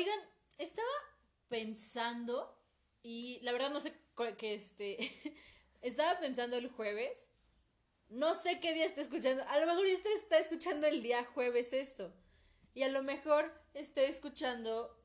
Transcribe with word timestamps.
Oigan, 0.00 0.20
estaba 0.56 0.88
pensando 1.50 2.58
y 3.02 3.38
la 3.42 3.52
verdad 3.52 3.68
no 3.68 3.80
sé 3.80 3.94
que 4.38 4.54
este 4.54 4.96
estaba 5.82 6.18
pensando 6.20 6.56
el 6.56 6.70
jueves. 6.70 7.28
No 8.08 8.34
sé 8.34 8.60
qué 8.60 8.72
día 8.72 8.86
está 8.86 9.02
escuchando. 9.02 9.44
A 9.46 9.58
lo 9.58 9.66
mejor 9.66 9.84
usted 9.84 10.10
está 10.14 10.38
escuchando 10.38 10.86
el 10.86 11.02
día 11.02 11.22
jueves 11.34 11.74
esto. 11.74 12.14
Y 12.72 12.82
a 12.84 12.88
lo 12.88 13.02
mejor 13.02 13.52
esté 13.74 14.08
escuchando. 14.08 14.98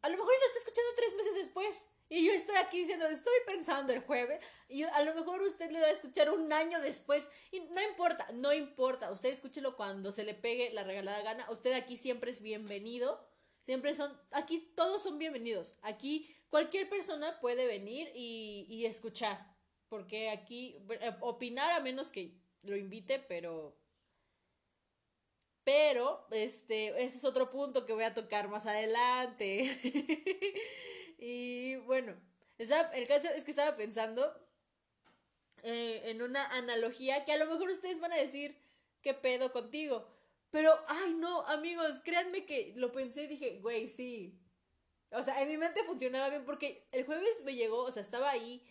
A 0.00 0.08
lo 0.08 0.16
mejor 0.16 0.32
lo 0.36 0.46
está 0.46 0.58
escuchando 0.58 0.90
tres 0.96 1.14
meses 1.14 1.34
después. 1.36 1.88
Y 2.08 2.26
yo 2.26 2.32
estoy 2.32 2.56
aquí 2.56 2.80
diciendo, 2.80 3.06
estoy 3.06 3.38
pensando 3.46 3.92
el 3.92 4.00
jueves. 4.00 4.44
Y 4.68 4.82
a 4.82 5.04
lo 5.04 5.14
mejor 5.14 5.40
usted 5.42 5.70
lo 5.70 5.78
va 5.78 5.86
a 5.86 5.90
escuchar 5.90 6.32
un 6.32 6.52
año 6.52 6.80
después. 6.80 7.28
Y 7.52 7.60
no 7.60 7.80
importa, 7.80 8.26
no 8.32 8.52
importa. 8.52 9.12
Usted 9.12 9.28
escúchelo 9.28 9.76
cuando 9.76 10.10
se 10.10 10.24
le 10.24 10.34
pegue 10.34 10.72
la 10.72 10.82
regalada 10.82 11.22
gana. 11.22 11.48
Usted 11.48 11.74
aquí 11.74 11.96
siempre 11.96 12.32
es 12.32 12.42
bienvenido. 12.42 13.24
Siempre 13.62 13.94
son, 13.94 14.12
aquí 14.32 14.72
todos 14.76 15.02
son 15.02 15.18
bienvenidos. 15.18 15.78
Aquí 15.82 16.36
cualquier 16.50 16.88
persona 16.88 17.40
puede 17.40 17.66
venir 17.66 18.10
y, 18.14 18.66
y 18.68 18.86
escuchar. 18.86 19.56
Porque 19.88 20.30
aquí, 20.30 20.76
eh, 20.90 21.16
opinar 21.20 21.70
a 21.72 21.80
menos 21.80 22.10
que 22.12 22.36
lo 22.62 22.76
invite, 22.76 23.18
pero 23.20 23.76
pero, 25.64 26.26
este, 26.32 26.88
ese 27.02 27.18
es 27.18 27.24
otro 27.24 27.50
punto 27.50 27.86
que 27.86 27.92
voy 27.92 28.04
a 28.04 28.14
tocar 28.14 28.48
más 28.48 28.66
adelante. 28.66 29.62
y 31.18 31.76
bueno, 31.76 32.16
el 32.58 33.06
caso 33.06 33.28
es 33.28 33.44
que 33.44 33.50
estaba 33.50 33.76
pensando 33.76 34.34
eh, 35.62 36.02
en 36.06 36.22
una 36.22 36.44
analogía 36.56 37.24
que 37.24 37.32
a 37.32 37.36
lo 37.36 37.46
mejor 37.46 37.70
ustedes 37.70 38.00
van 38.00 38.12
a 38.12 38.16
decir, 38.16 38.56
¿qué 39.02 39.14
pedo 39.14 39.52
contigo? 39.52 40.08
Pero, 40.52 40.78
ay, 40.86 41.14
no, 41.14 41.40
amigos, 41.46 42.02
créanme 42.04 42.44
que 42.44 42.74
lo 42.76 42.92
pensé 42.92 43.24
y 43.24 43.28
dije, 43.28 43.58
güey, 43.60 43.88
sí. 43.88 44.38
O 45.10 45.22
sea, 45.22 45.42
en 45.42 45.48
mi 45.48 45.56
mente 45.56 45.82
funcionaba 45.82 46.28
bien 46.28 46.44
porque 46.44 46.86
el 46.92 47.04
jueves 47.04 47.42
me 47.42 47.56
llegó, 47.56 47.82
o 47.82 47.90
sea, 47.90 48.02
estaba 48.02 48.30
ahí, 48.30 48.62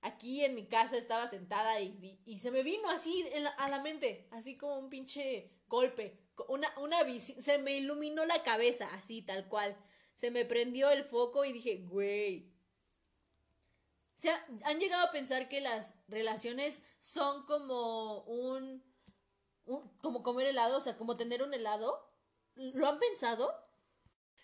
aquí 0.00 0.44
en 0.44 0.54
mi 0.54 0.66
casa, 0.66 0.96
estaba 0.96 1.28
sentada 1.28 1.80
y, 1.80 2.20
y 2.26 2.40
se 2.40 2.50
me 2.50 2.64
vino 2.64 2.90
así 2.90 3.24
a 3.58 3.68
la 3.68 3.80
mente, 3.80 4.28
así 4.32 4.58
como 4.58 4.76
un 4.76 4.90
pinche 4.90 5.54
golpe, 5.68 6.18
una, 6.48 6.68
una 6.78 6.98
se 7.20 7.58
me 7.58 7.76
iluminó 7.76 8.26
la 8.26 8.42
cabeza, 8.42 8.88
así, 8.94 9.22
tal 9.22 9.48
cual. 9.48 9.76
Se 10.16 10.32
me 10.32 10.44
prendió 10.44 10.90
el 10.90 11.04
foco 11.04 11.44
y 11.44 11.52
dije, 11.52 11.84
güey. 11.88 12.52
O 14.16 14.18
sea, 14.18 14.44
han 14.64 14.78
llegado 14.78 15.06
a 15.06 15.10
pensar 15.12 15.48
que 15.48 15.60
las 15.60 15.94
relaciones 16.08 16.82
son 16.98 17.46
como 17.46 18.22
un, 18.24 18.84
como 20.02 20.22
comer 20.22 20.46
helado, 20.46 20.78
o 20.78 20.80
sea, 20.80 20.96
como 20.96 21.16
tener 21.16 21.42
un 21.42 21.54
helado. 21.54 22.10
¿Lo 22.54 22.86
han 22.86 22.98
pensado? 22.98 23.52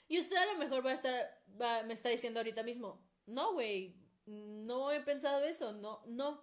Y 0.09 0.19
usted 0.19 0.37
a 0.37 0.47
lo 0.47 0.59
mejor 0.59 0.85
va 0.85 0.91
a 0.91 0.95
estar, 0.95 1.45
va, 1.61 1.85
me 1.85 1.95
está 1.95 2.09
diciendo 2.09 2.41
ahorita 2.41 2.65
mismo, 2.65 3.01
no, 3.27 3.53
güey, 3.53 3.97
no 4.27 4.91
he 4.91 5.01
pensado 5.01 5.45
eso, 5.45 5.73
no, 5.73 6.03
no. 6.07 6.43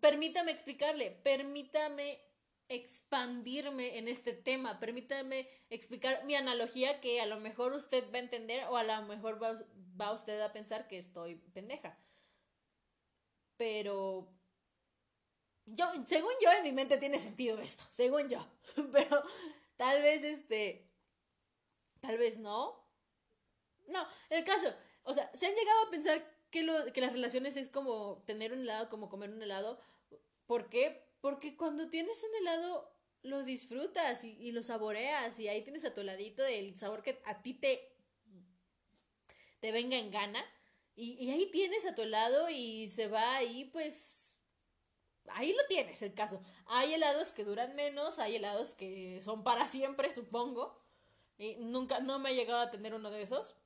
Permítame 0.00 0.52
explicarle, 0.52 1.10
permítame 1.10 2.20
expandirme 2.68 3.98
en 3.98 4.08
este 4.08 4.34
tema. 4.34 4.78
Permítame 4.78 5.48
explicar 5.70 6.24
mi 6.24 6.34
analogía 6.34 7.00
que 7.00 7.20
a 7.20 7.26
lo 7.26 7.40
mejor 7.40 7.72
usted 7.72 8.04
va 8.12 8.18
a 8.18 8.22
entender 8.22 8.64
o 8.68 8.76
a 8.76 8.84
lo 8.84 9.02
mejor 9.06 9.42
va, 9.42 9.56
va 10.00 10.12
usted 10.12 10.40
a 10.40 10.52
pensar 10.52 10.86
que 10.88 10.98
estoy 10.98 11.36
pendeja. 11.36 11.98
Pero 13.56 14.37
yo, 15.74 15.86
según 16.06 16.32
yo, 16.42 16.50
en 16.52 16.64
mi 16.64 16.72
mente 16.72 16.98
tiene 16.98 17.18
sentido 17.18 17.58
esto, 17.58 17.84
según 17.90 18.28
yo. 18.28 18.46
Pero 18.92 19.22
tal 19.76 20.02
vez 20.02 20.24
este, 20.24 20.88
tal 22.00 22.18
vez 22.18 22.38
no. 22.38 22.86
No, 23.88 24.06
el 24.30 24.44
caso, 24.44 24.74
o 25.04 25.14
sea, 25.14 25.30
se 25.34 25.46
han 25.46 25.54
llegado 25.54 25.86
a 25.86 25.90
pensar 25.90 26.38
que, 26.50 26.62
lo, 26.62 26.92
que 26.92 27.00
las 27.00 27.12
relaciones 27.12 27.56
es 27.56 27.68
como 27.68 28.22
tener 28.26 28.52
un 28.52 28.60
helado, 28.60 28.88
como 28.88 29.08
comer 29.08 29.30
un 29.30 29.42
helado. 29.42 29.80
¿Por 30.46 30.68
qué? 30.68 31.06
Porque 31.20 31.56
cuando 31.56 31.88
tienes 31.88 32.22
un 32.22 32.34
helado, 32.36 32.92
lo 33.22 33.42
disfrutas 33.42 34.24
y, 34.24 34.52
lo 34.52 34.62
saboreas 34.62 35.38
y 35.38 35.48
ahí 35.48 35.62
tienes 35.62 35.84
a 35.84 35.94
tu 35.94 36.02
heladito 36.02 36.42
del 36.42 36.76
sabor 36.76 37.02
que 37.02 37.20
a 37.24 37.42
ti 37.42 37.54
te, 37.54 37.92
te 39.60 39.72
venga 39.72 39.96
en 39.96 40.10
gana. 40.10 40.44
Y, 40.94 41.12
y 41.24 41.30
ahí 41.30 41.50
tienes 41.50 41.86
a 41.86 41.94
tu 41.94 42.02
helado 42.02 42.48
y 42.50 42.88
se 42.88 43.08
va 43.08 43.36
ahí, 43.36 43.66
pues 43.66 44.37
ahí 45.32 45.52
lo 45.52 45.64
tienes 45.68 46.02
el 46.02 46.14
caso. 46.14 46.40
Hay 46.66 46.94
helados 46.94 47.32
que 47.32 47.44
duran 47.44 47.74
menos, 47.74 48.18
hay 48.18 48.36
helados 48.36 48.74
que 48.74 49.20
son 49.22 49.44
para 49.44 49.66
siempre, 49.66 50.12
supongo. 50.12 50.78
Y 51.38 51.56
nunca, 51.56 52.00
no 52.00 52.18
me 52.18 52.30
ha 52.30 52.32
llegado 52.32 52.60
a 52.60 52.70
tener 52.70 52.94
uno 52.94 53.10
de 53.10 53.22
esos. 53.22 53.56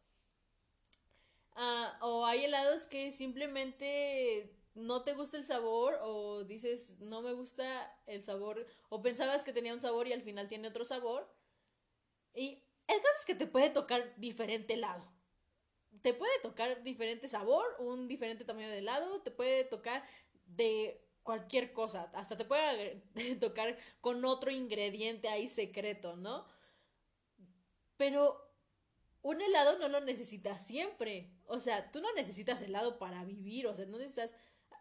Ah, 1.54 1.98
o 2.00 2.24
hay 2.26 2.44
helados 2.44 2.86
que 2.86 3.10
simplemente 3.10 4.54
no 4.74 5.02
te 5.02 5.14
gusta 5.14 5.36
el 5.36 5.44
sabor 5.44 5.98
o 6.02 6.44
dices 6.44 6.98
no 7.00 7.20
me 7.20 7.34
gusta 7.34 7.94
el 8.06 8.24
sabor 8.24 8.66
o 8.88 9.02
pensabas 9.02 9.44
que 9.44 9.52
tenía 9.52 9.74
un 9.74 9.80
sabor 9.80 10.08
y 10.08 10.14
al 10.14 10.22
final 10.22 10.48
tiene 10.48 10.68
otro 10.68 10.84
sabor. 10.84 11.30
Y 12.34 12.62
el 12.88 13.00
caso 13.00 13.14
es 13.18 13.24
que 13.26 13.34
te 13.34 13.46
puede 13.46 13.70
tocar 13.70 14.14
diferente 14.16 14.74
helado. 14.74 15.10
Te 16.00 16.14
puede 16.14 16.32
tocar 16.42 16.82
diferente 16.82 17.28
sabor, 17.28 17.64
un 17.78 18.08
diferente 18.08 18.44
tamaño 18.44 18.68
de 18.68 18.78
helado, 18.78 19.20
te 19.20 19.30
puede 19.30 19.64
tocar 19.64 20.02
de 20.46 21.01
cualquier 21.22 21.72
cosa, 21.72 22.10
hasta 22.14 22.36
te 22.36 22.44
puede 22.44 23.02
tocar 23.40 23.76
con 24.00 24.24
otro 24.24 24.50
ingrediente 24.50 25.28
ahí 25.28 25.48
secreto, 25.48 26.16
¿no? 26.16 26.46
Pero 27.96 28.52
un 29.22 29.40
helado 29.40 29.78
no 29.78 29.88
lo 29.88 30.00
necesitas 30.00 30.66
siempre. 30.66 31.30
O 31.46 31.60
sea, 31.60 31.92
tú 31.92 32.00
no 32.00 32.12
necesitas 32.14 32.62
helado 32.62 32.98
para 32.98 33.24
vivir, 33.24 33.66
o 33.66 33.74
sea, 33.74 33.86
no 33.86 33.98
necesitas 33.98 34.34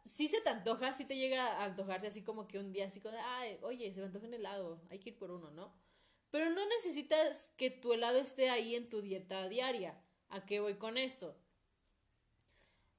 sí 0.06 0.28
se 0.28 0.41
te 0.41 0.50
antoja, 0.50 0.94
sí 0.94 1.06
te 1.06 1.16
llega 1.18 1.46
a 1.46 1.66
antojarse 1.66 2.07
así 2.07 2.24
como 2.24 2.47
que 2.47 2.59
un 2.59 2.72
día 2.72 2.85
así 2.85 3.02
como, 3.02 3.18
ay, 3.23 3.59
oye, 3.62 3.94
se 3.94 4.00
me 4.00 4.08
antoja 4.08 4.25
un 4.25 4.34
helado, 4.34 4.81
hay 4.90 5.00
que 5.00 5.09
ir 5.12 5.18
por 5.18 5.31
uno, 5.31 5.52
¿no? 5.52 5.73
Pero 6.31 6.50
no 6.50 6.66
necesitas 6.68 7.50
que 7.58 7.69
tu 7.69 7.94
helado 7.94 8.18
esté 8.18 8.50
ahí 8.50 8.75
en 8.75 8.90
tu 8.90 9.02
dieta 9.02 9.47
diaria. 9.50 10.02
¿A 10.29 10.46
qué 10.46 10.62
voy 10.62 10.75
con 10.75 10.97
esto? 10.97 11.38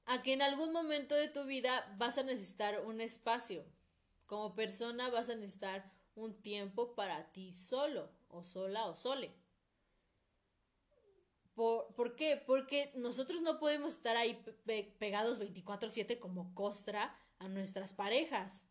A 0.05 0.21
que 0.21 0.33
en 0.33 0.41
algún 0.41 0.71
momento 0.71 1.15
de 1.15 1.27
tu 1.27 1.45
vida 1.45 1.93
vas 1.97 2.17
a 2.17 2.23
necesitar 2.23 2.85
un 2.85 3.01
espacio. 3.01 3.63
Como 4.25 4.55
persona 4.55 5.09
vas 5.09 5.29
a 5.29 5.35
necesitar 5.35 5.91
un 6.15 6.41
tiempo 6.41 6.95
para 6.95 7.31
ti 7.31 7.51
solo, 7.51 8.09
o 8.29 8.43
sola 8.43 8.85
o 8.85 8.95
sole. 8.95 9.33
¿Por, 11.53 11.93
¿Por, 11.93 12.15
qué? 12.15 12.41
Porque 12.45 12.91
nosotros 12.95 13.41
no 13.43 13.59
podemos 13.59 13.93
estar 13.93 14.17
ahí 14.17 14.43
pegados 14.97 15.39
24/7 15.39 16.19
como 16.19 16.53
costra 16.55 17.15
a 17.39 17.47
nuestras 17.47 17.93
parejas. 17.93 18.65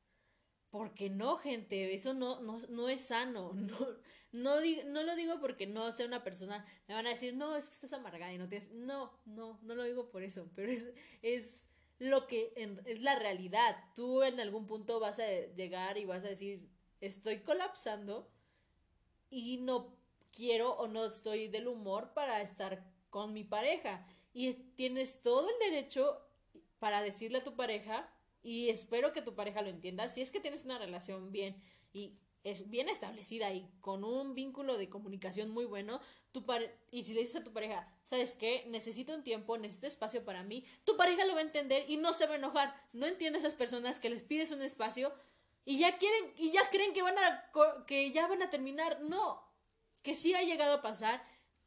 Porque 0.70 1.10
no, 1.10 1.36
gente, 1.36 1.94
eso 1.94 2.14
no, 2.14 2.40
no, 2.40 2.58
no 2.70 2.88
es 2.88 3.02
sano. 3.02 3.52
No, 3.62 3.76
no, 4.32 4.56
no 4.86 5.02
lo 5.02 5.14
digo 5.14 5.40
porque 5.40 5.66
no 5.66 5.92
sea 5.92 6.06
una 6.06 6.24
persona, 6.24 6.64
me 6.88 6.94
van 6.94 7.06
a 7.06 7.10
decir, 7.10 7.34
no, 7.34 7.54
es 7.54 7.68
que 7.68 7.74
estás 7.74 7.92
amargada 7.92 8.32
y 8.32 8.38
no 8.38 8.48
tienes... 8.48 8.70
No, 8.70 9.12
no, 9.26 9.58
no 9.62 9.74
lo 9.74 9.84
digo 9.84 10.10
por 10.10 10.22
eso, 10.22 10.50
pero 10.54 10.70
es, 10.70 10.90
es 11.20 11.70
lo 11.98 12.26
que 12.26 12.52
es 12.86 13.02
la 13.02 13.16
realidad. 13.18 13.76
Tú 13.94 14.22
en 14.22 14.40
algún 14.40 14.66
punto 14.66 15.00
vas 15.00 15.18
a 15.18 15.28
llegar 15.54 15.98
y 15.98 16.06
vas 16.06 16.24
a 16.24 16.28
decir, 16.28 16.68
estoy 17.00 17.40
colapsando 17.40 18.30
y 19.30 19.58
no 19.58 19.96
quiero 20.34 20.72
o 20.72 20.88
no 20.88 21.04
estoy 21.04 21.48
del 21.48 21.68
humor 21.68 22.12
para 22.14 22.40
estar 22.40 22.84
con 23.10 23.32
mi 23.32 23.44
pareja. 23.44 24.04
Y 24.32 24.54
tienes 24.54 25.22
todo 25.22 25.48
el 25.48 25.70
derecho 25.70 26.26
para 26.78 27.02
decirle 27.02 27.38
a 27.38 27.44
tu 27.44 27.54
pareja, 27.54 28.12
y 28.42 28.70
espero 28.70 29.12
que 29.12 29.22
tu 29.22 29.36
pareja 29.36 29.62
lo 29.62 29.68
entienda, 29.68 30.08
si 30.08 30.20
es 30.20 30.32
que 30.32 30.40
tienes 30.40 30.64
una 30.64 30.78
relación 30.78 31.30
bien 31.30 31.62
y 31.92 32.18
es 32.44 32.70
bien 32.70 32.88
establecida 32.88 33.52
y 33.52 33.70
con 33.80 34.04
un 34.04 34.34
vínculo 34.34 34.76
de 34.76 34.88
comunicación 34.88 35.50
muy 35.50 35.64
bueno, 35.64 36.00
tu 36.32 36.44
y 36.90 37.04
si 37.04 37.14
le 37.14 37.20
dices 37.20 37.36
a 37.36 37.44
tu 37.44 37.52
pareja, 37.52 37.88
¿sabes 38.02 38.34
qué? 38.34 38.64
Necesito 38.68 39.14
un 39.14 39.22
tiempo, 39.22 39.56
necesito 39.58 39.86
espacio 39.86 40.24
para 40.24 40.42
mí, 40.42 40.64
tu 40.84 40.96
pareja 40.96 41.24
lo 41.24 41.34
va 41.34 41.40
a 41.40 41.44
entender 41.44 41.84
y 41.88 41.96
no 41.96 42.12
se 42.12 42.26
va 42.26 42.34
a 42.34 42.38
enojar. 42.38 42.74
No 42.92 43.06
entiendo 43.06 43.38
a 43.38 43.40
esas 43.40 43.54
personas 43.54 44.00
que 44.00 44.10
les 44.10 44.24
pides 44.24 44.50
un 44.50 44.62
espacio 44.62 45.12
y 45.64 45.78
ya 45.78 45.96
quieren 45.98 46.32
y 46.36 46.50
ya 46.50 46.68
creen 46.70 46.92
que 46.92 47.02
van 47.02 47.18
a 47.18 47.50
que 47.86 48.10
ya 48.10 48.26
van 48.26 48.42
a 48.42 48.50
terminar. 48.50 49.00
No, 49.02 49.42
que 50.02 50.14
sí 50.16 50.34
ha 50.34 50.42
llegado 50.42 50.74
a 50.74 50.82
pasar. 50.82 51.24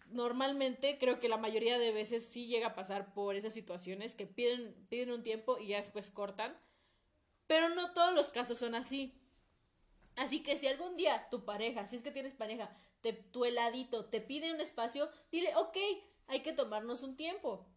Normalmente 0.07 0.98
creo 1.00 1.19
que 1.19 1.30
la 1.30 1.38
mayoría 1.38 1.80
de 1.80 1.92
veces 1.92 2.27
sí 2.27 2.48
llega 2.48 2.68
a 2.68 2.75
pasar 2.75 3.13
por 3.13 3.36
esas 3.36 3.54
situaciones 3.54 4.13
que 4.13 4.27
piden, 4.27 4.75
piden 4.88 5.12
un 5.12 5.24
tiempo 5.24 5.57
y 5.57 5.68
ya 5.68 5.77
después 5.77 6.12
cortan. 6.12 6.60
Pero 7.48 7.69
no 7.69 7.94
todos 7.94 8.13
los 8.13 8.30
casos 8.30 8.57
son 8.57 8.75
así. 8.75 9.25
Así 10.16 10.44
que 10.44 10.58
si 10.58 10.68
algún 10.68 10.96
día 10.96 11.28
tu 11.30 11.44
pareja, 11.46 11.88
si 11.88 11.96
es 11.96 12.04
que 12.04 12.12
tienes 12.12 12.34
pareja, 12.34 12.76
te, 13.02 13.14
tu 13.14 13.46
heladito 13.46 14.06
te 14.06 14.22
pide 14.22 14.54
un 14.54 14.62
espacio, 14.62 15.10
dile, 15.32 15.56
ok, 15.56 15.78
hay 16.28 16.42
que 16.42 16.54
tomarnos 16.54 17.04
un 17.04 17.18
tiempo. 17.18 17.68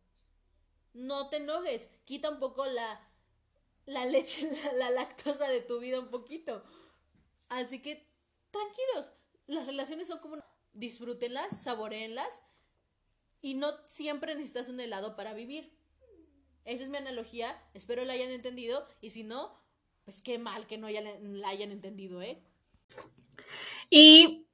No 0.94 1.29
te 1.29 1.38
enojes, 1.38 1.90
quita 2.05 2.31
un 2.31 2.38
poco 2.38 2.64
la, 2.67 3.00
la 3.87 4.06
leche, 4.06 4.49
la 4.76 4.90
lactosa 4.90 5.49
de 5.49 5.61
tu 5.61 5.81
vida 5.81 5.99
un 5.99 6.11
poquito. 6.11 6.62
Así 7.49 7.82
que 7.82 8.06
tranquilos, 8.50 9.12
las 9.46 9.67
relaciones 9.67 10.08
son 10.08 10.20
como 10.20 10.37
disfrútenlas, 10.75 11.61
saboreenlas, 11.61 12.43
y 13.41 13.55
no 13.55 13.69
siempre 13.87 14.34
necesitas 14.34 14.69
un 14.69 14.81
helado 14.81 15.17
para 15.17 15.32
vivir. 15.32 15.73
Esa 16.64 16.84
es 16.84 16.91
mi 16.91 16.99
analogía, 16.99 17.61
espero 17.73 18.05
la 18.05 18.12
hayan 18.12 18.31
entendido 18.31 18.87
y 19.00 19.11
si 19.11 19.25
no, 19.25 19.58
pues 20.08 20.22
qué 20.22 20.38
mal 20.38 20.66
que 20.66 20.78
no 20.78 20.88
la 20.88 21.49
hayan 21.50 21.70
entendido, 21.70 22.22
¿eh? 22.22 22.43
Y 23.90 24.46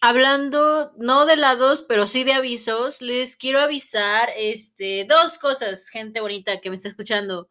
hablando 0.00 0.92
no 0.98 1.24
de 1.24 1.34
helados, 1.34 1.82
pero 1.82 2.08
sí 2.08 2.24
de 2.24 2.32
avisos, 2.32 3.00
les 3.00 3.36
quiero 3.36 3.60
avisar 3.60 4.28
este, 4.36 5.06
dos 5.08 5.38
cosas, 5.38 5.88
gente 5.88 6.20
bonita 6.20 6.60
que 6.60 6.68
me 6.68 6.74
está 6.74 6.88
escuchando. 6.88 7.48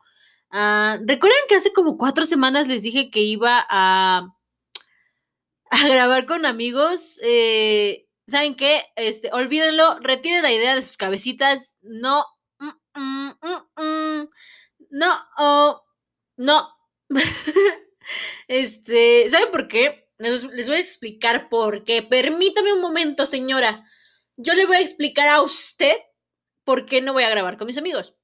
Uh, 0.52 1.00
¿Recuerdan 1.06 1.40
que 1.48 1.56
hace 1.56 1.72
como 1.72 1.98
cuatro 1.98 2.26
semanas 2.26 2.68
les 2.68 2.84
dije 2.84 3.10
que 3.10 3.22
iba 3.22 3.66
a, 3.70 4.28
grabar 5.88 6.26
con 6.26 6.46
amigos? 6.46 7.18
Eh, 7.24 8.10
¿Saben 8.28 8.58
qué? 8.58 8.82
Este, 8.98 9.30
olvídenlo, 9.32 10.00
retiren 10.02 10.44
la 10.44 10.52
idea 10.52 10.76
de 10.76 10.82
sus 10.82 10.98
cabecitas. 10.98 11.78
No, 11.82 12.26
mm, 12.60 13.30
mm, 13.40 13.82
mm, 13.82 14.30
no, 14.90 15.82
no. 16.36 16.77
este, 18.48 19.30
¿saben 19.30 19.52
por 19.52 19.68
qué? 19.68 20.10
Les, 20.18 20.44
les, 20.46 20.68
voy 20.68 20.78
a 20.78 20.82
explicar 20.82 21.50
por 21.50 21.84
qué. 21.84 22.02
Permítame 22.02 22.74
un 22.74 22.82
momento, 22.82 23.26
señora. 23.26 23.86
Yo 24.36 24.54
le 24.54 24.66
voy 24.66 24.78
a 24.78 24.82
explicar 24.82 25.30
a 25.30 25.42
usted 25.42 25.96
por 26.64 26.86
qué 26.86 27.02
no 27.02 27.14
voy 27.14 27.24
a 27.24 27.30
grabar 27.30 27.58
con 27.58 27.66
mis 27.66 27.78
amigos. 27.78 28.16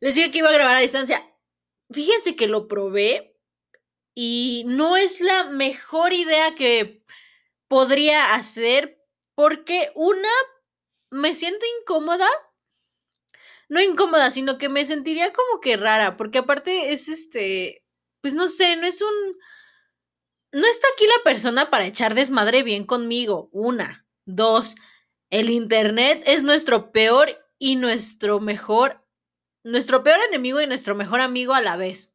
les 0.00 0.14
dije 0.14 0.30
que 0.30 0.38
iba 0.38 0.48
a 0.48 0.52
grabar 0.52 0.76
a 0.76 0.80
distancia. 0.80 1.22
Fíjense 1.90 2.34
que 2.34 2.48
lo 2.48 2.66
probé 2.66 3.36
y 4.14 4.64
no 4.66 4.96
es 4.96 5.20
la 5.20 5.44
mejor 5.44 6.12
idea 6.12 6.54
que 6.54 7.04
podría 7.68 8.34
hacer 8.34 9.04
porque 9.34 9.92
una, 9.94 10.28
me 11.10 11.34
siento 11.34 11.64
incómoda. 11.80 12.28
No 13.68 13.80
incómoda, 13.80 14.30
sino 14.30 14.58
que 14.58 14.68
me 14.68 14.84
sentiría 14.84 15.32
como 15.32 15.60
que 15.60 15.76
rara, 15.76 16.16
porque 16.16 16.38
aparte 16.38 16.92
es 16.92 17.08
este, 17.08 17.84
pues 18.20 18.34
no 18.34 18.48
sé, 18.48 18.76
no 18.76 18.86
es 18.86 19.02
un... 19.02 19.38
No 20.50 20.66
está 20.66 20.88
aquí 20.92 21.04
la 21.06 21.22
persona 21.24 21.68
para 21.70 21.86
echar 21.86 22.14
desmadre 22.14 22.62
bien 22.62 22.84
conmigo. 22.84 23.50
Una. 23.52 24.06
Dos. 24.24 24.76
El 25.30 25.50
Internet 25.50 26.22
es 26.26 26.42
nuestro 26.42 26.90
peor 26.90 27.38
y 27.58 27.76
nuestro 27.76 28.40
mejor, 28.40 29.06
nuestro 29.62 30.02
peor 30.02 30.20
enemigo 30.28 30.60
y 30.60 30.66
nuestro 30.66 30.94
mejor 30.94 31.20
amigo 31.20 31.52
a 31.52 31.60
la 31.60 31.76
vez. 31.76 32.14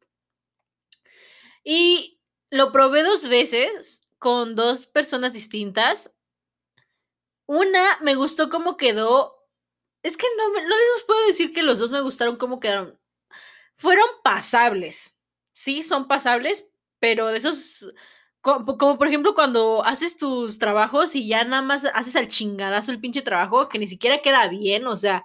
Y 1.62 2.20
lo 2.50 2.72
probé 2.72 3.02
dos 3.02 3.28
veces 3.28 4.02
con 4.18 4.56
dos 4.56 4.86
personas 4.86 5.32
distintas. 5.32 6.14
Una 7.46 7.84
me 8.00 8.14
gustó 8.14 8.48
cómo 8.48 8.76
quedó. 8.76 9.33
Es 10.04 10.18
que 10.18 10.26
no, 10.36 10.48
no 10.52 10.76
les 10.76 11.04
puedo 11.06 11.26
decir 11.26 11.52
que 11.52 11.62
los 11.62 11.78
dos 11.78 11.90
me 11.90 12.02
gustaron 12.02 12.36
cómo 12.36 12.60
quedaron. 12.60 13.00
Fueron 13.76 14.06
pasables. 14.22 15.18
Sí, 15.52 15.82
son 15.82 16.06
pasables, 16.08 16.70
pero 17.00 17.28
de 17.28 17.38
esos. 17.38 17.90
Como, 18.42 18.76
como, 18.78 18.98
por 18.98 19.08
ejemplo 19.08 19.34
cuando 19.34 19.82
haces 19.84 20.18
tus 20.18 20.58
trabajos 20.58 21.16
y 21.16 21.26
ya 21.26 21.44
nada 21.44 21.62
más 21.62 21.86
haces 21.94 22.16
al 22.16 22.28
chingadazo 22.28 22.92
el 22.92 23.00
pinche 23.00 23.22
trabajo 23.22 23.70
que 23.70 23.78
ni 23.78 23.86
siquiera 23.86 24.20
queda 24.20 24.48
bien, 24.48 24.86
o 24.86 24.98
sea, 24.98 25.24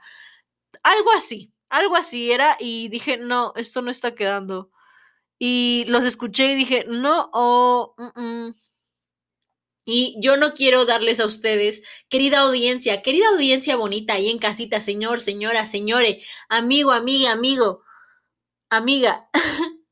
algo 0.83 1.11
así, 1.11 1.53
algo 1.69 1.97
así 1.97 2.31
era 2.31 2.55
y 2.59 2.87
dije, 2.89 3.17
no, 3.17 3.53
esto 3.57 3.81
no 3.81 3.91
está 3.91 4.15
quedando. 4.15 4.71
Y 5.39 5.85
los 5.87 6.05
escuché 6.05 6.53
y 6.53 6.55
dije, 6.55 6.85
no, 6.87 7.29
oh, 7.33 7.95
y 9.89 10.15
yo 10.21 10.37
no 10.37 10.53
quiero 10.53 10.85
darles 10.85 11.19
a 11.19 11.25
ustedes, 11.25 11.83
querida 12.09 12.39
audiencia, 12.41 13.01
querida 13.01 13.27
audiencia 13.29 13.75
bonita 13.75 14.13
ahí 14.13 14.29
en 14.29 14.37
casita, 14.37 14.81
señor, 14.81 15.19
señora, 15.21 15.65
señore, 15.65 16.21
amigo, 16.47 16.91
amiga, 16.91 17.31
amigo, 17.31 17.81
amiga, 18.69 19.29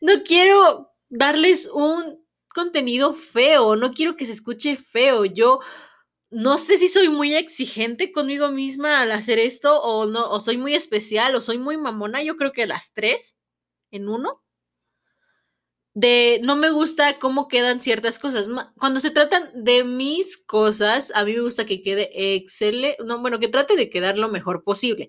no 0.00 0.22
quiero 0.24 0.90
darles 1.08 1.70
un 1.72 2.26
contenido 2.54 3.14
feo, 3.14 3.76
no 3.76 3.92
quiero 3.92 4.16
que 4.16 4.26
se 4.26 4.32
escuche 4.32 4.76
feo. 4.76 5.24
Yo 5.26 5.60
no 6.30 6.58
sé 6.58 6.76
si 6.76 6.88
soy 6.88 7.08
muy 7.08 7.34
exigente 7.34 8.10
conmigo 8.10 8.50
misma 8.50 9.00
al 9.00 9.12
hacer 9.12 9.38
esto 9.38 9.80
o 9.80 10.06
no, 10.06 10.28
o 10.30 10.40
soy 10.40 10.56
muy 10.56 10.74
especial 10.74 11.36
o 11.36 11.40
soy 11.40 11.58
muy 11.58 11.76
mamona, 11.76 12.22
yo 12.22 12.36
creo 12.36 12.52
que 12.52 12.66
las 12.66 12.92
tres 12.94 13.38
en 13.92 14.08
uno 14.08 14.42
de 15.96 16.40
no 16.42 16.56
me 16.56 16.68
gusta 16.70 17.18
cómo 17.18 17.48
quedan 17.48 17.80
ciertas 17.80 18.18
cosas. 18.18 18.50
Cuando 18.78 19.00
se 19.00 19.10
tratan 19.10 19.50
de 19.54 19.82
mis 19.82 20.36
cosas, 20.36 21.10
a 21.14 21.24
mí 21.24 21.32
me 21.32 21.40
gusta 21.40 21.64
que 21.64 21.80
quede 21.80 22.10
excelente, 22.36 22.98
no, 23.02 23.22
bueno, 23.22 23.38
que 23.40 23.48
trate 23.48 23.76
de 23.76 23.88
quedar 23.88 24.18
lo 24.18 24.28
mejor 24.28 24.62
posible. 24.62 25.08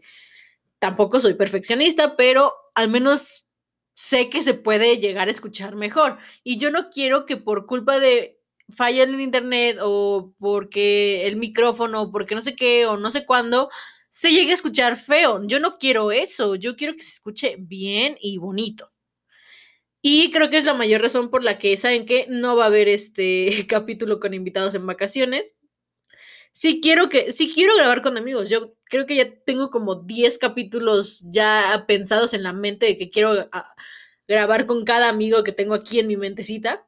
Tampoco 0.80 1.20
soy 1.20 1.34
perfeccionista, 1.34 2.16
pero 2.16 2.54
al 2.74 2.90
menos 2.90 3.50
sé 3.96 4.30
que 4.30 4.42
se 4.42 4.54
puede 4.54 4.98
llegar 4.98 5.28
a 5.28 5.32
escuchar 5.32 5.76
mejor. 5.76 6.20
Y 6.46 6.58
yo 6.58 6.72
no 6.72 6.90
quiero 6.90 7.26
que 7.26 7.36
por 7.36 7.66
culpa 7.66 8.00
de 8.00 8.40
falla 8.70 9.04
en 9.04 9.20
internet 9.20 9.80
o 9.82 10.34
porque 10.40 11.28
el 11.28 11.36
micrófono, 11.36 12.04
o 12.04 12.12
porque 12.12 12.34
no 12.36 12.40
sé 12.42 12.56
qué 12.56 12.86
o 12.86 12.96
no 12.96 13.10
sé 13.12 13.26
cuándo, 13.26 13.70
se 14.10 14.32
llegue 14.32 14.52
a 14.52 14.54
escuchar 14.54 14.96
feo. 14.96 15.42
Yo 15.44 15.60
no 15.60 15.78
quiero 15.80 16.12
eso, 16.14 16.56
yo 16.56 16.78
quiero 16.78 16.96
que 16.96 17.04
se 17.04 17.12
escuche 17.12 17.58
bien 17.60 18.18
y 18.22 18.38
bonito. 18.38 18.90
Y 20.10 20.32
creo 20.32 20.50
que 20.50 20.56
es 20.56 20.64
la 20.64 20.74
mayor 20.74 21.02
razón 21.02 21.30
por 21.30 21.44
la 21.44 21.58
que 21.58 21.76
saben 21.76 22.06
que 22.06 22.28
no 22.30 22.56
va 22.56 22.64
a 22.64 22.68
haber 22.68 22.88
este 22.88 23.68
capítulo 23.68 24.22
con 24.22 24.34
invitados 24.34 24.74
en 24.74 24.86
vacaciones. 24.86 25.58
Sí 26.54 26.80
quiero 26.82 27.10
que 27.10 27.34
sí 27.34 27.52
quiero 27.54 27.76
grabar 27.76 28.02
con 28.02 28.18
amigos. 28.18 28.50
Yo 28.50 28.74
creo 28.86 29.06
que 29.06 29.18
ya 29.18 29.36
tengo 29.44 29.70
como 29.70 29.96
10 29.96 30.38
capítulos 30.38 31.26
ya 31.30 31.84
pensados 31.90 32.34
en 32.34 32.44
la 32.44 32.54
mente 32.54 32.86
de 32.86 32.98
que 32.98 33.10
quiero 33.10 33.50
ah, 33.52 33.76
grabar 34.30 34.66
con 34.66 34.86
cada 34.86 35.10
amigo 35.10 35.44
que 35.44 35.52
tengo 35.52 35.74
aquí 35.74 36.00
en 36.00 36.08
mi 36.08 36.16
mentecita. 36.16 36.88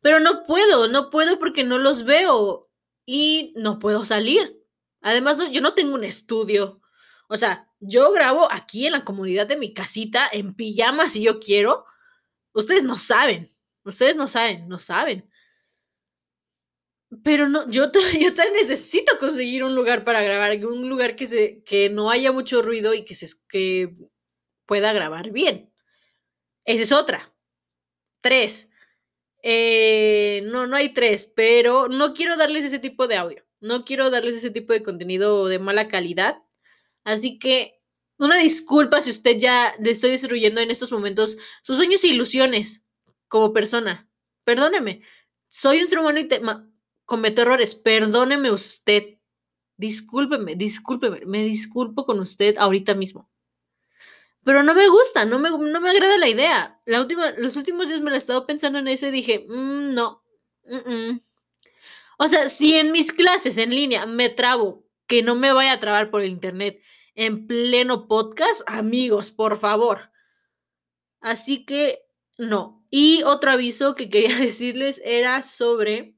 Pero 0.00 0.18
no 0.18 0.44
puedo, 0.44 0.88
no 0.88 1.10
puedo 1.10 1.38
porque 1.38 1.62
no 1.62 1.76
los 1.76 2.04
veo 2.04 2.70
y 3.04 3.52
no 3.54 3.78
puedo 3.78 4.06
salir. 4.06 4.62
Además, 5.02 5.38
yo 5.52 5.60
no 5.60 5.74
tengo 5.74 5.94
un 5.94 6.04
estudio. 6.04 6.80
O 7.28 7.36
sea, 7.36 7.65
yo 7.80 8.12
grabo 8.12 8.50
aquí 8.50 8.86
en 8.86 8.92
la 8.92 9.04
comodidad 9.04 9.46
de 9.46 9.56
mi 9.56 9.72
casita, 9.74 10.28
en 10.32 10.54
pijama 10.54 11.08
si 11.08 11.22
yo 11.22 11.38
quiero. 11.38 11.84
Ustedes 12.52 12.84
no 12.84 12.96
saben, 12.96 13.54
ustedes 13.84 14.16
no 14.16 14.28
saben, 14.28 14.68
no 14.68 14.78
saben. 14.78 15.28
Pero 17.22 17.48
no, 17.48 17.68
yo, 17.70 17.90
yo 18.20 18.30
necesito 18.52 19.18
conseguir 19.18 19.64
un 19.64 19.74
lugar 19.74 20.04
para 20.04 20.22
grabar, 20.22 20.64
un 20.66 20.88
lugar 20.88 21.16
que, 21.16 21.26
se, 21.26 21.62
que 21.64 21.90
no 21.90 22.10
haya 22.10 22.32
mucho 22.32 22.62
ruido 22.62 22.94
y 22.94 23.04
que, 23.04 23.14
se, 23.14 23.26
que 23.48 23.94
pueda 24.66 24.92
grabar 24.92 25.30
bien. 25.30 25.72
Esa 26.64 26.82
es 26.82 26.92
otra. 26.92 27.32
Tres. 28.20 28.72
Eh, 29.42 30.42
no, 30.46 30.66
no 30.66 30.76
hay 30.76 30.92
tres, 30.92 31.26
pero 31.26 31.88
no 31.88 32.12
quiero 32.12 32.36
darles 32.36 32.64
ese 32.64 32.80
tipo 32.80 33.06
de 33.06 33.16
audio. 33.16 33.44
No 33.60 33.84
quiero 33.84 34.10
darles 34.10 34.36
ese 34.36 34.50
tipo 34.50 34.72
de 34.72 34.82
contenido 34.82 35.46
de 35.46 35.58
mala 35.58 35.88
calidad. 35.88 36.42
Así 37.06 37.38
que 37.38 37.80
una 38.18 38.36
disculpa 38.36 39.00
si 39.00 39.10
usted 39.10 39.36
ya 39.38 39.72
le 39.78 39.90
estoy 39.90 40.10
destruyendo 40.10 40.60
en 40.60 40.72
estos 40.72 40.90
momentos 40.90 41.38
sus 41.62 41.76
sueños 41.76 42.02
e 42.02 42.08
ilusiones 42.08 42.88
como 43.28 43.52
persona. 43.52 44.10
Perdóneme. 44.42 45.02
Soy 45.46 45.80
un 45.80 45.86
ser 45.86 46.00
humano 46.00 46.18
y 46.18 46.28
cometo 47.04 47.42
errores. 47.42 47.76
Perdóneme 47.76 48.50
usted. 48.50 49.18
Discúlpeme, 49.76 50.56
discúlpeme. 50.56 51.20
Me 51.26 51.44
disculpo 51.44 52.04
con 52.06 52.18
usted 52.18 52.56
ahorita 52.58 52.94
mismo. 52.94 53.30
Pero 54.42 54.64
no 54.64 54.74
me 54.74 54.88
gusta, 54.88 55.24
no 55.24 55.38
me, 55.38 55.50
no 55.50 55.80
me 55.80 55.90
agrada 55.90 56.18
la 56.18 56.28
idea. 56.28 56.80
La 56.86 57.00
última, 57.00 57.30
los 57.38 57.56
últimos 57.56 57.86
días 57.86 58.00
me 58.00 58.10
la 58.10 58.16
he 58.16 58.18
estado 58.18 58.46
pensando 58.46 58.80
en 58.80 58.88
eso 58.88 59.06
y 59.06 59.12
dije, 59.12 59.46
mm, 59.48 59.94
no. 59.94 60.24
O 62.18 62.26
sea, 62.26 62.48
si 62.48 62.74
en 62.74 62.90
mis 62.90 63.12
clases 63.12 63.58
en 63.58 63.70
línea 63.70 64.06
me 64.06 64.28
trabo, 64.28 64.84
que 65.06 65.22
no 65.22 65.36
me 65.36 65.52
vaya 65.52 65.74
a 65.74 65.80
trabar 65.80 66.10
por 66.10 66.22
el 66.22 66.30
internet 66.30 66.82
en 67.16 67.46
pleno 67.46 68.06
podcast, 68.06 68.62
amigos, 68.66 69.32
por 69.32 69.58
favor. 69.58 70.12
Así 71.20 71.64
que 71.64 72.06
no. 72.38 72.86
Y 72.90 73.22
otro 73.24 73.50
aviso 73.50 73.94
que 73.94 74.08
quería 74.08 74.36
decirles 74.38 75.00
era 75.04 75.42
sobre 75.42 76.14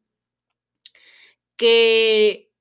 que 1.57 2.53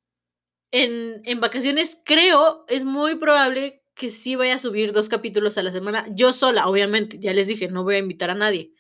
en, 0.72 1.22
en, 1.25 1.39
vacaciones 1.39 2.01
creo, 2.06 2.65
es 2.67 2.86
muy 2.86 3.15
probable 3.15 3.84
que 3.94 4.10
sí 4.12 4.36
vaya 4.36 4.56
a 4.56 4.60
subir 4.60 4.94
dos 4.94 5.10
capítulos 5.10 5.58
a 5.58 5.63
la 5.63 5.72
semana. 5.72 6.08
Yo 6.12 6.32
sola, 6.32 6.67
obviamente, 6.67 7.17
ya 7.20 7.34
les 7.34 7.48
dije, 7.48 7.67
no 7.67 7.84
voy 7.84 7.96
a 7.96 8.00
invitar 8.00 8.29
a 8.29 8.36
nadie. 8.36 8.74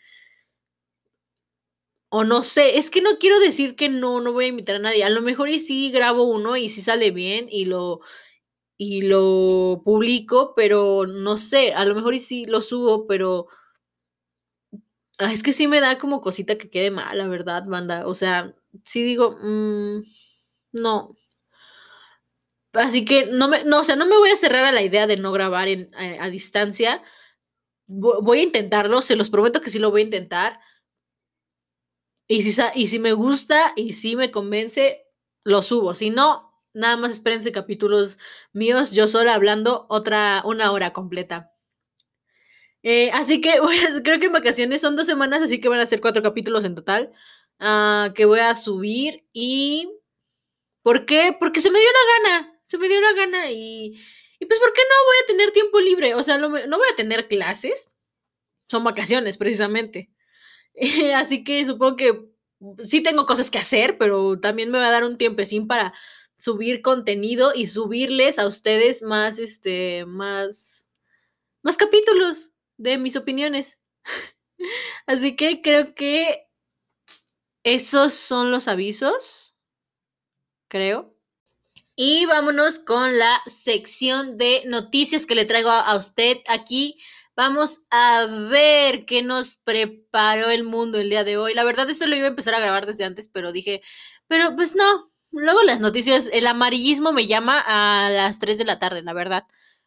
O 2.09 2.23
no 2.23 2.41
sé, 2.43 2.77
es 2.77 2.89
que 2.89 3.01
no 3.01 3.17
quiero 3.17 3.39
decir 3.39 3.75
que 3.75 3.89
no, 3.89 4.21
no 4.21 4.31
voy 4.31 4.45
a 4.45 4.49
invitar 4.49 4.75
a 4.77 4.79
nadie. 4.79 5.03
A 5.03 5.09
lo 5.09 5.21
mejor 5.21 5.49
y 5.49 5.59
sí 5.59 5.91
grabo 5.91 6.23
uno 6.23 6.55
y 6.55 6.69
si 6.69 6.81
sale 6.81 7.11
bien 7.11 7.47
y 7.51 7.65
lo, 7.65 8.01
y 8.77 9.01
lo 9.03 9.81
publico, 9.83 10.53
pero 10.55 11.05
no 11.07 11.37
sé, 11.37 11.73
a 11.73 11.85
lo 11.85 11.95
mejor 11.95 12.13
y 12.15 12.19
sí 12.19 12.45
lo 12.45 12.61
subo, 12.61 13.07
pero 13.07 13.47
ah, 15.19 15.31
es 15.33 15.43
que 15.43 15.53
sí 15.53 15.67
me 15.67 15.79
da 15.81 15.97
como 15.97 16.21
cosita 16.21 16.57
que 16.57 16.69
quede 16.69 16.91
mal, 16.91 17.17
la 17.17 17.27
verdad, 17.27 17.63
banda. 17.67 18.07
O 18.07 18.13
sea, 18.13 18.55
sí 18.83 19.03
digo, 19.03 19.37
mm, 19.41 20.01
no, 20.73 21.15
Así 22.73 23.05
que 23.05 23.25
no 23.25 23.47
me, 23.47 23.63
no, 23.63 23.79
o 23.79 23.83
sea, 23.83 23.95
no 23.95 24.05
me 24.05 24.17
voy 24.17 24.29
a 24.29 24.35
cerrar 24.35 24.65
a 24.65 24.71
la 24.71 24.83
idea 24.83 25.07
de 25.07 25.17
no 25.17 25.31
grabar 25.31 25.67
en, 25.67 25.89
a, 25.95 26.25
a 26.25 26.29
distancia. 26.29 27.01
Vo- 27.87 28.21
Voy 28.23 28.39
a 28.41 28.43
intentarlo, 28.43 29.01
se 29.03 29.15
los 29.17 29.29
prometo 29.31 29.61
que 29.61 29.69
sí 29.71 29.79
lo 29.79 29.91
voy 29.91 30.01
a 30.01 30.05
intentar. 30.05 30.59
Y 32.27 32.41
si, 32.43 32.61
y 32.75 32.87
si 32.87 32.99
me 32.99 33.13
gusta 33.13 33.73
y 33.75 33.93
si 33.93 34.15
me 34.15 34.31
convence, 34.31 35.05
lo 35.43 35.61
subo. 35.61 35.93
Si 35.95 36.09
no, 36.09 36.46
nada 36.77 36.97
más 36.97 37.11
espérense 37.13 37.51
capítulos 37.51 38.19
míos, 38.53 38.91
yo 38.91 39.07
sola 39.07 39.35
hablando 39.35 39.85
otra, 39.89 40.41
una 40.45 40.71
hora 40.71 40.93
completa. 40.93 41.53
Eh, 42.83 43.09
así 43.13 43.41
que 43.41 43.51
a- 43.97 44.03
creo 44.03 44.19
que 44.19 44.27
en 44.27 44.31
vacaciones 44.33 44.81
son 44.81 44.95
dos 44.95 45.05
semanas, 45.07 45.41
así 45.41 45.59
que 45.59 45.69
van 45.69 45.79
a 45.79 45.85
ser 45.85 46.01
cuatro 46.01 46.23
capítulos 46.23 46.63
en 46.65 46.75
total. 46.75 47.11
ah, 47.59 48.11
que 48.15 48.25
voy 48.25 48.39
a 48.39 48.55
subir. 48.55 49.25
¿Y 49.33 49.89
por 50.83 51.05
qué? 51.05 51.35
Porque 51.39 51.61
se 51.61 51.71
me 51.71 51.79
dio 51.79 51.89
una 51.89 52.31
gana. 52.39 52.59
Se 52.65 52.77
me 52.77 52.89
dio 52.89 52.99
una 52.99 53.13
gana 53.13 53.51
y. 53.51 53.99
Y 54.39 54.45
pues, 54.47 54.59
¿por 54.59 54.73
qué 54.73 54.81
no 54.83 55.05
voy 55.05 55.17
a 55.23 55.27
tener 55.27 55.51
tiempo 55.51 55.79
libre? 55.81 56.15
O 56.15 56.23
sea, 56.23 56.37
no, 56.37 56.49
voy 56.49 56.61
a 56.61 56.95
tener 56.97 57.27
clases. 57.27 57.93
Son 58.69 58.83
vacaciones, 58.83 59.37
precisamente. 59.37 60.11
Así 61.15 61.43
que 61.43 61.65
supongo 61.65 61.95
que 61.97 62.25
sí 62.83 63.01
tengo 63.01 63.25
cosas 63.25 63.51
que 63.51 63.59
hacer, 63.59 63.97
pero 63.97 64.39
también 64.39 64.71
me 64.71 64.79
va 64.79 64.87
a 64.87 64.91
dar 64.91 65.03
un 65.05 65.17
tiempecín 65.17 65.67
para 65.67 65.93
subir 66.37 66.81
contenido 66.81 67.53
y 67.53 67.65
subirles 67.65 68.39
a 68.39 68.47
ustedes 68.47 69.01
más, 69.01 69.39
este, 69.39 70.05
más, 70.05 70.89
más 71.63 71.77
capítulos 71.77 72.51
de 72.77 72.97
mis 72.97 73.15
opiniones. 73.15 73.81
Así 75.07 75.35
que 75.35 75.61
creo 75.61 75.93
que 75.95 76.47
esos 77.63 78.13
son 78.13 78.51
los 78.51 78.67
avisos, 78.67 79.55
creo. 80.69 81.17
Y 81.95 82.25
vámonos 82.27 82.79
con 82.79 83.17
la 83.17 83.41
sección 83.47 84.37
de 84.37 84.63
noticias 84.67 85.25
que 85.25 85.35
le 85.35 85.45
traigo 85.45 85.71
a, 85.71 85.95
usted 85.97 86.37
aquí. 86.47 86.95
Vamos 87.35 87.87
a 87.89 88.27
ver 88.51 89.05
qué 89.05 89.23
nos 89.23 89.57
preparó 89.57 90.49
el 90.49 90.63
mundo 90.63 90.99
el 90.99 91.09
día 91.09 91.23
de 91.23 91.37
hoy. 91.37 91.55
La 91.55 91.63
verdad, 91.63 91.89
esto 91.89 92.05
lo 92.05 92.15
iba 92.15 92.27
a 92.27 92.29
empezar 92.29 92.53
a 92.53 92.59
grabar 92.59 92.85
desde 92.85 93.03
antes, 93.03 93.27
pero 93.27 93.51
dije, 93.51 93.81
pero 94.27 94.55
pues 94.55 94.75
no. 94.75 95.11
Luego 95.31 95.61
las 95.63 95.79
noticias, 95.79 96.29
el 96.33 96.47
amarillismo 96.47 97.13
me 97.13 97.27
llama 97.27 97.63
a 97.65 98.09
las 98.09 98.39
3 98.39 98.57
de 98.57 98.65
la 98.65 98.79
tarde, 98.79 99.03
la 99.03 99.13
verdad. 99.13 99.43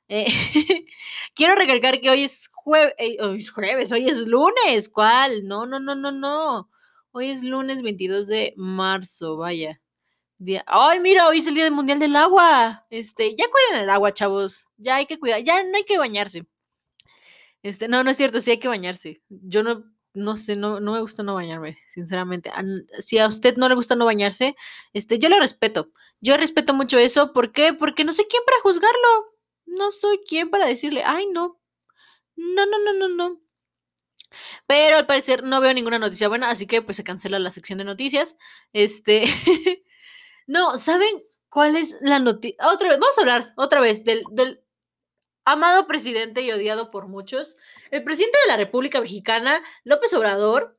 Eh, 0.08 0.26
quiero 1.34 1.54
recalcar 1.54 2.00
que 2.00 2.10
hoy 2.10 2.24
es, 2.24 2.50
eh, 2.98 3.16
hoy 3.20 3.38
es 3.38 3.50
jueves, 3.50 3.92
hoy 3.92 4.08
es 4.08 4.18
lunes. 4.26 4.88
¿Cuál? 4.88 5.46
No, 5.46 5.66
no, 5.66 5.80
no, 5.80 5.94
no, 5.94 6.12
no. 6.12 6.68
Hoy 7.12 7.30
es 7.30 7.42
lunes 7.44 7.82
22 7.82 8.28
de 8.28 8.54
marzo, 8.56 9.36
vaya. 9.36 9.80
Día... 10.38 10.64
Ay, 10.66 11.00
mira, 11.00 11.28
hoy 11.28 11.38
es 11.38 11.46
el 11.46 11.54
Día 11.54 11.70
Mundial 11.70 11.98
del 11.98 12.16
Agua. 12.16 12.86
Este, 12.90 13.36
ya 13.36 13.44
cuiden 13.50 13.84
el 13.84 13.90
agua, 13.90 14.12
chavos. 14.12 14.70
Ya 14.78 14.96
hay 14.96 15.06
que 15.06 15.18
cuidar, 15.18 15.42
ya 15.42 15.62
no 15.62 15.76
hay 15.76 15.84
que 15.84 15.98
bañarse. 15.98 16.46
Este, 17.62 17.88
no, 17.88 18.02
no 18.04 18.10
es 18.10 18.16
cierto, 18.16 18.40
sí 18.40 18.52
hay 18.52 18.58
que 18.58 18.68
bañarse. 18.68 19.22
Yo 19.28 19.62
no, 19.62 19.84
no 20.14 20.36
sé, 20.36 20.56
no, 20.56 20.80
no 20.80 20.92
me 20.92 21.00
gusta 21.00 21.22
no 21.22 21.34
bañarme, 21.34 21.78
sinceramente. 21.86 22.50
Si 22.98 23.18
a 23.18 23.26
usted 23.28 23.56
no 23.56 23.68
le 23.68 23.74
gusta 23.74 23.96
no 23.96 24.04
bañarse, 24.04 24.56
este, 24.92 25.18
yo 25.18 25.28
lo 25.28 25.38
respeto. 25.38 25.92
Yo 26.20 26.36
respeto 26.36 26.74
mucho 26.74 26.98
eso. 26.98 27.32
¿Por 27.32 27.52
qué? 27.52 27.72
Porque 27.72 28.04
no 28.04 28.12
soy 28.12 28.26
quien 28.26 28.42
para 28.44 28.60
juzgarlo. 28.62 29.36
No 29.66 29.92
soy 29.92 30.18
quien 30.26 30.50
para 30.50 30.66
decirle, 30.66 31.02
ay, 31.04 31.26
no. 31.28 31.60
No, 32.36 32.66
no, 32.66 32.78
no, 32.78 32.92
no, 32.94 33.08
no. 33.08 33.40
Pero 34.66 34.98
al 34.98 35.06
parecer 35.06 35.42
no 35.42 35.60
veo 35.60 35.74
ninguna 35.74 35.98
noticia 35.98 36.28
buena, 36.28 36.50
así 36.50 36.66
que 36.66 36.82
pues 36.82 36.96
se 36.96 37.04
cancela 37.04 37.38
la 37.38 37.50
sección 37.50 37.78
de 37.78 37.84
noticias. 37.84 38.36
Este. 38.72 39.24
no, 40.46 40.76
¿saben 40.76 41.22
cuál 41.48 41.76
es 41.76 41.96
la 42.00 42.18
noticia? 42.18 42.56
Otra 42.68 42.88
vez, 42.88 42.98
vamos 42.98 43.18
a 43.18 43.20
hablar 43.22 43.52
otra 43.56 43.80
vez 43.80 44.04
del, 44.04 44.22
del 44.32 44.62
amado 45.52 45.86
presidente 45.86 46.42
y 46.42 46.50
odiado 46.52 46.90
por 46.90 47.08
muchos. 47.08 47.56
El 47.90 48.04
presidente 48.04 48.38
de 48.44 48.52
la 48.52 48.56
República 48.56 49.00
Mexicana, 49.00 49.62
López 49.84 50.12
Obrador. 50.14 50.78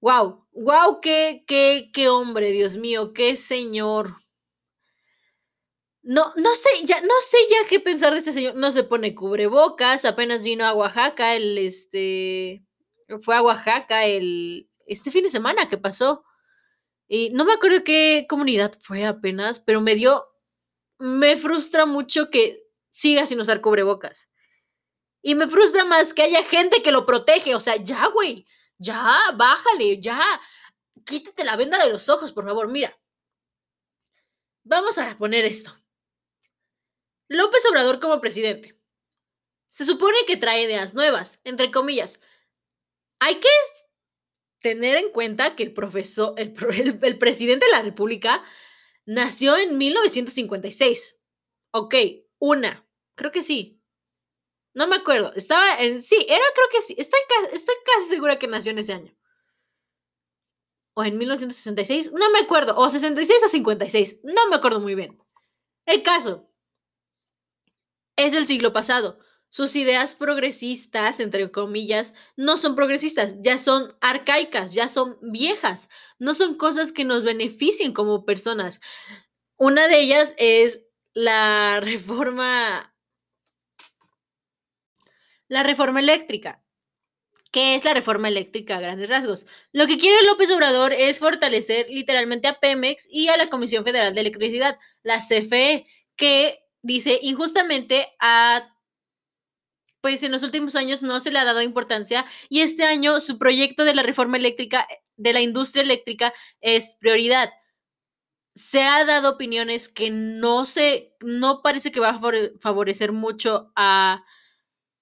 Wow, 0.00 0.46
wow, 0.52 1.00
qué, 1.00 1.44
qué, 1.46 1.90
qué 1.92 2.08
hombre, 2.08 2.50
Dios 2.52 2.76
mío, 2.76 3.12
qué 3.12 3.36
señor. 3.36 4.16
No, 6.02 6.32
no 6.36 6.54
sé, 6.54 6.70
ya, 6.84 7.00
no 7.02 7.14
sé 7.20 7.38
ya 7.50 7.68
qué 7.68 7.78
pensar 7.78 8.12
de 8.12 8.18
este 8.18 8.32
señor. 8.32 8.54
No 8.54 8.72
se 8.72 8.84
pone 8.84 9.14
cubrebocas, 9.14 10.04
apenas 10.04 10.42
vino 10.42 10.64
a 10.64 10.72
Oaxaca, 10.72 11.36
el, 11.36 11.58
este, 11.58 12.64
fue 13.20 13.36
a 13.36 13.42
Oaxaca 13.42 14.06
el, 14.06 14.70
este 14.86 15.10
fin 15.10 15.22
de 15.22 15.30
semana 15.30 15.68
que 15.68 15.76
pasó. 15.78 16.24
Y 17.06 17.30
no 17.30 17.44
me 17.44 17.52
acuerdo 17.52 17.84
qué 17.84 18.26
comunidad 18.28 18.72
fue 18.80 19.04
apenas, 19.04 19.60
pero 19.60 19.80
me 19.80 19.94
dio, 19.94 20.24
me 20.98 21.36
frustra 21.36 21.84
mucho 21.84 22.30
que 22.30 22.62
siga 22.90 23.26
sin 23.26 23.40
usar 23.40 23.60
cubrebocas. 23.60 24.28
Y 25.22 25.34
me 25.34 25.48
frustra 25.48 25.84
más 25.84 26.14
que 26.14 26.22
haya 26.22 26.42
gente 26.44 26.82
que 26.82 26.92
lo 26.92 27.06
protege. 27.06 27.54
O 27.54 27.60
sea, 27.60 27.76
ya, 27.76 28.06
güey, 28.08 28.46
ya, 28.78 29.16
bájale, 29.34 30.00
ya. 30.00 30.20
Quítate 31.04 31.44
la 31.44 31.56
venda 31.56 31.78
de 31.78 31.90
los 31.90 32.08
ojos, 32.08 32.32
por 32.32 32.44
favor. 32.44 32.68
Mira, 32.68 32.98
vamos 34.64 34.98
a 34.98 35.16
poner 35.16 35.44
esto. 35.44 35.72
López 37.28 37.64
Obrador 37.66 38.00
como 38.00 38.20
presidente. 38.20 38.76
Se 39.66 39.84
supone 39.84 40.18
que 40.26 40.36
trae 40.36 40.62
ideas 40.62 40.94
nuevas, 40.94 41.40
entre 41.44 41.70
comillas. 41.70 42.20
Hay 43.20 43.36
que 43.38 43.48
tener 44.60 44.96
en 44.96 45.10
cuenta 45.10 45.54
que 45.54 45.62
el 45.62 45.72
profesor, 45.72 46.34
el, 46.38 46.52
presidente 47.18 47.66
de 47.66 47.72
la 47.72 47.82
República 47.82 48.42
nació 49.06 49.56
en 49.56 49.78
1956. 49.78 51.20
Ok, 51.72 51.94
una, 52.40 52.84
creo 53.14 53.30
que 53.30 53.42
sí. 53.42 53.80
No 54.74 54.88
me 54.88 54.96
acuerdo. 54.96 55.32
Estaba 55.34 55.78
en. 55.80 56.00
Sí, 56.00 56.26
era, 56.28 56.44
creo 56.54 56.68
que 56.72 56.82
sí. 56.82 56.94
Estoy 56.98 57.20
casi 57.28 58.08
segura 58.08 58.38
que 58.38 58.48
nació 58.48 58.72
en 58.72 58.78
ese 58.78 58.92
año. 58.92 59.16
O 60.94 61.04
en 61.04 61.18
1966. 61.18 62.12
No 62.12 62.30
me 62.30 62.40
acuerdo. 62.40 62.76
O 62.76 62.88
66 62.88 63.44
o 63.44 63.48
56. 63.48 64.20
No 64.24 64.48
me 64.48 64.56
acuerdo 64.56 64.80
muy 64.80 64.94
bien. 64.94 65.22
El 65.86 66.02
caso. 66.02 66.48
Es 68.16 68.32
del 68.32 68.46
siglo 68.46 68.72
pasado. 68.72 69.18
Sus 69.48 69.74
ideas 69.74 70.14
progresistas, 70.14 71.18
entre 71.18 71.50
comillas, 71.50 72.14
no 72.36 72.56
son 72.56 72.76
progresistas, 72.76 73.42
ya 73.42 73.58
son 73.58 73.88
arcaicas, 74.00 74.74
ya 74.74 74.86
son 74.86 75.18
viejas, 75.22 75.88
no 76.20 76.34
son 76.34 76.54
cosas 76.54 76.92
que 76.92 77.04
nos 77.04 77.24
beneficien 77.24 77.92
como 77.92 78.24
personas. 78.24 78.80
Una 79.56 79.88
de 79.88 80.00
ellas 80.00 80.34
es 80.38 80.89
la 81.14 81.80
reforma 81.80 82.94
la 85.48 85.64
reforma 85.64 86.00
eléctrica. 86.00 86.62
¿Qué 87.50 87.74
es 87.74 87.84
la 87.84 87.94
reforma 87.94 88.28
eléctrica 88.28 88.76
a 88.76 88.80
grandes 88.80 89.08
rasgos? 89.08 89.46
Lo 89.72 89.88
que 89.88 89.98
quiere 89.98 90.24
López 90.24 90.50
Obrador 90.52 90.92
es 90.92 91.18
fortalecer 91.18 91.86
literalmente 91.90 92.46
a 92.46 92.60
Pemex 92.60 93.08
y 93.10 93.28
a 93.28 93.36
la 93.36 93.48
Comisión 93.48 93.82
Federal 93.82 94.14
de 94.14 94.20
Electricidad, 94.20 94.78
la 95.02 95.18
CFE, 95.18 95.84
que 96.14 96.62
dice 96.82 97.18
injustamente 97.22 98.06
a 98.20 98.72
pues 100.00 100.22
en 100.22 100.32
los 100.32 100.44
últimos 100.44 100.76
años 100.76 101.02
no 101.02 101.20
se 101.20 101.30
le 101.30 101.38
ha 101.40 101.44
dado 101.44 101.60
importancia 101.60 102.24
y 102.48 102.60
este 102.60 102.84
año 102.84 103.20
su 103.20 103.36
proyecto 103.38 103.84
de 103.84 103.94
la 103.94 104.02
reforma 104.02 104.38
eléctrica 104.38 104.86
de 105.16 105.32
la 105.34 105.40
industria 105.40 105.82
eléctrica 105.82 106.32
es 106.60 106.96
prioridad. 107.00 107.50
Se 108.60 108.82
ha 108.82 109.04
dado 109.04 109.30
opiniones 109.30 109.88
que 109.88 110.10
no 110.10 110.64
se 110.64 111.16
no 111.20 111.62
parece 111.62 111.90
que 111.90 112.00
va 112.00 112.10
a 112.10 112.20
favorecer 112.60 113.12
mucho 113.12 113.72
a 113.74 114.24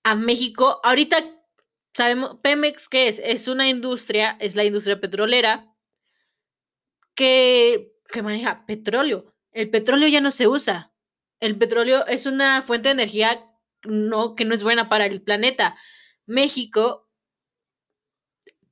a 0.05 0.15
México. 0.15 0.81
Ahorita 0.85 1.19
sabemos, 1.95 2.39
Pemex, 2.43 2.89
¿qué 2.89 3.09
es? 3.09 3.21
Es 3.25 3.49
una 3.49 3.69
industria, 3.69 4.37
es 4.41 4.55
la 4.57 4.65
industria 4.65 5.01
petrolera 5.01 5.75
que, 7.15 7.93
que 8.11 8.23
maneja 8.23 8.65
petróleo. 8.67 9.35
El 9.51 9.71
petróleo 9.71 10.09
ya 10.09 10.21
no 10.21 10.31
se 10.31 10.47
usa. 10.47 10.95
El 11.41 11.59
petróleo 11.59 12.07
es 12.07 12.27
una 12.27 12.63
fuente 12.63 12.89
de 12.89 12.95
energía 12.95 13.45
no, 13.85 14.35
que 14.35 14.45
no 14.45 14.55
es 14.55 14.63
buena 14.63 14.89
para 14.89 15.07
el 15.07 15.23
planeta. 15.23 15.77
México 16.27 17.08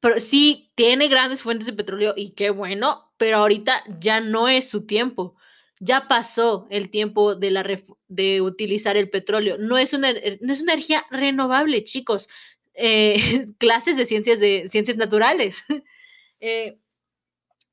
pero 0.00 0.20
sí 0.20 0.70
tiene 0.74 1.08
grandes 1.08 1.42
fuentes 1.42 1.66
de 1.66 1.72
petróleo 1.72 2.14
y 2.16 2.30
qué 2.30 2.50
bueno, 2.50 3.12
pero 3.16 3.38
ahorita 3.38 3.82
ya 4.00 4.20
no 4.20 4.48
es 4.48 4.68
su 4.68 4.86
tiempo 4.86 5.36
ya 5.80 6.08
pasó 6.08 6.66
el 6.70 6.90
tiempo 6.90 7.34
de, 7.34 7.50
la 7.50 7.64
de 8.08 8.40
utilizar 8.40 8.96
el 8.96 9.10
petróleo. 9.10 9.56
No 9.58 9.78
es 9.78 9.92
una, 9.92 10.12
no 10.40 10.52
es 10.52 10.62
energía 10.62 11.04
renovable, 11.10 11.84
chicos. 11.84 12.28
Eh, 12.74 13.16
clases 13.58 13.96
de 13.96 14.06
ciencias, 14.06 14.40
de 14.40 14.64
ciencias 14.66 14.96
naturales. 14.96 15.64
eh, 16.40 16.78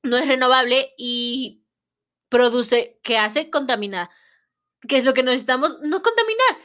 no 0.03 0.17
es 0.17 0.27
renovable 0.27 0.93
y 0.97 1.63
produce, 2.29 2.99
¿qué 3.03 3.17
hace? 3.17 3.49
Contamina. 3.49 4.09
¿Qué 4.87 4.97
es 4.97 5.05
lo 5.05 5.13
que 5.13 5.23
necesitamos? 5.23 5.77
No 5.81 6.01
contaminar. 6.01 6.57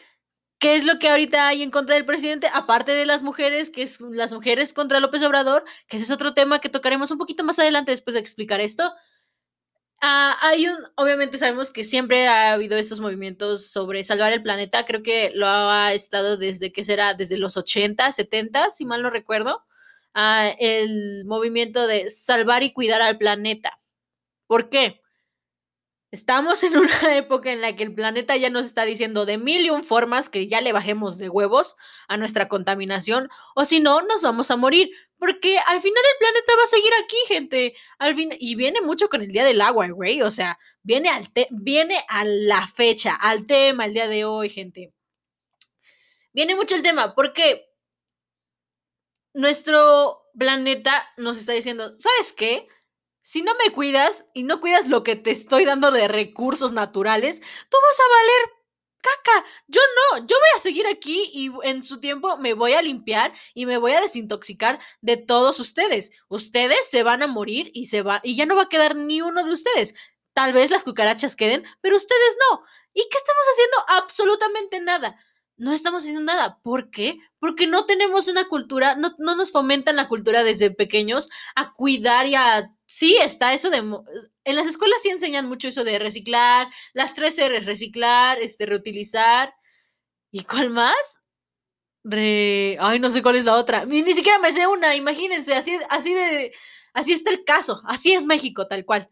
¿Qué 0.58 0.74
es 0.74 0.84
lo 0.84 0.98
que 0.98 1.08
ahorita 1.08 1.46
hay 1.46 1.62
en 1.62 1.70
contra 1.70 1.94
del 1.94 2.04
presidente? 2.04 2.48
Aparte 2.52 2.92
de 2.92 3.06
las 3.06 3.22
mujeres, 3.22 3.70
que 3.70 3.82
es 3.82 4.00
las 4.00 4.32
mujeres 4.32 4.74
contra 4.74 5.00
López 5.00 5.22
Obrador, 5.22 5.64
que 5.86 5.96
ese 5.96 6.04
es 6.06 6.10
otro 6.10 6.34
tema 6.34 6.60
que 6.60 6.68
tocaremos 6.68 7.10
un 7.10 7.18
poquito 7.18 7.44
más 7.44 7.58
adelante 7.58 7.92
después 7.92 8.14
de 8.14 8.20
explicar 8.20 8.60
esto 8.60 8.92
Ah, 10.00 10.36
hay 10.42 10.68
un, 10.68 10.76
obviamente 10.94 11.38
sabemos 11.38 11.72
que 11.72 11.82
siempre 11.82 12.28
ha 12.28 12.52
habido 12.52 12.76
estos 12.76 13.00
movimientos 13.00 13.70
sobre 13.72 14.04
salvar 14.04 14.32
el 14.32 14.42
planeta. 14.42 14.84
Creo 14.84 15.02
que 15.02 15.32
lo 15.34 15.46
ha 15.48 15.92
estado 15.92 16.36
desde 16.36 16.70
que 16.70 16.84
será 16.84 17.14
desde 17.14 17.36
los 17.36 17.56
80, 17.56 18.12
70, 18.12 18.70
si 18.70 18.84
mal 18.86 19.02
no 19.02 19.10
recuerdo. 19.10 19.64
Ah, 20.14 20.50
el 20.60 21.24
movimiento 21.26 21.86
de 21.88 22.10
salvar 22.10 22.62
y 22.62 22.72
cuidar 22.72 23.02
al 23.02 23.18
planeta. 23.18 23.80
¿Por 24.46 24.70
qué? 24.70 25.02
Estamos 26.10 26.64
en 26.64 26.78
una 26.78 26.88
época 27.16 27.52
en 27.52 27.60
la 27.60 27.76
que 27.76 27.82
el 27.82 27.94
planeta 27.94 28.34
ya 28.36 28.48
nos 28.48 28.64
está 28.64 28.84
diciendo 28.84 29.26
de 29.26 29.36
mil 29.36 29.66
y 29.66 29.70
un 29.70 29.84
formas 29.84 30.30
que 30.30 30.48
ya 30.48 30.60
le 30.62 30.72
bajemos 30.72 31.18
de 31.18 31.28
huevos 31.28 31.76
a 32.08 32.16
nuestra 32.16 32.48
contaminación, 32.48 33.28
o 33.54 33.64
si 33.64 33.80
no, 33.80 34.00
nos 34.02 34.22
vamos 34.22 34.50
a 34.50 34.56
morir, 34.56 34.90
porque 35.18 35.58
al 35.58 35.80
final 35.80 36.02
el 36.04 36.18
planeta 36.18 36.52
va 36.56 36.62
a 36.62 36.66
seguir 36.66 36.92
aquí, 37.04 37.16
gente. 37.26 37.74
Al 37.98 38.14
fin, 38.14 38.30
y 38.38 38.54
viene 38.54 38.80
mucho 38.80 39.08
con 39.10 39.20
el 39.20 39.28
Día 39.28 39.44
del 39.44 39.60
Agua, 39.60 39.88
güey, 39.88 40.22
o 40.22 40.30
sea, 40.30 40.58
viene, 40.82 41.10
al 41.10 41.28
viene 41.50 42.02
a 42.08 42.24
la 42.24 42.66
fecha, 42.68 43.14
al 43.14 43.46
tema, 43.46 43.84
el 43.84 43.92
día 43.92 44.08
de 44.08 44.24
hoy, 44.24 44.48
gente. 44.48 44.94
Viene 46.32 46.54
mucho 46.54 46.74
el 46.74 46.82
tema, 46.82 47.14
porque 47.14 47.68
nuestro 49.34 50.22
planeta 50.38 51.06
nos 51.16 51.36
está 51.36 51.52
diciendo, 51.52 51.92
¿sabes 51.92 52.32
qué? 52.32 52.66
Si 53.28 53.42
no 53.42 53.52
me 53.62 53.74
cuidas 53.74 54.24
y 54.32 54.44
no 54.44 54.58
cuidas 54.58 54.88
lo 54.88 55.02
que 55.02 55.14
te 55.14 55.30
estoy 55.30 55.66
dando 55.66 55.90
de 55.90 56.08
recursos 56.08 56.72
naturales, 56.72 57.42
tú 57.68 57.76
vas 57.82 58.00
a 58.00 58.14
valer 58.16 58.52
caca. 59.02 59.46
Yo 59.66 59.82
no, 59.82 60.26
yo 60.26 60.34
voy 60.38 60.48
a 60.56 60.60
seguir 60.60 60.86
aquí 60.86 61.30
y 61.34 61.50
en 61.64 61.82
su 61.82 62.00
tiempo 62.00 62.38
me 62.38 62.54
voy 62.54 62.72
a 62.72 62.80
limpiar 62.80 63.34
y 63.52 63.66
me 63.66 63.76
voy 63.76 63.92
a 63.92 64.00
desintoxicar 64.00 64.78
de 65.02 65.18
todos 65.18 65.60
ustedes. 65.60 66.10
Ustedes 66.28 66.88
se 66.88 67.02
van 67.02 67.22
a 67.22 67.26
morir 67.26 67.70
y 67.74 67.88
se 67.88 68.00
va 68.00 68.22
y 68.24 68.34
ya 68.34 68.46
no 68.46 68.56
va 68.56 68.62
a 68.62 68.68
quedar 68.70 68.96
ni 68.96 69.20
uno 69.20 69.44
de 69.44 69.52
ustedes. 69.52 69.94
Tal 70.32 70.54
vez 70.54 70.70
las 70.70 70.84
cucarachas 70.84 71.36
queden, 71.36 71.66
pero 71.82 71.96
ustedes 71.96 72.38
no. 72.50 72.62
¿Y 72.94 73.06
qué 73.10 73.18
estamos 73.18 73.44
haciendo? 73.52 74.04
Absolutamente 74.04 74.80
nada 74.80 75.18
no 75.58 75.72
estamos 75.72 76.04
haciendo 76.04 76.22
nada. 76.22 76.60
¿Por 76.62 76.90
qué? 76.90 77.18
Porque 77.38 77.66
no 77.66 77.84
tenemos 77.84 78.28
una 78.28 78.48
cultura, 78.48 78.94
no, 78.94 79.14
no, 79.18 79.34
nos 79.34 79.52
fomentan 79.52 79.96
la 79.96 80.08
cultura 80.08 80.44
desde 80.44 80.70
pequeños 80.70 81.28
a 81.54 81.72
cuidar 81.72 82.26
y 82.26 82.36
a... 82.36 82.74
Sí, 82.86 83.18
está 83.20 83.52
eso 83.52 83.68
de... 83.68 83.78
En 83.78 84.56
las 84.56 84.66
escuelas 84.66 85.02
sí 85.02 85.10
enseñan 85.10 85.46
mucho 85.46 85.68
eso 85.68 85.84
de 85.84 85.98
reciclar, 85.98 86.68
las 86.94 87.14
tres 87.14 87.38
R, 87.38 87.60
reciclar, 87.60 88.38
este, 88.40 88.66
reutilizar. 88.66 89.52
¿Y 90.30 90.44
cuál 90.44 90.70
más? 90.70 91.20
Re... 92.04 92.78
Ay, 92.80 93.00
no 93.00 93.10
sé 93.10 93.22
cuál 93.22 93.36
es 93.36 93.44
la 93.44 93.56
otra. 93.56 93.84
Ni, 93.84 94.02
ni 94.02 94.14
siquiera 94.14 94.38
me 94.38 94.52
sé 94.52 94.66
una, 94.66 94.94
imagínense, 94.94 95.54
así, 95.54 95.76
así 95.90 96.14
de... 96.14 96.54
Así 96.94 97.12
está 97.12 97.30
el 97.30 97.44
caso, 97.44 97.82
así 97.84 98.14
es 98.14 98.24
México, 98.24 98.66
tal 98.66 98.84
cual. 98.84 99.10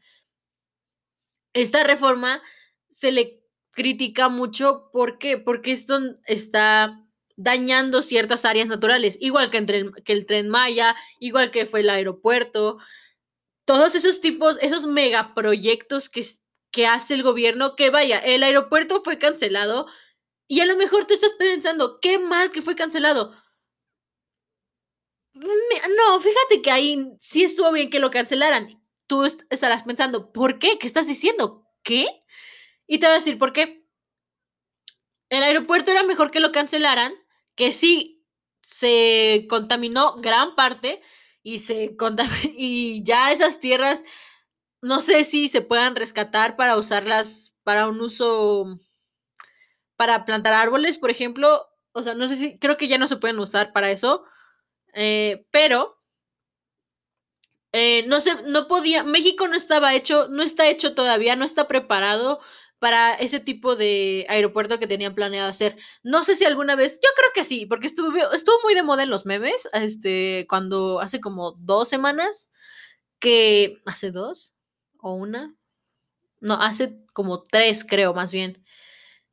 Esta 1.52 1.84
reforma 1.84 2.42
se 2.88 3.12
le 3.12 3.35
critica 3.76 4.28
mucho. 4.28 4.90
¿Por 4.92 5.18
qué? 5.18 5.38
Porque 5.38 5.70
esto 5.70 6.00
está 6.24 7.00
dañando 7.36 8.02
ciertas 8.02 8.44
áreas 8.46 8.66
naturales, 8.66 9.18
igual 9.20 9.50
que, 9.50 9.58
el 9.58 10.26
tren 10.26 10.48
Maya, 10.48 10.96
igual 11.20 11.50
que 11.50 11.66
fue 11.66 11.80
el 11.80 11.90
aeropuerto. 11.90 12.78
Todos 13.66 13.94
esos 13.94 14.20
tipos, 14.20 14.58
esos 14.62 14.86
megaproyectos 14.86 16.08
que, 16.08 16.24
que 16.72 16.86
hace 16.86 17.14
el 17.14 17.22
gobierno, 17.22 17.76
que 17.76 17.90
vaya, 17.90 18.18
el 18.18 18.42
aeropuerto 18.42 19.02
fue 19.04 19.18
cancelado 19.18 19.86
y 20.48 20.60
a 20.60 20.66
lo 20.66 20.76
mejor 20.76 21.06
tú 21.06 21.14
estás 21.14 21.34
pensando, 21.34 21.98
qué 22.00 22.18
mal 22.18 22.50
que 22.50 22.62
fue 22.62 22.74
cancelado. 22.74 23.32
No, 25.34 26.20
fíjate 26.20 26.62
que 26.62 26.70
ahí 26.70 27.12
sí 27.20 27.44
estuvo 27.44 27.70
bien 27.72 27.90
que 27.90 27.98
lo 27.98 28.10
cancelaran. 28.10 28.82
Tú 29.06 29.24
estarás 29.24 29.82
pensando, 29.82 30.32
¿por 30.32 30.58
qué? 30.58 30.78
¿Qué 30.78 30.86
estás 30.86 31.06
diciendo? 31.06 31.66
¿Qué? 31.82 32.06
Y 32.86 32.98
te 32.98 33.06
voy 33.06 33.12
a 33.12 33.14
decir 33.14 33.38
por 33.38 33.52
qué. 33.52 33.86
El 35.28 35.42
aeropuerto 35.42 35.90
era 35.90 36.04
mejor 36.04 36.30
que 36.30 36.40
lo 36.40 36.52
cancelaran, 36.52 37.12
que 37.54 37.72
sí 37.72 38.24
se 38.62 39.46
contaminó 39.48 40.16
gran 40.16 40.54
parte 40.54 41.02
y 41.42 41.60
se 41.60 41.96
y 42.56 43.02
ya 43.04 43.30
esas 43.32 43.60
tierras 43.60 44.04
no 44.82 45.00
sé 45.00 45.24
si 45.24 45.48
se 45.48 45.62
puedan 45.62 45.96
rescatar 45.96 46.56
para 46.56 46.76
usarlas 46.76 47.56
para 47.64 47.88
un 47.88 48.00
uso 48.00 48.78
para 49.96 50.24
plantar 50.24 50.52
árboles, 50.52 50.98
por 50.98 51.10
ejemplo, 51.10 51.66
o 51.92 52.02
sea, 52.02 52.14
no 52.14 52.28
sé 52.28 52.36
si 52.36 52.58
creo 52.58 52.76
que 52.76 52.88
ya 52.88 52.98
no 52.98 53.08
se 53.08 53.16
pueden 53.16 53.38
usar 53.38 53.72
para 53.72 53.90
eso, 53.90 54.24
eh, 54.92 55.46
pero 55.50 56.02
eh, 57.72 58.04
no 58.06 58.20
sé, 58.20 58.42
no 58.44 58.68
podía, 58.68 59.04
México 59.04 59.48
no 59.48 59.54
estaba 59.54 59.94
hecho, 59.94 60.28
no 60.28 60.42
está 60.42 60.68
hecho 60.68 60.94
todavía, 60.94 61.36
no 61.36 61.44
está 61.44 61.66
preparado 61.68 62.40
para 62.78 63.14
ese 63.14 63.40
tipo 63.40 63.76
de 63.76 64.26
aeropuerto 64.28 64.78
que 64.78 64.86
tenían 64.86 65.14
planeado 65.14 65.48
hacer. 65.48 65.76
No 66.02 66.22
sé 66.22 66.34
si 66.34 66.44
alguna 66.44 66.76
vez, 66.76 67.00
yo 67.02 67.08
creo 67.16 67.30
que 67.34 67.44
sí, 67.44 67.66
porque 67.66 67.86
estuvo, 67.86 68.14
estuvo 68.32 68.56
muy 68.62 68.74
de 68.74 68.82
moda 68.82 69.02
en 69.02 69.10
los 69.10 69.26
memes, 69.26 69.68
este, 69.72 70.46
cuando 70.48 71.00
hace 71.00 71.20
como 71.20 71.52
dos 71.52 71.88
semanas, 71.88 72.50
que 73.18 73.82
hace 73.86 74.10
dos 74.10 74.54
o 74.98 75.14
una, 75.14 75.54
no, 76.40 76.54
hace 76.54 76.98
como 77.12 77.42
tres 77.42 77.84
creo 77.84 78.14
más 78.14 78.32
bien, 78.32 78.62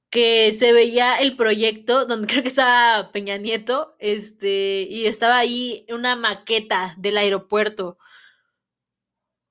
que 0.10 0.52
se 0.52 0.74
veía 0.74 1.18
el 1.18 1.36
proyecto 1.36 2.06
donde 2.06 2.28
creo 2.32 2.44
que 2.44 2.50
estaba 2.50 3.12
Peña 3.12 3.38
Nieto, 3.38 3.96
este, 4.00 4.88
y 4.90 5.06
estaba 5.06 5.38
ahí 5.38 5.86
una 5.90 6.16
maqueta 6.16 6.96
del 6.98 7.18
aeropuerto 7.18 7.98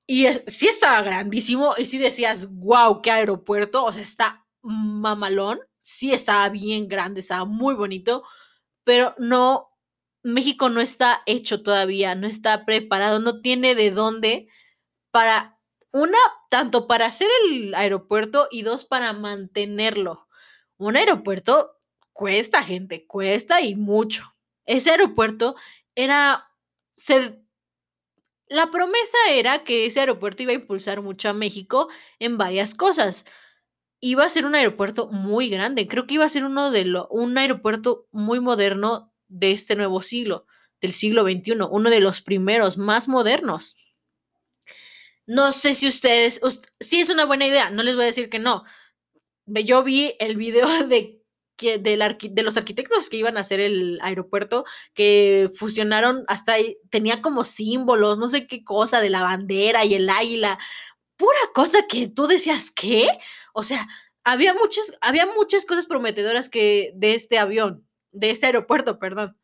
y 0.07 0.27
sí 0.47 0.67
estaba 0.67 1.01
grandísimo 1.01 1.75
y 1.77 1.85
sí 1.85 1.97
decías, 1.97 2.53
wow, 2.53 3.01
qué 3.01 3.11
aeropuerto, 3.11 3.83
o 3.83 3.93
sea, 3.93 4.03
está 4.03 4.45
mamalón, 4.61 5.59
sí 5.77 6.13
estaba 6.13 6.49
bien 6.49 6.87
grande, 6.87 7.19
estaba 7.19 7.45
muy 7.45 7.75
bonito, 7.75 8.23
pero 8.83 9.15
no, 9.17 9.71
México 10.23 10.69
no 10.69 10.81
está 10.81 11.21
hecho 11.25 11.63
todavía, 11.63 12.15
no 12.15 12.27
está 12.27 12.65
preparado, 12.65 13.19
no 13.19 13.41
tiene 13.41 13.75
de 13.75 13.91
dónde 13.91 14.47
para, 15.11 15.59
una, 15.91 16.17
tanto 16.49 16.87
para 16.87 17.07
hacer 17.07 17.27
el 17.49 17.75
aeropuerto 17.75 18.47
y 18.51 18.63
dos, 18.63 18.85
para 18.85 19.13
mantenerlo. 19.13 20.27
Un 20.77 20.95
aeropuerto 20.97 21.77
cuesta, 22.13 22.63
gente, 22.63 23.05
cuesta 23.05 23.61
y 23.61 23.75
mucho. 23.75 24.33
Ese 24.65 24.91
aeropuerto 24.91 25.55
era, 25.95 26.49
se 26.93 27.42
la 28.53 28.69
promesa 28.69 29.17
era 29.31 29.63
que 29.63 29.87
ese 29.87 29.99
aeropuerto 29.99 30.43
iba 30.43 30.51
a 30.51 30.55
impulsar 30.55 31.01
mucho 31.01 31.27
a 31.27 31.33
México 31.33 31.89
en 32.19 32.37
varias 32.37 32.75
cosas. 32.75 33.25
Iba 33.99 34.25
a 34.25 34.29
ser 34.29 34.45
un 34.45 34.53
aeropuerto 34.53 35.09
muy 35.09 35.49
grande, 35.49 35.87
creo 35.87 36.05
que 36.05 36.15
iba 36.15 36.25
a 36.25 36.29
ser 36.29 36.45
uno 36.45 36.69
de 36.69 36.83
un 37.09 37.35
aeropuerto 37.35 38.07
muy 38.11 38.39
moderno 38.39 39.11
de 39.27 39.53
este 39.53 39.75
nuevo 39.75 40.03
siglo, 40.03 40.45
del 40.81 40.91
siglo 40.91 41.23
XXI, 41.23 41.53
uno 41.71 41.89
de 41.89 41.99
los 41.99 42.21
primeros 42.21 42.77
más 42.77 43.07
modernos. 43.07 43.75
No 45.25 45.51
sé 45.51 45.73
si 45.73 45.87
ustedes, 45.87 46.39
si 46.79 46.99
es 46.99 47.09
una 47.09 47.25
buena 47.25 47.47
idea, 47.47 47.71
no 47.71 47.81
les 47.81 47.95
voy 47.95 48.03
a 48.03 48.07
decir 48.07 48.29
que 48.29 48.37
no. 48.37 48.65
Yo 49.47 49.81
vi 49.81 50.13
el 50.19 50.37
video 50.37 50.67
de 50.87 51.22
de, 51.57 52.43
los 52.43 52.57
arquitectos 52.57 53.09
que 53.09 53.17
iban 53.17 53.37
a 53.37 53.41
hacer 53.41 53.59
el 53.59 53.99
aeropuerto, 54.01 54.65
que 54.93 55.49
fusionaron 55.57 56.23
hasta 56.27 56.53
ahí, 56.53 56.77
tenía 56.89 57.21
como 57.21 57.43
símbolos, 57.43 58.17
no 58.17 58.27
sé 58.27 58.47
qué 58.47 58.63
cosa, 58.63 59.01
de 59.01 59.09
la 59.09 59.21
bandera 59.21 59.85
y 59.85 59.95
el 59.95 60.09
águila, 60.09 60.57
pura 61.17 61.37
cosa 61.53 61.87
que 61.87 62.07
tú 62.07 62.27
decías, 62.27 62.71
¿qué? 62.71 63.07
O 63.53 63.63
sea, 63.63 63.87
había 64.23 64.53
muchas, 64.53 64.97
había 65.01 65.25
muchas 65.25 65.65
cosas 65.65 65.85
prometedoras 65.87 66.49
que 66.49 66.91
de 66.95 67.13
este 67.13 67.37
avión, 67.37 67.87
de 68.11 68.29
este 68.31 68.47
aeropuerto, 68.47 68.99
perdón. 68.99 69.37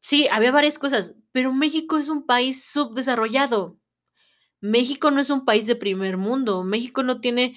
Sí, 0.00 0.28
había 0.30 0.52
varias 0.52 0.78
cosas, 0.78 1.14
pero 1.32 1.52
México 1.52 1.96
es 1.98 2.08
un 2.08 2.26
país 2.26 2.64
subdesarrollado. 2.66 3.78
México 4.60 5.10
no 5.10 5.20
es 5.20 5.30
un 5.30 5.44
país 5.44 5.66
de 5.66 5.76
primer 5.76 6.16
mundo. 6.18 6.62
México 6.64 7.02
no 7.02 7.20
tiene 7.20 7.56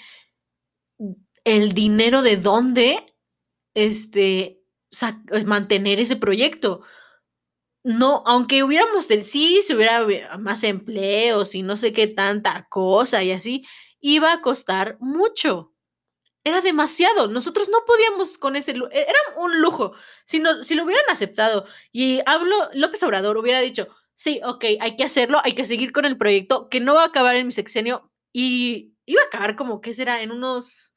el 1.44 1.74
dinero 1.74 2.22
de 2.22 2.38
dónde 2.38 2.98
este, 3.78 4.64
eh, 5.32 5.44
mantener 5.46 6.00
ese 6.00 6.16
proyecto. 6.16 6.82
No, 7.84 8.24
aunque 8.26 8.64
hubiéramos, 8.64 9.06
sí, 9.06 9.62
si 9.62 9.74
hubiera 9.76 10.06
más 10.40 10.64
empleos 10.64 11.54
y 11.56 11.62
no 11.62 11.78
sé 11.78 11.94
qué 11.94 12.08
tanta 12.08 12.68
cosa 12.70 13.24
y 13.24 13.32
así, 13.32 13.66
iba 14.02 14.34
a 14.34 14.42
costar 14.42 14.98
mucho. 15.00 15.74
Era 16.44 16.62
demasiado. 16.62 17.28
Nosotros 17.28 17.70
no 17.70 17.80
podíamos 17.86 18.38
con 18.40 18.56
ese, 18.56 18.72
e, 18.72 19.02
era 19.02 19.20
un 19.38 19.62
lujo. 19.62 19.94
Si, 20.26 20.40
no, 20.40 20.64
si 20.64 20.76
lo 20.76 20.84
hubieran 20.86 21.06
aceptado 21.10 21.66
y 21.92 22.22
hablo, 22.26 22.70
López 22.74 23.04
Obrador 23.04 23.38
hubiera 23.38 23.62
dicho, 23.62 23.88
sí, 24.16 24.42
ok, 24.44 24.66
hay 24.82 24.96
que 24.96 25.04
hacerlo, 25.04 25.40
hay 25.44 25.54
que 25.54 25.66
seguir 25.66 25.92
con 25.92 26.06
el 26.06 26.18
proyecto 26.18 26.68
que 26.70 26.80
no 26.80 26.96
va 26.96 27.04
a 27.04 27.08
acabar 27.08 27.36
en 27.36 27.48
mi 27.48 27.52
sexenio 27.52 28.12
y 28.34 28.96
iba 29.06 29.22
a 29.22 29.26
acabar 29.26 29.56
como, 29.56 29.82
¿qué 29.82 29.94
será? 29.94 30.22
En 30.22 30.32
unos 30.32 30.97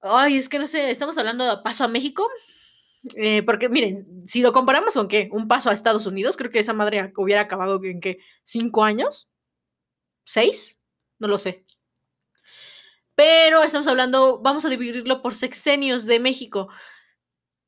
Ay, 0.00 0.36
es 0.36 0.48
que 0.48 0.58
no 0.58 0.66
sé, 0.66 0.90
estamos 0.90 1.16
hablando 1.18 1.44
de 1.44 1.62
paso 1.62 1.84
a 1.84 1.88
México. 1.88 2.28
Eh, 3.14 3.42
porque 3.44 3.68
miren, 3.68 4.26
si 4.26 4.42
lo 4.42 4.52
comparamos 4.52 4.94
con 4.94 5.08
qué, 5.08 5.28
un 5.32 5.48
paso 5.48 5.70
a 5.70 5.72
Estados 5.72 6.06
Unidos, 6.06 6.36
creo 6.36 6.50
que 6.50 6.58
esa 6.58 6.72
madre 6.72 7.12
hubiera 7.16 7.42
acabado 7.42 7.80
en 7.84 8.00
qué, 8.00 8.18
cinco 8.42 8.84
años, 8.84 9.30
seis. 10.24 10.80
no 11.18 11.28
lo 11.28 11.38
sé. 11.38 11.64
Pero 13.14 13.62
estamos 13.62 13.86
hablando, 13.86 14.40
vamos 14.40 14.64
a 14.64 14.68
dividirlo 14.68 15.22
por 15.22 15.34
sexenios 15.34 16.04
de 16.04 16.20
México. 16.20 16.68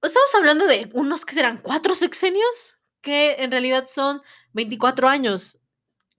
Estamos 0.02 0.34
hablando 0.34 0.66
de 0.66 0.90
unos 0.92 1.24
que 1.24 1.34
serán 1.34 1.58
cuatro 1.58 1.94
sexenios, 1.94 2.78
que 3.00 3.36
en 3.38 3.50
realidad 3.50 3.86
son 3.86 4.22
24 4.52 5.08
años. 5.08 5.60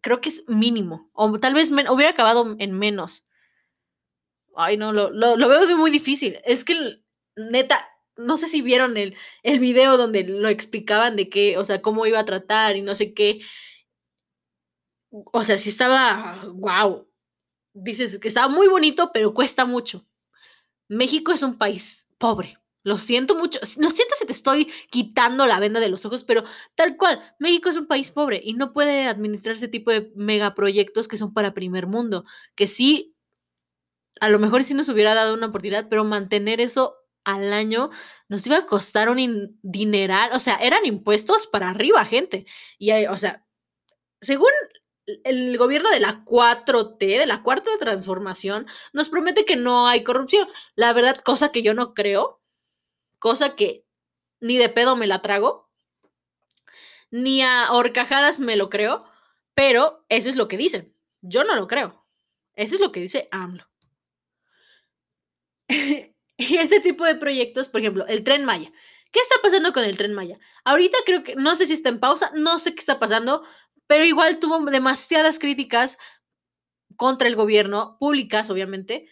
Creo 0.02 0.20
que 0.22 0.30
es 0.30 0.44
mínimo. 0.48 1.10
O 1.14 1.40
tal 1.40 1.54
vez 1.54 1.72
hubiera 1.72 2.10
acabado 2.10 2.56
en 2.58 2.74
menos. 2.74 3.29
Ay, 4.62 4.76
no, 4.76 4.92
lo, 4.92 5.10
lo, 5.10 5.38
lo 5.38 5.48
veo 5.48 5.78
muy 5.78 5.90
difícil. 5.90 6.38
Es 6.44 6.66
que, 6.66 7.02
neta, 7.38 7.88
no 8.18 8.36
sé 8.36 8.48
si 8.48 8.62
vieron 8.62 8.98
el, 8.98 9.16
el 9.42 9.60
video 9.60 9.96
donde 9.96 10.26
lo 10.26 10.50
explicaban 10.50 11.16
de 11.16 11.30
qué, 11.30 11.58
o 11.58 11.64
sea, 11.64 11.82
cómo 11.82 12.06
iba 12.06 12.20
a 12.20 12.26
tratar 12.26 12.76
y 12.76 12.82
no 12.82 12.94
sé 12.94 13.14
qué. 13.14 13.40
O 15.12 15.44
sea, 15.46 15.58
sí 15.58 15.70
estaba, 15.70 16.46
wow. 16.54 17.08
Dices 17.74 18.20
que 18.20 18.28
estaba 18.28 18.50
muy 18.50 18.68
bonito, 18.68 19.12
pero 19.14 19.34
cuesta 19.34 19.66
mucho. 19.66 20.06
México 20.90 21.32
es 21.32 21.42
un 21.42 21.58
país 21.58 22.10
pobre. 22.18 22.58
Lo 22.84 22.98
siento 22.98 23.36
mucho. 23.36 23.60
Lo 23.62 23.90
siento 23.90 24.16
si 24.16 24.26
te 24.26 24.34
estoy 24.34 24.66
quitando 24.90 25.46
la 25.46 25.60
venda 25.60 25.80
de 25.80 25.88
los 25.88 26.06
ojos, 26.06 26.26
pero 26.26 26.44
tal 26.76 26.98
cual, 26.98 27.22
México 27.40 27.70
es 27.70 27.78
un 27.78 27.88
país 27.88 28.12
pobre 28.12 28.42
y 28.44 28.56
no 28.56 28.74
puede 28.74 29.06
administrar 29.06 29.56
ese 29.56 29.70
tipo 29.70 29.92
de 29.92 30.12
megaproyectos 30.16 31.08
que 31.08 31.16
son 31.16 31.34
para 31.34 31.54
primer 31.54 31.88
mundo. 31.88 32.26
Que 32.56 32.68
sí, 32.68 33.16
a 34.20 34.30
lo 34.30 34.40
mejor 34.40 34.64
sí 34.64 34.74
nos 34.74 34.90
hubiera 34.90 35.14
dado 35.14 35.34
una 35.34 35.48
oportunidad, 35.48 35.88
pero 35.90 36.04
mantener 36.04 36.62
eso 36.62 36.96
al 37.24 37.54
año 37.54 37.90
nos 38.28 38.46
iba 38.48 38.58
a 38.58 38.66
costar 38.66 39.10
un 39.10 39.60
dineral. 39.62 40.32
O 40.34 40.40
sea, 40.40 40.56
eran 40.56 40.86
impuestos 40.86 41.48
para 41.48 41.70
arriba, 41.70 42.06
gente. 42.06 42.46
Y, 42.78 42.92
o 43.08 43.18
sea, 43.18 43.46
según 44.22 44.52
el 45.24 45.58
gobierno 45.58 45.90
de 45.90 46.00
la 46.00 46.24
4T, 46.26 46.98
de 47.00 47.26
la 47.26 47.44
cuarta 47.44 47.72
transformación, 47.80 48.68
nos 48.94 49.10
promete 49.10 49.46
que 49.46 49.56
no 49.56 49.88
hay 49.88 50.04
corrupción. 50.04 50.48
La 50.76 50.94
verdad, 50.94 51.18
cosa 51.18 51.52
que 51.52 51.62
yo 51.64 51.74
no 51.74 51.94
creo, 51.94 52.42
cosa 53.20 53.56
que 53.56 53.86
ni 54.40 54.58
de 54.58 54.70
pedo 54.70 54.96
me 54.96 55.08
la 55.08 55.22
trago, 55.22 55.70
ni 57.12 57.42
a 57.42 57.72
horcajadas 57.72 58.40
me 58.40 58.56
lo 58.56 58.70
creo, 58.70 59.04
pero 59.56 60.06
eso 60.10 60.30
es 60.30 60.36
lo 60.36 60.48
que 60.48 60.58
dicen. 60.58 60.96
Yo 61.22 61.44
no 61.44 61.56
lo 61.56 61.68
creo. 61.68 62.06
Eso 62.56 62.76
es 62.76 62.82
lo 62.82 62.92
que 62.92 63.02
dice 63.02 63.28
AMLO. 63.32 63.66
y 66.38 66.58
este 66.58 66.80
tipo 66.80 67.06
de 67.06 67.16
proyectos, 67.16 67.70
por 67.70 67.82
ejemplo, 67.82 68.06
el 68.08 68.24
tren 68.24 68.46
Maya. 68.46 68.72
¿Qué 69.12 69.20
está 69.20 69.36
pasando 69.42 69.74
con 69.74 69.84
el 69.84 69.98
tren 69.98 70.14
Maya? 70.14 70.38
Ahorita 70.66 70.98
creo 71.06 71.24
que, 71.24 71.36
no 71.36 71.56
sé 71.56 71.66
si 71.66 71.74
está 71.74 71.90
en 71.90 72.00
pausa, 72.00 72.32
no 72.36 72.60
sé 72.60 72.74
qué 72.74 72.80
está 72.80 73.00
pasando, 73.00 73.44
pero 73.88 74.04
igual 74.04 74.40
tuvo 74.40 74.60
demasiadas 74.70 75.40
críticas 75.40 75.98
contra 76.96 77.28
el 77.28 77.36
gobierno, 77.36 77.98
públicas 78.00 78.50
obviamente, 78.50 79.08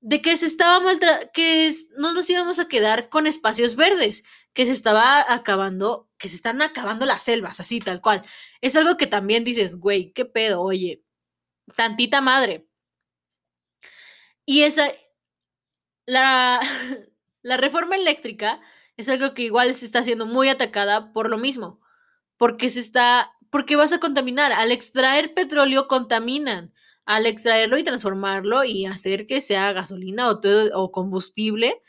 de 0.00 0.22
que 0.22 0.36
se 0.36 0.46
estaba 0.46 0.80
maltratando, 0.80 1.30
que 1.32 1.70
no 1.96 2.12
nos 2.12 2.30
íbamos 2.30 2.58
a 2.58 2.68
quedar 2.68 3.08
con 3.08 3.26
espacios 3.26 3.76
verdes, 3.76 4.24
que 4.52 4.66
se 4.66 4.72
estaba 4.72 5.24
acabando, 5.32 6.08
que 6.18 6.28
se 6.28 6.36
están 6.36 6.62
acabando 6.62 7.06
las 7.06 7.22
selvas, 7.22 7.60
así 7.60 7.80
tal 7.80 8.00
cual. 8.00 8.24
Es 8.60 8.76
algo 8.76 8.96
que 8.96 9.06
también 9.06 9.44
dices, 9.44 9.76
güey, 9.76 10.12
qué 10.12 10.24
pedo, 10.24 10.62
oye, 10.62 11.04
tantita 11.76 12.20
madre. 12.20 12.68
Y 14.44 14.62
esa, 14.62 14.90
la, 16.08 16.60
la 17.42 17.56
reforma 17.58 17.96
eléctrica 17.96 18.60
es 18.96 19.08
algo 19.08 19.34
que 19.34 19.42
igual 19.42 19.74
se 19.74 19.86
está 19.86 20.02
siendo 20.02 20.26
muy 20.26 20.48
atacada 20.48 21.12
por 21.12 21.28
lo 21.30 21.38
mismo, 21.38 21.80
porque 22.36 22.68
se 22.70 22.80
está 22.80 23.32
porque 23.50 23.76
vas 23.76 23.92
a 23.92 24.00
contaminar. 24.00 24.52
Al 24.52 24.72
extraer 24.72 25.34
petróleo 25.34 25.88
contaminan. 25.88 26.72
Al 27.04 27.24
extraerlo 27.24 27.78
y 27.78 27.84
transformarlo 27.84 28.64
y 28.64 28.84
hacer 28.84 29.24
que 29.26 29.40
sea 29.40 29.72
gasolina 29.72 30.30
o, 30.30 30.40
o 30.74 30.92
combustible, 30.92 31.80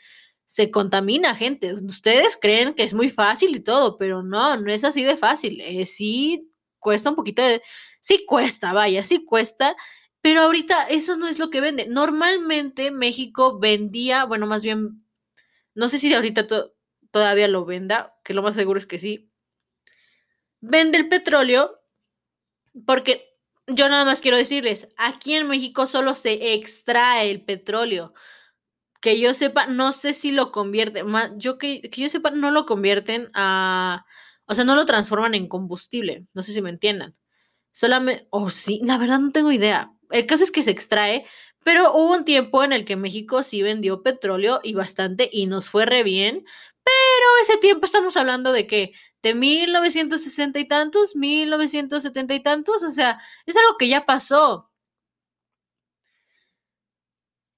se 0.46 0.70
contamina, 0.70 1.36
gente. 1.36 1.74
Ustedes 1.74 2.38
creen 2.40 2.72
que 2.72 2.84
es 2.84 2.94
muy 2.94 3.10
fácil 3.10 3.54
y 3.54 3.60
todo, 3.60 3.98
pero 3.98 4.22
no, 4.22 4.56
no 4.56 4.72
es 4.72 4.82
así 4.82 5.04
de 5.04 5.16
fácil. 5.16 5.60
Eh, 5.60 5.84
sí 5.84 6.50
cuesta 6.78 7.10
un 7.10 7.16
poquito 7.16 7.42
de... 7.42 7.62
Sí 8.00 8.24
cuesta, 8.26 8.72
vaya, 8.72 9.04
sí 9.04 9.26
cuesta. 9.26 9.76
Pero 10.20 10.42
ahorita 10.42 10.84
eso 10.88 11.16
no 11.16 11.28
es 11.28 11.38
lo 11.38 11.50
que 11.50 11.60
vende. 11.60 11.86
Normalmente 11.86 12.90
México 12.90 13.58
vendía, 13.58 14.24
bueno, 14.24 14.46
más 14.46 14.62
bien, 14.62 15.04
no 15.74 15.88
sé 15.88 15.98
si 15.98 16.12
ahorita 16.14 16.46
todavía 17.10 17.48
lo 17.48 17.64
venda, 17.64 18.14
que 18.24 18.34
lo 18.34 18.42
más 18.42 18.54
seguro 18.54 18.78
es 18.78 18.86
que 18.86 18.98
sí, 18.98 19.30
vende 20.60 20.98
el 20.98 21.08
petróleo 21.08 21.80
porque 22.86 23.26
yo 23.66 23.88
nada 23.88 24.04
más 24.04 24.20
quiero 24.20 24.36
decirles, 24.36 24.88
aquí 24.96 25.34
en 25.34 25.48
México 25.48 25.86
solo 25.86 26.14
se 26.14 26.54
extrae 26.54 27.30
el 27.30 27.44
petróleo. 27.44 28.12
Que 29.00 29.18
yo 29.18 29.32
sepa, 29.34 29.66
no 29.66 29.92
sé 29.92 30.12
si 30.12 30.30
lo 30.30 30.52
convierten, 30.52 31.06
yo 31.36 31.56
que, 31.58 31.80
que 31.82 32.02
yo 32.02 32.08
sepa, 32.08 32.30
no 32.30 32.50
lo 32.50 32.66
convierten 32.66 33.30
a, 33.34 34.04
o 34.46 34.54
sea, 34.54 34.64
no 34.64 34.74
lo 34.76 34.84
transforman 34.86 35.34
en 35.34 35.48
combustible, 35.48 36.26
no 36.34 36.42
sé 36.42 36.52
si 36.52 36.60
me 36.62 36.70
entiendan. 36.70 37.16
Solamente, 37.72 38.26
o 38.30 38.44
oh, 38.44 38.50
sí, 38.50 38.80
la 38.84 38.98
verdad 38.98 39.20
no 39.20 39.32
tengo 39.32 39.52
idea. 39.52 39.92
El 40.10 40.26
caso 40.26 40.44
es 40.44 40.50
que 40.50 40.62
se 40.62 40.70
extrae, 40.70 41.24
pero 41.64 41.92
hubo 41.94 42.16
un 42.16 42.24
tiempo 42.24 42.62
en 42.64 42.72
el 42.72 42.84
que 42.84 42.96
México 42.96 43.42
sí 43.42 43.62
vendió 43.62 44.02
petróleo 44.02 44.60
y 44.62 44.74
bastante 44.74 45.28
y 45.32 45.46
nos 45.46 45.68
fue 45.68 45.86
re 45.86 46.02
bien, 46.02 46.44
pero 46.84 47.26
ese 47.42 47.58
tiempo 47.58 47.84
estamos 47.86 48.16
hablando 48.16 48.52
de 48.52 48.66
que 48.66 48.92
de 49.22 49.34
1960 49.34 50.58
y 50.58 50.66
tantos, 50.66 51.16
1970 51.16 52.34
y 52.34 52.40
tantos, 52.42 52.82
o 52.84 52.90
sea, 52.90 53.20
es 53.46 53.56
algo 53.56 53.76
que 53.78 53.88
ya 53.88 54.06
pasó. 54.06 54.70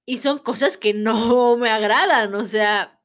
Y 0.05 0.17
son 0.17 0.39
cosas 0.39 0.77
que 0.77 0.93
no 0.93 1.57
me 1.57 1.69
agradan, 1.69 2.33
o 2.35 2.45
sea, 2.45 3.01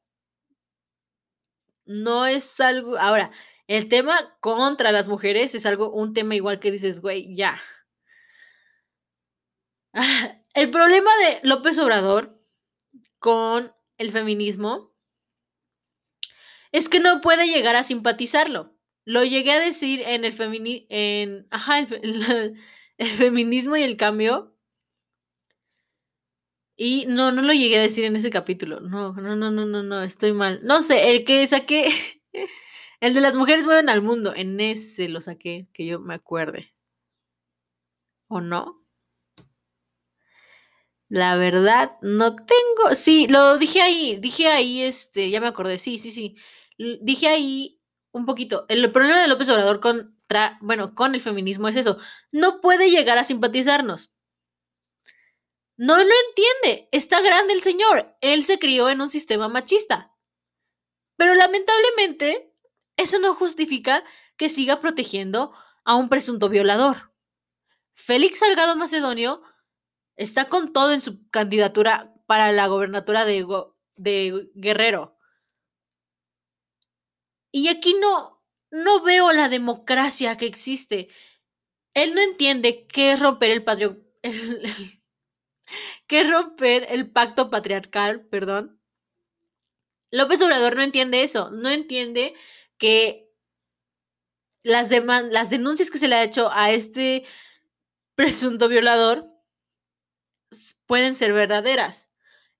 no 1.85 2.25
es 2.25 2.59
algo, 2.59 2.97
ahora, 2.97 3.31
el 3.67 3.87
tema 3.87 4.37
contra 4.39 4.91
las 4.91 5.07
mujeres 5.07 5.55
es 5.55 5.65
algo, 5.65 5.91
un 5.91 6.13
tema 6.13 6.35
igual 6.35 6.59
que 6.59 6.71
dices, 6.71 7.01
güey, 7.01 7.35
ya. 7.35 7.59
El 10.53 10.71
problema 10.71 11.11
de 11.17 11.39
López 11.43 11.77
Obrador 11.77 12.39
con 13.19 13.73
el 13.97 14.11
feminismo 14.11 14.95
es 16.71 16.89
que 16.89 16.99
no 16.99 17.21
puede 17.21 17.47
llegar 17.47 17.75
a 17.75 17.83
simpatizarlo. 17.83 18.75
Lo 19.05 19.23
llegué 19.23 19.51
a 19.53 19.59
decir 19.59 20.01
en 20.05 20.23
el, 20.25 20.33
femini 20.33 20.85
en, 20.89 21.47
ajá, 21.51 21.79
el, 22.97 23.09
feminismo 23.17 23.75
y 23.77 23.83
el 23.83 23.97
cambio. 23.97 24.55
Y 26.75 27.05
no, 27.07 27.31
no 27.31 27.41
lo 27.41 27.53
llegué 27.53 27.77
a 27.77 27.81
decir 27.81 28.05
en 28.05 28.15
ese 28.15 28.29
capítulo. 28.29 28.79
No, 28.79 29.13
no, 29.13 29.35
no, 29.35 29.51
no, 29.51 29.65
no, 29.65 29.83
no, 29.83 30.03
estoy 30.03 30.33
mal. 30.33 30.61
No 30.63 30.81
sé, 30.81 31.11
el 31.11 31.25
que 31.25 31.45
saqué, 31.47 31.91
el 33.01 33.13
de 33.13 33.21
las 33.21 33.35
mujeres 33.35 33.65
mueven 33.65 33.89
al 33.89 34.01
mundo, 34.01 34.33
en 34.35 34.59
ese 34.59 35.09
lo 35.09 35.21
saqué, 35.21 35.67
que 35.73 35.85
yo 35.85 35.99
me 35.99 36.13
acuerde. 36.13 36.73
¿O 38.27 38.41
no? 38.41 38.79
La 41.09 41.35
verdad, 41.35 41.97
no 42.01 42.35
tengo. 42.35 42.93
Sí, 42.93 43.27
lo 43.27 43.57
dije 43.57 43.81
ahí, 43.81 44.17
dije 44.19 44.47
ahí, 44.47 44.83
este, 44.83 45.29
ya 45.29 45.41
me 45.41 45.47
acordé, 45.47 45.77
sí, 45.77 45.97
sí, 45.97 46.11
sí 46.11 46.35
dije 47.01 47.27
ahí 47.27 47.81
un 48.11 48.25
poquito, 48.25 48.65
el 48.69 48.91
problema 48.91 49.21
de 49.21 49.27
López 49.27 49.49
Obrador 49.49 49.79
contra, 49.79 50.57
bueno, 50.61 50.95
con 50.95 51.13
el 51.13 51.21
feminismo 51.21 51.67
es 51.67 51.75
eso, 51.75 51.97
no 52.31 52.61
puede 52.61 52.89
llegar 52.89 53.17
a 53.17 53.23
simpatizarnos. 53.23 54.13
No 55.77 55.95
lo 55.95 56.01
entiende, 56.01 56.89
está 56.91 57.21
grande 57.21 57.53
el 57.53 57.61
señor, 57.61 58.17
él 58.21 58.43
se 58.43 58.59
crió 58.59 58.89
en 58.89 59.01
un 59.01 59.09
sistema 59.09 59.47
machista. 59.47 60.13
Pero 61.15 61.35
lamentablemente, 61.35 62.53
eso 62.97 63.19
no 63.19 63.35
justifica 63.35 64.03
que 64.35 64.49
siga 64.49 64.81
protegiendo 64.81 65.53
a 65.85 65.95
un 65.95 66.09
presunto 66.09 66.49
violador. 66.49 67.13
Félix 67.91 68.39
Salgado 68.39 68.75
Macedonio 68.75 69.41
está 70.19 70.49
con 70.49 70.73
todo 70.73 70.91
en 70.93 70.99
su 71.01 71.29
candidatura 71.29 72.13
para 72.27 72.51
la 72.51 72.67
gobernatura 72.67 73.23
de, 73.25 73.45
Guerrero. 74.53 75.17
Y 77.51 77.69
aquí 77.69 77.95
no, 77.99 78.43
no 78.69 79.01
veo 79.01 79.31
la 79.31 79.47
democracia 79.47 80.35
que 80.35 80.45
existe. 80.45 81.07
Él 81.93 82.13
no 82.13 82.21
entiende 82.21 82.85
qué 82.85 83.13
es 83.13 83.19
romper 83.19 83.51
el 83.51 83.63
patrio, 83.63 84.03
qué 86.07 86.23
romper 86.25 86.87
el 86.89 87.11
pacto 87.11 87.49
patriarcal, 87.49 88.25
perdón. 88.27 88.79
López 90.11 90.41
Obrador 90.41 90.75
no 90.75 90.83
entiende 90.83 91.23
eso, 91.23 91.49
no 91.49 91.69
entiende 91.69 92.33
que 92.77 93.31
las, 94.63 94.91
las 94.91 95.49
denuncias 95.49 95.89
que 95.89 95.97
se 95.97 96.09
le 96.09 96.15
ha 96.15 96.23
hecho 96.23 96.51
a 96.51 96.71
este 96.71 97.23
presunto 98.15 98.67
violador 98.67 99.28
pueden 100.85 101.15
ser 101.15 101.33
verdaderas. 101.33 102.09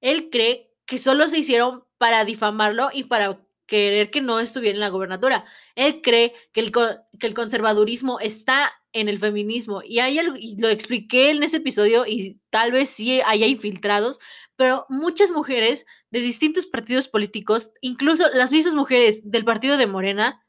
Él 0.02 0.30
cree 0.30 0.72
que 0.86 0.98
solo 0.98 1.28
se 1.28 1.40
hicieron 1.40 1.84
para 1.98 2.26
difamarlo 2.26 2.90
y 2.94 3.04
para 3.04 3.40
querer 3.66 4.10
que 4.10 4.22
no 4.22 4.40
estuviera 4.40 4.76
en 4.76 4.80
la 4.80 4.90
gobernatura. 4.90 5.46
Él 5.76 6.02
cree 6.02 6.34
que 6.52 6.62
el, 6.62 6.72
que 6.72 7.28
el 7.28 7.34
conservadurismo 7.34 8.20
está 8.20 8.72
en 8.94 9.10
el 9.10 9.18
feminismo. 9.18 9.82
Y, 9.86 10.00
y 10.00 10.60
lo 10.60 10.70
expliqué 10.70 11.30
en 11.30 11.44
ese 11.44 11.58
episodio 11.58 12.06
y 12.08 12.42
tal 12.50 12.72
vez 12.72 12.90
sí 12.90 13.22
haya 13.26 13.46
infiltrados, 13.46 14.20
pero 14.56 14.86
muchas 14.90 15.32
mujeres 15.32 15.86
de 16.10 16.20
distintos 16.20 16.66
partidos 16.66 17.08
políticos, 17.08 17.72
incluso 17.82 18.28
las 18.34 18.52
mismas 18.52 18.76
mujeres 18.76 19.30
del 19.30 19.46
partido 19.46 19.78
de 19.78 19.88
Morena, 19.88 20.46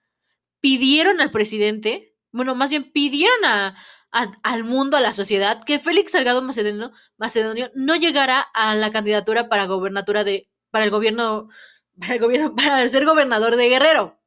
pidieron 0.61 1.21
al 1.21 1.31
presidente, 1.31 2.17
bueno, 2.33 2.55
más 2.55 2.71
bien 2.71 2.91
pidieron 2.91 3.45
a, 3.45 3.75
al 4.11 4.65
mundo, 4.65 4.97
a 4.97 5.01
la 5.01 5.13
sociedad, 5.13 5.63
que 5.65 5.79
Félix 5.79 6.13
Salgado 6.13 6.43
Macedonio, 6.43 7.71
no 7.75 7.97
llegara 7.97 8.41
a 8.41 8.75
la 8.75 8.91
candidatura 8.91 9.49
para 9.49 9.67
gobernatura 9.67 10.25
de, 10.25 10.51
para 10.71 10.85
el 10.85 10.91
gobierno, 10.91 11.49
para 12.01 12.15
el 12.15 12.21
gobierno, 12.21 12.55
para 12.55 12.89
ser 12.89 13.05
gobernador 13.05 13.57
de 13.57 13.69
Guerrero. 13.69 14.21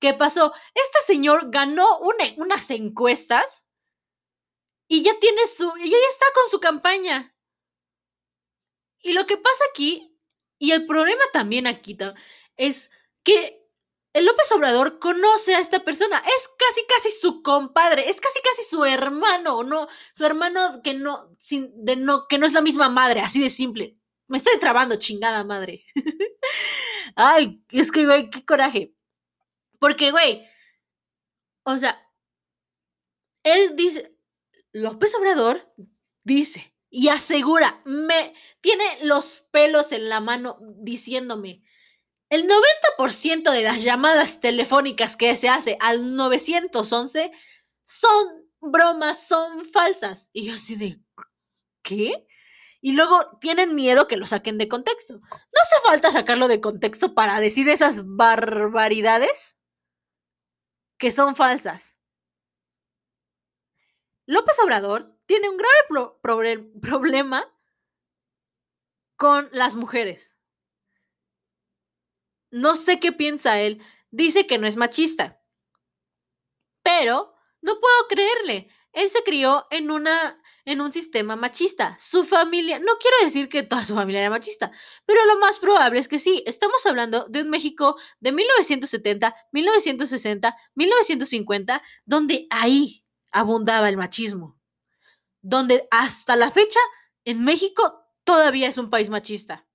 ¿Qué 0.00 0.14
pasó? 0.14 0.52
Este 0.74 1.00
señor 1.00 1.50
ganó 1.50 1.98
unas 1.98 2.70
encuestas 2.70 3.66
y 4.86 5.02
ya 5.02 5.18
tiene 5.18 5.44
su, 5.46 5.72
y 5.76 5.90
ya 5.90 5.96
está 6.08 6.26
con 6.34 6.48
su 6.48 6.60
campaña. 6.60 7.34
Y 9.00 9.12
lo 9.12 9.26
que 9.26 9.36
pasa 9.36 9.64
aquí, 9.70 10.16
y 10.58 10.70
el 10.72 10.86
problema 10.86 11.22
también 11.32 11.66
aquí, 11.66 11.96
es 12.56 12.90
que 13.22 13.57
el 14.18 14.24
López 14.24 14.50
Obrador 14.52 14.98
conoce 14.98 15.54
a 15.54 15.60
esta 15.60 15.84
persona, 15.84 16.18
es 16.18 16.48
casi 16.58 16.84
casi 16.86 17.10
su 17.10 17.42
compadre, 17.42 18.08
es 18.08 18.20
casi 18.20 18.40
casi 18.42 18.68
su 18.68 18.84
hermano, 18.84 19.62
no, 19.62 19.88
su 20.12 20.24
hermano 20.24 20.82
que 20.82 20.94
no, 20.94 21.34
sin, 21.38 21.72
de 21.84 21.96
no, 21.96 22.26
que 22.26 22.38
no 22.38 22.46
es 22.46 22.52
la 22.52 22.60
misma 22.60 22.88
madre, 22.88 23.20
así 23.20 23.40
de 23.40 23.48
simple. 23.48 23.96
Me 24.26 24.38
estoy 24.38 24.58
trabando, 24.58 24.96
chingada 24.96 25.44
madre. 25.44 25.84
Ay, 27.14 27.62
es 27.70 27.92
que, 27.92 28.04
güey, 28.04 28.28
qué 28.28 28.44
coraje. 28.44 28.92
Porque, 29.78 30.10
güey, 30.10 30.44
o 31.62 31.78
sea, 31.78 32.02
él 33.44 33.76
dice, 33.76 34.16
López 34.72 35.14
Obrador 35.14 35.72
dice 36.24 36.74
y 36.90 37.08
asegura, 37.08 37.82
me 37.84 38.34
tiene 38.60 38.84
los 39.02 39.46
pelos 39.52 39.92
en 39.92 40.08
la 40.08 40.20
mano 40.20 40.58
diciéndome, 40.60 41.62
el 42.30 42.46
90% 42.46 43.50
de 43.50 43.62
las 43.62 43.82
llamadas 43.82 44.40
telefónicas 44.40 45.16
que 45.16 45.34
se 45.36 45.48
hace 45.48 45.76
al 45.80 46.14
911 46.14 47.32
son 47.84 48.48
bromas, 48.60 49.26
son 49.26 49.64
falsas. 49.64 50.30
Y 50.32 50.46
yo 50.46 50.54
así 50.54 50.76
de, 50.76 51.00
¿qué? 51.82 52.26
Y 52.80 52.92
luego 52.92 53.38
tienen 53.40 53.74
miedo 53.74 54.06
que 54.06 54.16
lo 54.16 54.26
saquen 54.26 54.58
de 54.58 54.68
contexto. 54.68 55.14
¿No 55.14 55.62
hace 55.62 55.76
falta 55.84 56.12
sacarlo 56.12 56.48
de 56.48 56.60
contexto 56.60 57.14
para 57.14 57.40
decir 57.40 57.68
esas 57.68 58.02
barbaridades? 58.04 59.58
que 60.98 61.10
son 61.10 61.36
falsas. 61.36 61.98
López 64.26 64.58
Obrador 64.62 65.06
tiene 65.24 65.48
un 65.48 65.56
grave 65.56 66.12
problema 66.82 67.50
con 69.16 69.48
las 69.52 69.76
mujeres. 69.76 70.37
No 72.50 72.76
sé 72.76 73.00
qué 73.00 73.12
piensa 73.12 73.60
él. 73.60 73.82
Dice 74.10 74.46
que 74.46 74.58
no 74.58 74.66
es 74.66 74.76
machista. 74.76 75.40
Pero 76.82 77.34
no 77.60 77.80
puedo 77.80 78.08
creerle. 78.08 78.68
Él 78.92 79.10
se 79.10 79.22
crió 79.22 79.66
en 79.70 79.90
una 79.90 80.40
en 80.68 80.82
un 80.82 80.92
sistema 80.92 81.34
machista. 81.34 81.96
Su 81.98 82.24
familia, 82.24 82.78
no 82.78 82.98
quiero 82.98 83.16
decir 83.22 83.48
que 83.48 83.62
toda 83.62 83.86
su 83.86 83.94
familia 83.94 84.20
era 84.20 84.28
machista, 84.30 84.70
pero 85.06 85.24
lo 85.24 85.38
más 85.38 85.58
probable 85.58 85.98
es 85.98 86.08
que 86.08 86.18
sí. 86.18 86.42
Estamos 86.44 86.84
hablando 86.84 87.24
de 87.26 87.40
un 87.40 87.48
México 87.48 87.96
de 88.20 88.32
1970, 88.32 89.34
1960, 89.50 90.56
1950, 90.74 91.82
donde 92.04 92.46
ahí 92.50 93.02
abundaba 93.32 93.88
el 93.88 93.96
machismo. 93.96 94.60
Donde 95.40 95.88
hasta 95.90 96.36
la 96.36 96.50
fecha 96.50 96.80
en 97.24 97.44
México 97.44 98.04
todavía 98.24 98.68
es 98.68 98.76
un 98.76 98.90
país 98.90 99.08
machista. 99.08 99.67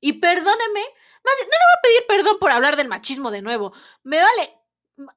Y 0.00 0.14
perdóneme, 0.14 0.80
más, 1.24 1.34
no 1.40 1.44
le 1.44 1.66
voy 1.66 1.78
a 1.78 1.82
pedir 1.82 2.06
perdón 2.08 2.38
por 2.38 2.50
hablar 2.50 2.76
del 2.76 2.88
machismo 2.88 3.30
de 3.30 3.42
nuevo. 3.42 3.72
Me 4.02 4.18
vale, 4.18 4.54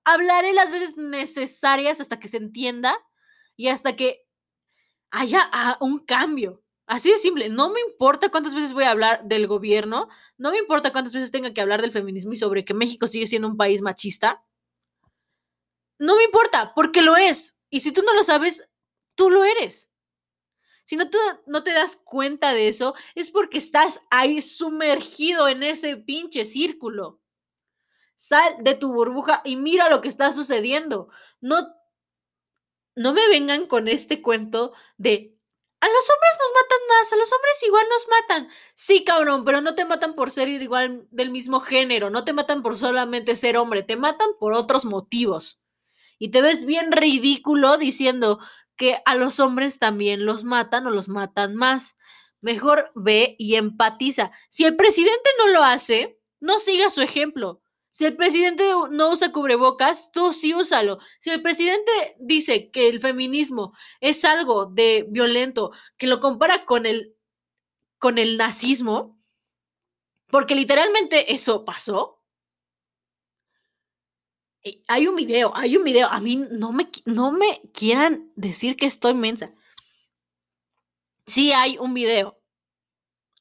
hablaré 0.03 0.53
las 0.53 0.71
veces 0.71 0.97
necesarias 0.97 2.01
hasta 2.01 2.19
que 2.19 2.27
se 2.27 2.37
entienda 2.37 2.97
y 3.55 3.69
hasta 3.69 3.95
que 3.95 4.27
haya 5.11 5.49
ah, 5.51 5.77
un 5.79 5.99
cambio. 5.99 6.63
Así 6.85 7.11
de 7.11 7.17
simple, 7.17 7.47
no 7.49 7.69
me 7.69 7.79
importa 7.79 8.29
cuántas 8.29 8.55
veces 8.55 8.73
voy 8.73 8.83
a 8.83 8.91
hablar 8.91 9.23
del 9.23 9.47
gobierno, 9.47 10.09
no 10.37 10.51
me 10.51 10.57
importa 10.57 10.91
cuántas 10.91 11.13
veces 11.13 11.31
tenga 11.31 11.53
que 11.53 11.61
hablar 11.61 11.81
del 11.81 11.91
feminismo 11.91 12.33
y 12.33 12.37
sobre 12.37 12.65
que 12.65 12.73
México 12.73 13.07
sigue 13.07 13.25
siendo 13.25 13.47
un 13.47 13.55
país 13.55 13.81
machista. 13.81 14.43
No 15.97 16.17
me 16.17 16.23
importa, 16.25 16.73
porque 16.75 17.01
lo 17.01 17.15
es. 17.15 17.57
Y 17.69 17.79
si 17.79 17.93
tú 17.93 18.01
no 18.01 18.13
lo 18.13 18.23
sabes, 18.23 18.67
tú 19.15 19.29
lo 19.29 19.45
eres. 19.45 19.92
Si 20.83 20.95
no, 20.97 21.09
tú 21.09 21.17
no 21.45 21.63
te 21.63 21.71
das 21.71 21.95
cuenta 21.95 22.53
de 22.53 22.67
eso, 22.67 22.93
es 23.15 23.31
porque 23.31 23.57
estás 23.57 24.01
ahí 24.11 24.41
sumergido 24.41 25.47
en 25.47 25.63
ese 25.63 25.97
pinche 25.97 26.45
círculo. 26.45 27.21
Sal 28.15 28.55
de 28.59 28.75
tu 28.75 28.93
burbuja 28.93 29.41
y 29.43 29.55
mira 29.55 29.89
lo 29.89 30.01
que 30.01 30.07
está 30.07 30.31
sucediendo. 30.31 31.09
No 31.41 31.67
no 32.95 33.13
me 33.13 33.27
vengan 33.27 33.65
con 33.65 33.87
este 33.87 34.21
cuento 34.21 34.73
de 34.97 35.33
a 35.81 35.87
los 35.87 36.09
hombres 36.09 36.31
nos 36.39 36.51
matan 36.61 36.79
más, 36.87 37.11
a 37.11 37.15
los 37.17 37.33
hombres 37.33 37.63
igual 37.63 37.85
nos 37.89 38.07
matan. 38.07 38.49
Sí, 38.73 39.03
cabrón, 39.03 39.43
pero 39.43 39.59
no 39.59 39.75
te 39.75 39.83
matan 39.83 40.15
por 40.15 40.31
ser 40.31 40.47
igual 40.47 41.05
del 41.11 41.29
mismo 41.29 41.59
género, 41.59 42.09
no 42.09 42.23
te 42.23 42.31
matan 42.31 42.63
por 42.63 42.77
solamente 42.77 43.35
ser 43.35 43.57
hombre, 43.57 43.83
te 43.83 43.97
matan 43.97 44.29
por 44.39 44.53
otros 44.53 44.85
motivos. 44.85 45.59
Y 46.19 46.31
te 46.31 46.41
ves 46.41 46.65
bien 46.65 46.93
ridículo 46.93 47.77
diciendo 47.77 48.39
que 48.75 48.97
a 49.05 49.15
los 49.15 49.39
hombres 49.39 49.77
también 49.77 50.25
los 50.25 50.43
matan 50.43 50.87
o 50.87 50.91
los 50.91 51.09
matan 51.09 51.55
más. 51.55 51.97
Mejor 52.41 52.91
ve 52.95 53.35
y 53.39 53.55
empatiza. 53.55 54.31
Si 54.49 54.65
el 54.65 54.75
presidente 54.75 55.29
no 55.37 55.47
lo 55.47 55.63
hace, 55.63 56.19
no 56.39 56.59
siga 56.59 56.89
su 56.89 57.01
ejemplo. 57.01 57.61
Si 57.93 58.05
el 58.05 58.15
presidente 58.15 58.63
no 58.89 59.11
usa 59.11 59.31
cubrebocas, 59.31 60.11
tú 60.11 60.33
sí 60.33 60.53
úsalo. 60.53 60.97
Si 61.19 61.29
el 61.29 61.43
presidente 61.43 61.91
dice 62.19 62.71
que 62.71 62.89
el 62.89 62.99
feminismo 62.99 63.73
es 64.01 64.25
algo 64.25 64.65
de 64.65 65.05
violento, 65.09 65.71
que 65.97 66.07
lo 66.07 66.19
compara 66.19 66.65
con 66.65 66.87
el, 66.87 67.15
con 67.99 68.17
el 68.17 68.35
nazismo, 68.35 69.21
porque 70.27 70.55
literalmente 70.55 71.33
eso 71.35 71.63
pasó. 71.65 72.22
Hay 74.87 75.07
un 75.07 75.15
video, 75.15 75.55
hay 75.55 75.75
un 75.75 75.83
video. 75.83 76.07
A 76.07 76.19
mí 76.21 76.37
no 76.37 76.71
me, 76.71 76.89
no 77.05 77.31
me 77.31 77.61
quieran 77.73 78.31
decir 78.35 78.77
que 78.77 78.85
estoy 78.85 79.13
mensa. 79.13 79.53
Sí 81.25 81.51
hay 81.51 81.77
un 81.77 81.93
video. 81.93 82.39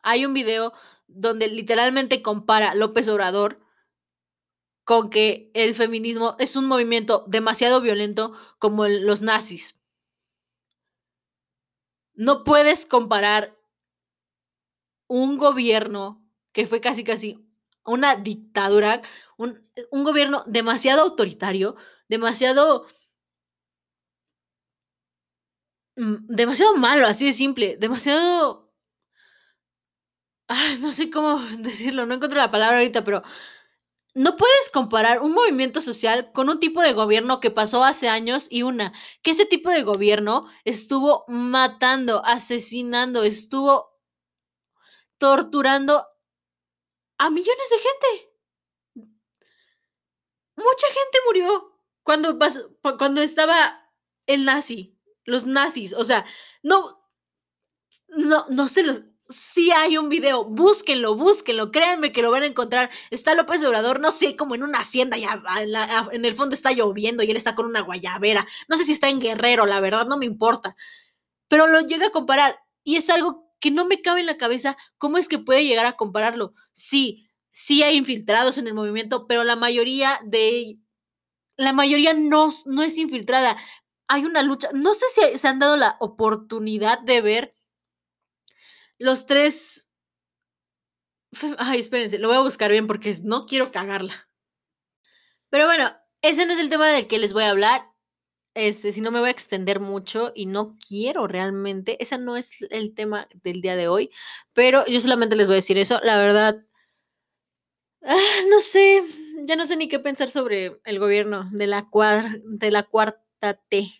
Hay 0.02 0.24
un 0.24 0.34
video 0.34 0.72
donde 1.06 1.48
literalmente 1.48 2.22
compara 2.22 2.74
López 2.74 3.08
Obrador 3.08 3.60
con 4.84 5.10
que 5.10 5.50
el 5.54 5.74
feminismo 5.74 6.34
es 6.40 6.56
un 6.56 6.66
movimiento 6.66 7.24
demasiado 7.28 7.80
violento 7.80 8.32
como 8.58 8.88
los 8.88 9.22
nazis. 9.22 9.78
No 12.14 12.42
puedes 12.42 12.84
comparar 12.84 13.56
un 15.06 15.38
gobierno 15.38 16.26
que 16.52 16.66
fue 16.66 16.80
casi 16.80 17.04
casi 17.04 17.51
una 17.84 18.16
dictadura, 18.16 19.00
un, 19.36 19.68
un 19.90 20.04
gobierno 20.04 20.42
demasiado 20.46 21.02
autoritario, 21.02 21.76
demasiado 22.08 22.86
mm, 25.96 26.26
demasiado 26.28 26.76
malo, 26.76 27.06
así 27.06 27.26
de 27.26 27.32
simple, 27.32 27.76
demasiado 27.78 28.62
no 30.80 30.92
sé 30.92 31.10
cómo 31.10 31.38
decirlo, 31.58 32.06
no 32.06 32.14
encuentro 32.14 32.38
la 32.38 32.50
palabra 32.50 32.78
ahorita, 32.78 33.04
pero 33.04 33.22
no 34.14 34.36
puedes 34.36 34.70
comparar 34.70 35.22
un 35.22 35.32
movimiento 35.32 35.80
social 35.80 36.32
con 36.32 36.50
un 36.50 36.60
tipo 36.60 36.82
de 36.82 36.92
gobierno 36.92 37.40
que 37.40 37.50
pasó 37.50 37.82
hace 37.82 38.08
años 38.08 38.46
y 38.50 38.62
una, 38.62 38.92
que 39.22 39.30
ese 39.30 39.46
tipo 39.46 39.70
de 39.70 39.82
gobierno 39.82 40.46
estuvo 40.64 41.24
matando, 41.28 42.22
asesinando, 42.24 43.22
estuvo 43.22 43.98
torturando 45.16 46.04
a 47.22 47.30
millones 47.30 47.70
de 47.70 47.78
gente. 47.78 48.32
Mucha 50.56 50.86
gente 50.88 51.18
murió 51.26 51.78
cuando, 52.02 52.36
cuando 52.98 53.22
estaba 53.22 53.88
el 54.26 54.44
nazi, 54.44 54.98
los 55.24 55.46
nazis, 55.46 55.92
o 55.92 56.04
sea, 56.04 56.24
no, 56.64 57.08
no, 58.08 58.46
no 58.50 58.68
se 58.68 58.82
los, 58.82 59.04
sí 59.28 59.70
hay 59.70 59.98
un 59.98 60.08
video, 60.08 60.44
búsquenlo, 60.44 61.14
búsquenlo, 61.14 61.70
créanme 61.70 62.10
que 62.10 62.22
lo 62.22 62.32
van 62.32 62.42
a 62.42 62.46
encontrar. 62.46 62.90
Está 63.10 63.34
López 63.36 63.62
Obrador, 63.62 64.00
no 64.00 64.10
sé, 64.10 64.34
como 64.34 64.56
en 64.56 64.64
una 64.64 64.80
hacienda, 64.80 65.16
ya 65.16 65.40
en, 66.10 66.24
el 66.24 66.34
fondo 66.34 66.54
está 66.54 66.72
lloviendo 66.72 67.22
y 67.22 67.30
él 67.30 67.36
está 67.36 67.54
con 67.54 67.66
una 67.66 67.82
guayabera. 67.82 68.44
No 68.66 68.76
sé 68.76 68.84
si 68.84 68.92
está 68.92 69.08
en 69.08 69.20
Guerrero, 69.20 69.64
la 69.66 69.78
verdad, 69.78 70.06
no 70.06 70.18
me 70.18 70.26
importa. 70.26 70.74
Pero 71.46 71.68
lo 71.68 71.82
llega 71.82 72.08
a 72.08 72.12
comparar 72.12 72.58
y 72.82 72.96
es 72.96 73.08
algo 73.10 73.41
que 73.62 73.70
no 73.70 73.86
me 73.86 74.02
cabe 74.02 74.20
en 74.20 74.26
la 74.26 74.36
cabeza. 74.36 74.76
¿Cómo 74.98 75.16
es 75.16 75.28
que 75.28 75.38
puede 75.38 75.64
llegar 75.64 75.86
a 75.86 75.96
compararlo? 75.96 76.52
Sí, 76.72 77.30
sí 77.52 77.82
hay 77.84 77.96
infiltrados 77.96 78.58
en 78.58 78.66
el 78.66 78.74
movimiento, 78.74 79.26
pero 79.28 79.44
la 79.44 79.56
mayoría 79.56 80.20
de 80.24 80.78
la 81.56 81.72
mayoría 81.72 82.12
no, 82.12 82.48
no 82.66 82.82
es 82.82 82.98
infiltrada. 82.98 83.56
hay 84.08 84.24
una 84.24 84.42
lucha. 84.42 84.68
No 84.74 84.92
sé 84.94 85.06
si 85.08 85.38
se 85.38 85.48
han 85.48 85.60
dado 85.60 85.76
la 85.76 85.96
oportunidad 86.00 86.98
de 87.00 87.22
ver 87.22 87.54
los 88.98 89.26
tres. 89.26 89.92
Ay, 91.58 91.78
espérense, 91.78 92.18
lo 92.18 92.28
voy 92.28 92.38
a 92.38 92.40
buscar 92.40 92.70
bien 92.72 92.88
porque 92.88 93.16
no 93.22 93.46
quiero 93.46 93.70
cagarla. 93.70 94.28
Pero 95.50 95.66
bueno, 95.66 95.94
ese 96.20 96.46
no 96.46 96.52
es 96.52 96.58
el 96.58 96.68
tema 96.68 96.88
del 96.88 97.06
que 97.06 97.20
les 97.20 97.32
voy 97.32 97.44
a 97.44 97.50
hablar. 97.50 97.91
Este, 98.54 98.92
si 98.92 99.00
no 99.00 99.10
me 99.10 99.20
voy 99.20 99.28
a 99.28 99.32
extender 99.32 99.80
mucho 99.80 100.32
y 100.34 100.46
no 100.46 100.76
quiero 100.86 101.26
realmente, 101.26 101.96
ese 102.02 102.18
no 102.18 102.36
es 102.36 102.62
el 102.70 102.94
tema 102.94 103.26
del 103.42 103.62
día 103.62 103.76
de 103.76 103.88
hoy, 103.88 104.10
pero 104.52 104.84
yo 104.86 105.00
solamente 105.00 105.36
les 105.36 105.46
voy 105.46 105.54
a 105.54 105.56
decir 105.56 105.78
eso, 105.78 106.00
la 106.02 106.18
verdad, 106.18 106.62
ah, 108.02 108.16
no 108.50 108.60
sé, 108.60 109.02
ya 109.46 109.56
no 109.56 109.66
sé 109.66 109.76
ni 109.76 109.88
qué 109.88 109.98
pensar 109.98 110.28
sobre 110.30 110.80
el 110.84 110.98
gobierno 110.98 111.48
de 111.52 111.66
la, 111.66 111.88
de 112.44 112.70
la 112.70 112.82
cuarta 112.82 113.54
T. 113.68 113.90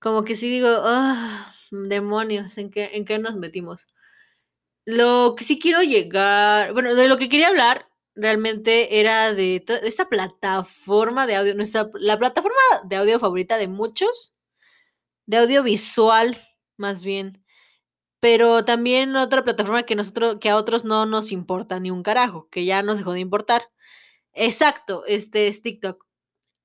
Como 0.00 0.24
que 0.24 0.34
sí 0.34 0.48
digo, 0.48 0.68
ah, 0.68 1.52
demonios, 1.70 2.58
¿en 2.58 2.70
qué, 2.70 2.90
¿en 2.94 3.04
qué 3.04 3.18
nos 3.18 3.36
metimos? 3.36 3.86
Lo 4.86 5.34
que 5.36 5.44
sí 5.44 5.58
quiero 5.58 5.82
llegar, 5.82 6.72
bueno, 6.72 6.94
de 6.94 7.08
lo 7.08 7.18
que 7.18 7.28
quería 7.28 7.48
hablar 7.48 7.89
realmente 8.14 9.00
era 9.00 9.34
de, 9.34 9.64
esta 9.82 10.08
plataforma 10.08 11.26
de 11.26 11.36
audio, 11.36 11.54
nuestra, 11.54 11.88
la 11.94 12.18
plataforma 12.18 12.58
de 12.84 12.96
audio 12.96 13.18
favorita 13.18 13.56
de 13.58 13.68
muchos, 13.68 14.34
de 15.26 15.38
audiovisual 15.38 16.36
más 16.76 17.04
bien, 17.04 17.44
pero 18.20 18.64
también 18.64 19.16
otra 19.16 19.44
plataforma 19.44 19.84
que, 19.84 19.94
nosotros, 19.94 20.38
que 20.40 20.50
a 20.50 20.56
otros 20.56 20.84
no 20.84 21.06
nos 21.06 21.30
importa 21.32 21.78
ni 21.78 21.90
un 21.90 22.02
carajo, 22.02 22.48
que 22.50 22.64
ya 22.64 22.82
nos 22.82 22.98
dejó 22.98 23.12
de 23.12 23.20
importar. 23.20 23.70
Exacto, 24.32 25.04
este 25.06 25.48
es 25.48 25.62
TikTok. 25.62 26.06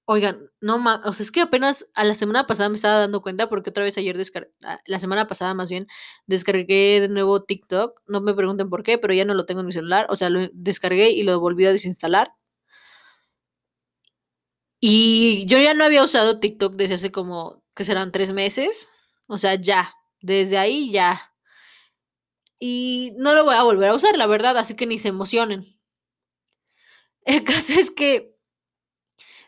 Oigan, 0.08 0.52
no 0.62 0.78
más, 0.78 1.00
o 1.04 1.14
sea, 1.14 1.24
es 1.24 1.32
que 1.32 1.42
apenas 1.42 1.90
a 1.96 2.04
la 2.04 2.14
semana 2.14 2.46
pasada 2.46 2.70
me 2.70 2.76
estaba 2.76 3.00
dando 3.00 3.24
cuenta 3.24 3.50
porque 3.50 3.72
otra 3.72 3.84
vez 3.84 3.98
ayer 3.98 4.16
descargué, 4.18 4.52
la 4.86 5.00
semana 5.00 5.26
pasada 5.26 5.56
más 5.56 5.70
bien, 5.72 5.88
descargué 6.28 7.02
de 7.02 7.10
nuevo 7.10 7.44
TikTok, 7.44 8.02
no 8.08 8.22
me 8.22 8.36
pregunten 8.36 8.70
por 8.70 8.84
qué, 8.84 9.00
pero 9.00 9.16
ya 9.16 9.26
no 9.26 9.34
lo 9.34 9.46
tengo 9.48 9.62
en 9.62 9.66
mi 9.68 9.72
celular, 9.72 10.06
o 10.10 10.16
sea, 10.16 10.30
lo 10.30 10.48
descargué 10.54 11.10
y 11.10 11.24
lo 11.24 11.40
volví 11.40 11.66
a 11.66 11.72
desinstalar. 11.72 12.34
Y 14.80 15.46
yo 15.48 15.60
ya 15.60 15.74
no 15.74 15.84
había 15.84 16.04
usado 16.04 16.40
TikTok 16.40 16.76
desde 16.76 16.96
hace 16.96 17.12
como, 17.12 17.64
que 17.76 17.84
serán 17.86 18.12
tres 18.12 18.32
meses, 18.34 19.20
o 19.28 19.38
sea, 19.38 19.56
ya, 19.56 19.94
desde 20.22 20.58
ahí 20.58 20.92
ya. 20.92 21.34
Y 22.60 23.14
no 23.18 23.34
lo 23.34 23.46
voy 23.46 23.56
a 23.56 23.64
volver 23.64 23.90
a 23.92 23.96
usar, 23.96 24.18
la 24.18 24.28
verdad, 24.28 24.58
así 24.58 24.76
que 24.76 24.86
ni 24.86 24.98
se 25.00 25.08
emocionen. 25.10 25.64
El 27.26 27.44
caso 27.44 27.74
es 27.74 27.92
que 27.92 28.35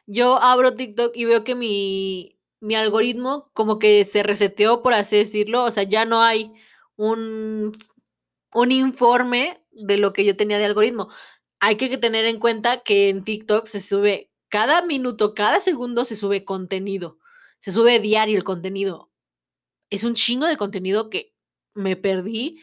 yo 0.07 0.41
abro 0.41 0.73
TikTok 0.73 1.15
y 1.15 1.25
veo 1.25 1.43
que 1.43 1.53
mi, 1.53 2.39
mi 2.61 2.75
algoritmo 2.75 3.51
como 3.53 3.77
que 3.77 4.03
se 4.05 4.23
reseteó, 4.23 4.81
por 4.81 4.93
así 4.93 5.17
decirlo. 5.17 5.63
O 5.63 5.71
sea, 5.71 5.83
ya 5.83 6.05
no 6.05 6.21
hay 6.21 6.53
un, 6.95 7.71
un 8.53 8.71
informe 8.71 9.61
de 9.71 9.97
lo 9.97 10.13
que 10.13 10.25
yo 10.25 10.35
tenía 10.35 10.57
de 10.57 10.65
algoritmo. 10.65 11.09
Hay 11.59 11.75
que 11.75 11.97
tener 11.97 12.25
en 12.25 12.39
cuenta 12.39 12.81
que 12.83 13.09
en 13.09 13.23
TikTok 13.23 13.65
se 13.65 13.81
sube 13.81 14.31
cada 14.49 14.81
minuto, 14.81 15.33
cada 15.33 15.59
segundo 15.59 16.05
se 16.05 16.15
sube 16.15 16.45
contenido. 16.45 17.19
Se 17.59 17.71
sube 17.71 17.99
diario 17.99 18.37
el 18.37 18.43
contenido. 18.43 19.11
Es 19.89 20.03
un 20.03 20.13
chingo 20.15 20.45
de 20.47 20.57
contenido 20.57 21.09
que 21.09 21.35
me 21.73 21.95
perdí. 21.95 22.61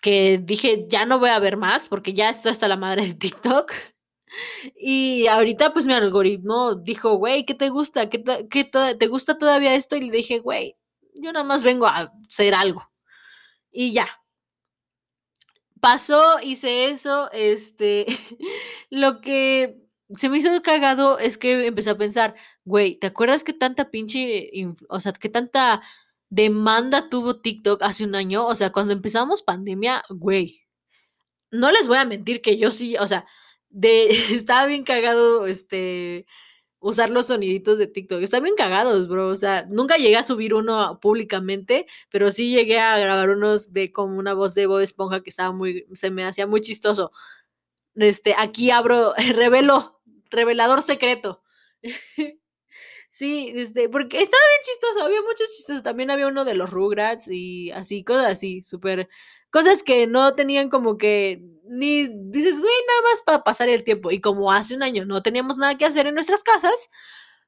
Que 0.00 0.38
dije, 0.38 0.86
ya 0.88 1.06
no 1.06 1.18
voy 1.18 1.30
a 1.30 1.38
ver 1.38 1.56
más 1.56 1.86
porque 1.86 2.14
ya 2.14 2.30
estoy 2.30 2.52
hasta 2.52 2.68
la 2.68 2.76
madre 2.76 3.06
de 3.06 3.14
TikTok. 3.14 3.72
Y 4.76 5.26
ahorita 5.26 5.72
pues 5.72 5.86
mi 5.86 5.92
algoritmo 5.92 6.74
dijo, 6.74 7.16
güey, 7.16 7.44
¿qué 7.44 7.54
te 7.54 7.68
gusta? 7.68 8.08
¿Qué, 8.08 8.18
te, 8.18 9.06
gusta 9.06 9.38
todavía 9.38 9.74
esto? 9.74 9.96
Y 9.96 10.02
le 10.02 10.12
dije, 10.12 10.38
güey, 10.40 10.76
yo 11.14 11.32
nada 11.32 11.44
más 11.44 11.62
vengo 11.62 11.86
a 11.86 12.12
hacer 12.26 12.54
algo. 12.54 12.84
Y 13.70 13.92
ya. 13.92 14.08
Pasó, 15.80 16.40
hice 16.42 16.88
eso, 16.88 17.30
este, 17.32 18.06
lo 18.90 19.20
que 19.20 19.84
se 20.16 20.28
me 20.28 20.38
hizo 20.38 20.50
cagado 20.62 21.18
es 21.18 21.38
que 21.38 21.66
empecé 21.66 21.90
a 21.90 21.98
pensar, 21.98 22.34
güey, 22.64 22.98
¿te 22.98 23.06
acuerdas 23.06 23.44
que 23.44 23.52
tanta 23.52 23.90
pinche, 23.90 24.50
o 24.88 25.00
sea, 25.00 25.12
tanta 25.12 25.80
demanda 26.30 27.08
tuvo 27.10 27.40
TikTok 27.40 27.82
hace 27.82 28.04
un 28.04 28.14
año? 28.14 28.46
O 28.46 28.54
sea, 28.54 28.72
cuando 28.72 28.92
empezamos 28.92 29.42
pandemia, 29.42 30.04
güey, 30.08 30.64
no 31.50 31.70
les 31.70 31.86
voy 31.86 31.98
a 31.98 32.04
mentir 32.04 32.42
que 32.42 32.56
yo 32.56 32.70
sí, 32.70 32.96
o 32.96 33.06
sea, 33.06 33.26
de, 33.74 34.08
estaba 34.32 34.66
bien 34.66 34.84
cagado, 34.84 35.46
este, 35.46 36.26
usar 36.80 37.10
los 37.10 37.26
soniditos 37.26 37.78
de 37.78 37.86
TikTok. 37.86 38.22
Están 38.22 38.42
bien 38.44 38.54
cagados, 38.56 39.08
bro. 39.08 39.28
O 39.28 39.34
sea, 39.34 39.66
nunca 39.70 39.96
llegué 39.96 40.16
a 40.16 40.22
subir 40.22 40.54
uno 40.54 41.00
públicamente, 41.00 41.86
pero 42.10 42.30
sí 42.30 42.50
llegué 42.54 42.78
a 42.78 42.98
grabar 42.98 43.30
unos 43.30 43.72
de 43.72 43.92
como 43.92 44.18
una 44.18 44.34
voz 44.34 44.54
de 44.54 44.66
Bob 44.66 44.80
Esponja 44.80 45.22
que 45.22 45.30
estaba 45.30 45.52
muy, 45.52 45.86
se 45.92 46.10
me 46.10 46.24
hacía 46.24 46.46
muy 46.46 46.60
chistoso. 46.60 47.12
Este, 47.96 48.34
aquí 48.38 48.70
abro, 48.70 49.14
revelo, 49.34 50.00
revelador 50.30 50.82
secreto. 50.82 51.42
sí, 53.08 53.52
este, 53.54 53.88
porque 53.88 54.20
estaba 54.22 54.42
bien 54.50 54.60
chistoso, 54.64 55.04
había 55.04 55.22
muchos 55.22 55.56
chistosos. 55.56 55.82
También 55.82 56.10
había 56.10 56.28
uno 56.28 56.44
de 56.44 56.54
los 56.54 56.70
Rugrats 56.70 57.30
y 57.30 57.70
así, 57.72 58.04
cosas 58.04 58.32
así, 58.32 58.62
súper, 58.62 59.08
cosas 59.54 59.84
que 59.84 60.08
no 60.08 60.34
tenían 60.34 60.68
como 60.68 60.98
que 60.98 61.40
ni 61.62 62.08
dices, 62.08 62.58
güey, 62.58 62.74
nada 62.88 63.02
más 63.08 63.22
para 63.22 63.44
pasar 63.44 63.68
el 63.68 63.84
tiempo. 63.84 64.10
Y 64.10 64.20
como 64.20 64.50
hace 64.50 64.74
un 64.74 64.82
año 64.82 65.04
no 65.04 65.22
teníamos 65.22 65.56
nada 65.56 65.78
que 65.78 65.84
hacer 65.84 66.08
en 66.08 66.14
nuestras 66.14 66.42
casas, 66.42 66.90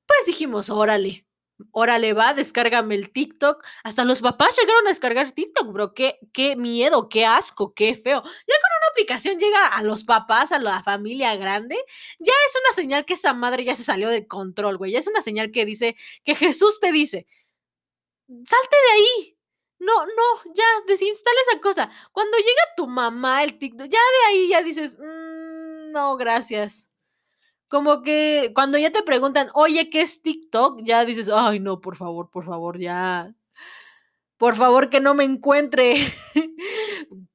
pues 0.07 0.21
dijimos, 0.25 0.71
órale, 0.71 1.27
órale, 1.73 2.13
va, 2.13 2.33
descárgame 2.33 2.95
el 2.95 3.11
TikTok. 3.11 3.61
Hasta 3.83 4.05
los 4.05 4.23
papás 4.23 4.57
llegaron 4.57 4.87
a 4.87 4.91
descargar 4.91 5.33
TikTok, 5.33 5.73
bro. 5.73 5.95
Qué, 5.95 6.21
qué 6.33 6.55
miedo, 6.55 7.09
qué 7.09 7.27
asco, 7.27 7.75
qué 7.75 7.97
feo. 7.97 8.23
Ya 8.23 8.55
con 8.55 8.71
una 8.79 8.91
aplicación 8.93 9.37
llega 9.37 9.67
a 9.67 9.83
los 9.83 10.05
papás, 10.05 10.53
a 10.53 10.61
la 10.61 10.85
familia 10.85 11.35
grande, 11.35 11.77
ya 12.21 12.35
es 12.49 12.57
una 12.65 12.73
señal 12.73 13.05
que 13.05 13.15
esa 13.15 13.35
madre 13.35 13.65
ya 13.65 13.75
se 13.75 13.83
salió 13.83 14.11
del 14.11 14.29
control, 14.29 14.77
güey. 14.77 14.93
Ya 14.93 15.01
es 15.01 15.09
una 15.09 15.23
señal 15.23 15.51
que 15.51 15.65
dice, 15.65 15.97
que 16.23 16.37
Jesús 16.37 16.79
te 16.79 16.93
dice, 16.93 17.27
salte 18.29 18.77
de 18.87 18.93
ahí, 18.95 19.36
no, 19.79 20.07
no, 20.07 20.53
ya, 20.55 20.65
desinstala 20.87 21.37
esa 21.49 21.61
cosa. 21.61 21.91
Cuando 22.13 22.37
llega 22.39 22.75
tu 22.77 22.87
mamá 22.87 23.45
el 23.45 23.59
TikTok, 23.59 23.89
ya 23.89 23.99
de 23.99 24.27
ahí 24.29 24.49
ya 24.49 24.63
dices, 24.63 24.99
mm, 24.99 25.93
no, 25.93 26.17
gracias. 26.17 26.91
Como 27.69 28.03
que 28.03 28.53
cuando 28.55 28.79
ya 28.79 28.91
te 28.93 29.03
preguntan, 29.03 29.49
oye, 29.55 29.91
¿qué 29.91 30.03
es 30.03 30.23
TikTok? 30.23 30.81
Ya 30.85 31.05
dices, 31.05 31.31
ay, 31.35 31.61
no, 31.61 31.81
por 31.81 31.97
favor, 31.97 32.31
por 32.31 32.45
favor, 32.45 32.79
ya. 32.79 33.35
Por 34.39 34.57
favor, 34.57 34.91
que 34.91 35.01
no 35.01 35.15
me 35.15 35.25
encuentre. 35.25 35.97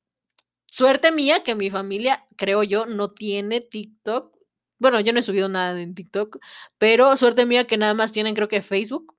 Suerte 0.67 1.12
mía 1.12 1.43
que 1.43 1.56
mi 1.56 1.69
familia, 1.69 2.25
creo 2.38 2.63
yo, 2.63 2.86
no 2.86 3.12
tiene 3.12 3.62
TikTok. 3.62 4.36
Bueno, 4.80 4.99
yo 5.01 5.13
no 5.13 5.19
he 5.19 5.23
subido 5.23 5.49
nada 5.49 5.80
en 5.82 5.93
TikTok, 5.93 6.39
pero 6.77 7.15
suerte 7.17 7.45
mía 7.45 7.67
que 7.67 7.77
nada 7.77 7.93
más 7.93 8.13
tienen, 8.13 8.34
creo 8.36 8.47
que 8.47 8.62
Facebook. 8.62 9.15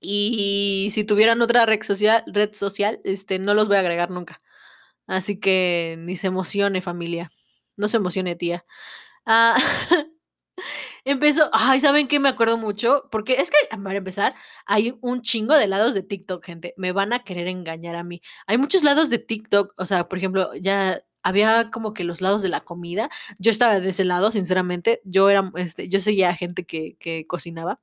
Y 0.00 0.88
si 0.90 1.04
tuvieran 1.04 1.42
otra 1.42 1.66
red 1.66 1.82
social, 1.82 2.22
red 2.26 2.54
social, 2.54 3.00
este, 3.04 3.38
no 3.38 3.54
los 3.54 3.68
voy 3.68 3.76
a 3.78 3.80
agregar 3.80 4.10
nunca. 4.10 4.40
Así 5.06 5.40
que 5.40 5.96
ni 5.98 6.16
se 6.16 6.28
emocione, 6.28 6.82
familia. 6.82 7.30
No 7.76 7.88
se 7.88 7.96
emocione, 7.98 8.36
tía. 8.36 8.64
Ah, 9.26 9.56
empezó. 11.04 11.50
Ay, 11.52 11.80
¿saben 11.80 12.08
qué 12.08 12.20
me 12.20 12.28
acuerdo 12.28 12.58
mucho? 12.58 13.08
Porque 13.10 13.34
es 13.34 13.50
que, 13.50 13.56
para 13.76 13.96
empezar, 13.96 14.34
hay 14.66 14.98
un 15.00 15.22
chingo 15.22 15.56
de 15.56 15.66
lados 15.66 15.94
de 15.94 16.02
TikTok, 16.02 16.44
gente. 16.44 16.74
Me 16.76 16.92
van 16.92 17.12
a 17.12 17.24
querer 17.24 17.48
engañar 17.48 17.96
a 17.96 18.04
mí. 18.04 18.20
Hay 18.46 18.58
muchos 18.58 18.84
lados 18.84 19.10
de 19.10 19.18
TikTok. 19.18 19.74
O 19.78 19.86
sea, 19.86 20.08
por 20.08 20.18
ejemplo, 20.18 20.54
ya 20.56 21.02
había 21.22 21.70
como 21.70 21.94
que 21.94 22.04
los 22.04 22.20
lados 22.20 22.42
de 22.42 22.48
la 22.50 22.60
comida. 22.62 23.08
Yo 23.38 23.50
estaba 23.50 23.80
de 23.80 23.90
ese 23.90 24.04
lado, 24.04 24.30
sinceramente. 24.30 25.00
Yo 25.04 25.30
era, 25.30 25.50
este, 25.56 25.88
yo 25.88 26.00
seguía 26.00 26.30
a 26.30 26.34
gente 26.34 26.64
que, 26.64 26.96
que 26.98 27.26
cocinaba 27.26 27.80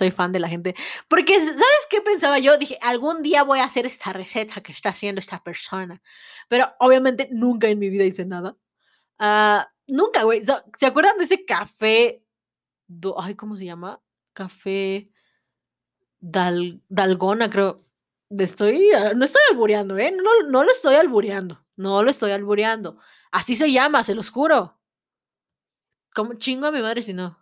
soy 0.00 0.10
fan 0.10 0.32
de 0.32 0.40
la 0.40 0.48
gente. 0.48 0.74
Porque, 1.08 1.38
¿sabes 1.40 1.86
qué 1.90 2.00
pensaba 2.00 2.38
yo? 2.38 2.56
Dije, 2.56 2.78
algún 2.80 3.22
día 3.22 3.44
voy 3.44 3.58
a 3.60 3.64
hacer 3.64 3.84
esta 3.86 4.12
receta 4.12 4.62
que 4.62 4.72
está 4.72 4.90
haciendo 4.90 5.18
esta 5.18 5.42
persona. 5.42 6.00
Pero 6.48 6.72
obviamente 6.78 7.28
nunca 7.30 7.68
en 7.68 7.78
mi 7.78 7.90
vida 7.90 8.04
hice 8.04 8.24
nada. 8.24 8.56
Ah, 9.18 9.70
nunca, 9.86 10.22
güey. 10.24 10.40
¿Se 10.42 10.86
acuerdan 10.86 11.18
de 11.18 11.24
ese 11.24 11.44
café? 11.44 12.24
Ay, 13.18 13.34
¿cómo 13.36 13.56
se 13.56 13.66
llama? 13.66 14.02
Café 14.32 15.04
Dalgona, 16.20 17.50
creo. 17.50 17.84
Estoy, 18.30 18.90
ah, 18.92 19.12
no 19.14 19.24
estoy 19.24 19.42
albureando, 19.50 19.98
¿eh? 19.98 20.12
No, 20.12 20.48
no 20.48 20.64
lo 20.64 20.70
estoy 20.70 20.94
albureando. 20.94 21.62
No 21.76 22.02
lo 22.02 22.10
estoy 22.10 22.32
albureando. 22.32 22.98
Así 23.32 23.54
se 23.54 23.70
llama, 23.70 24.02
se 24.02 24.14
los 24.14 24.30
juro. 24.30 24.78
Como 26.14 26.34
chingo 26.34 26.66
a 26.66 26.72
mi 26.72 26.80
madre 26.80 27.02
si 27.02 27.12
no. 27.12 27.39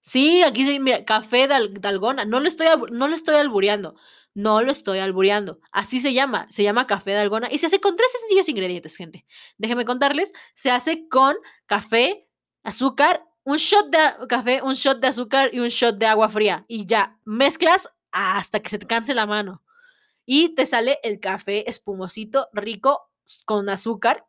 Sí, 0.00 0.42
aquí 0.42 0.64
sí, 0.64 0.80
mira, 0.80 1.04
café 1.04 1.46
dalgona. 1.46 2.24
No 2.24 2.40
lo 2.40 2.48
estoy, 2.48 2.66
no 2.90 3.08
lo 3.08 3.14
estoy 3.14 3.36
albureando. 3.36 3.96
No 4.34 4.62
lo 4.62 4.70
estoy 4.72 4.98
albureando. 5.00 5.60
Así 5.72 6.00
se 6.00 6.12
llama. 6.12 6.46
Se 6.50 6.62
llama 6.62 6.86
café 6.86 7.12
dalgona 7.12 7.48
y 7.50 7.58
se 7.58 7.66
hace 7.66 7.80
con 7.80 7.96
tres 7.96 8.10
sencillos 8.20 8.48
ingredientes, 8.48 8.96
gente. 8.96 9.26
Déjenme 9.58 9.84
contarles. 9.84 10.32
Se 10.54 10.70
hace 10.70 11.08
con 11.08 11.36
café, 11.66 12.28
azúcar 12.62 13.24
un 13.44 13.56
shot 13.56 13.90
de 13.90 14.26
café, 14.28 14.62
un 14.62 14.74
shot 14.74 15.00
de 15.00 15.08
azúcar 15.08 15.50
y 15.52 15.60
un 15.60 15.68
shot 15.68 15.96
de 15.98 16.06
agua 16.06 16.28
fría. 16.28 16.64
Y 16.68 16.86
ya, 16.86 17.18
mezclas 17.24 17.88
hasta 18.12 18.60
que 18.60 18.68
se 18.68 18.78
te 18.78 18.86
canse 18.86 19.14
la 19.14 19.26
mano. 19.26 19.62
Y 20.26 20.54
te 20.54 20.66
sale 20.66 20.98
el 21.02 21.20
café 21.20 21.68
espumosito, 21.68 22.48
rico, 22.52 23.10
con 23.46 23.68
azúcar. 23.68 24.26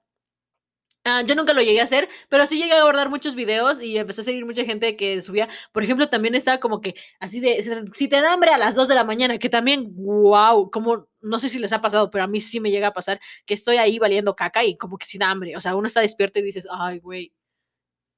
Ah, 1.03 1.23
yo 1.25 1.33
nunca 1.33 1.53
lo 1.53 1.61
llegué 1.61 1.81
a 1.81 1.85
hacer, 1.85 2.07
pero 2.29 2.45
sí 2.45 2.57
llegué 2.59 2.73
a 2.73 2.83
guardar 2.83 3.09
muchos 3.09 3.33
videos 3.33 3.81
y 3.81 3.97
empecé 3.97 4.21
a 4.21 4.23
seguir 4.23 4.45
mucha 4.45 4.63
gente 4.63 4.95
que 4.95 5.19
subía. 5.23 5.47
Por 5.71 5.83
ejemplo, 5.83 6.07
también 6.09 6.35
estaba 6.35 6.59
como 6.59 6.79
que 6.79 6.93
así 7.19 7.39
de, 7.39 7.63
si 7.91 8.07
te 8.07 8.21
da 8.21 8.33
hambre 8.33 8.51
a 8.51 8.57
las 8.59 8.75
2 8.75 8.87
de 8.87 8.93
la 8.93 9.03
mañana, 9.03 9.39
que 9.39 9.49
también, 9.49 9.95
wow, 9.95 10.69
como, 10.69 11.07
no 11.21 11.39
sé 11.39 11.49
si 11.49 11.57
les 11.57 11.73
ha 11.73 11.81
pasado, 11.81 12.11
pero 12.11 12.23
a 12.23 12.27
mí 12.27 12.39
sí 12.39 12.59
me 12.59 12.69
llega 12.69 12.89
a 12.89 12.93
pasar 12.93 13.19
que 13.47 13.55
estoy 13.55 13.77
ahí 13.77 13.97
valiendo 13.97 14.35
caca 14.35 14.63
y 14.63 14.77
como 14.77 14.97
que 14.99 15.07
sin 15.07 15.23
hambre. 15.23 15.57
O 15.57 15.61
sea, 15.61 15.75
uno 15.75 15.87
está 15.87 16.01
despierto 16.01 16.37
y 16.37 16.43
dices, 16.43 16.67
ay, 16.71 16.99
güey, 16.99 17.33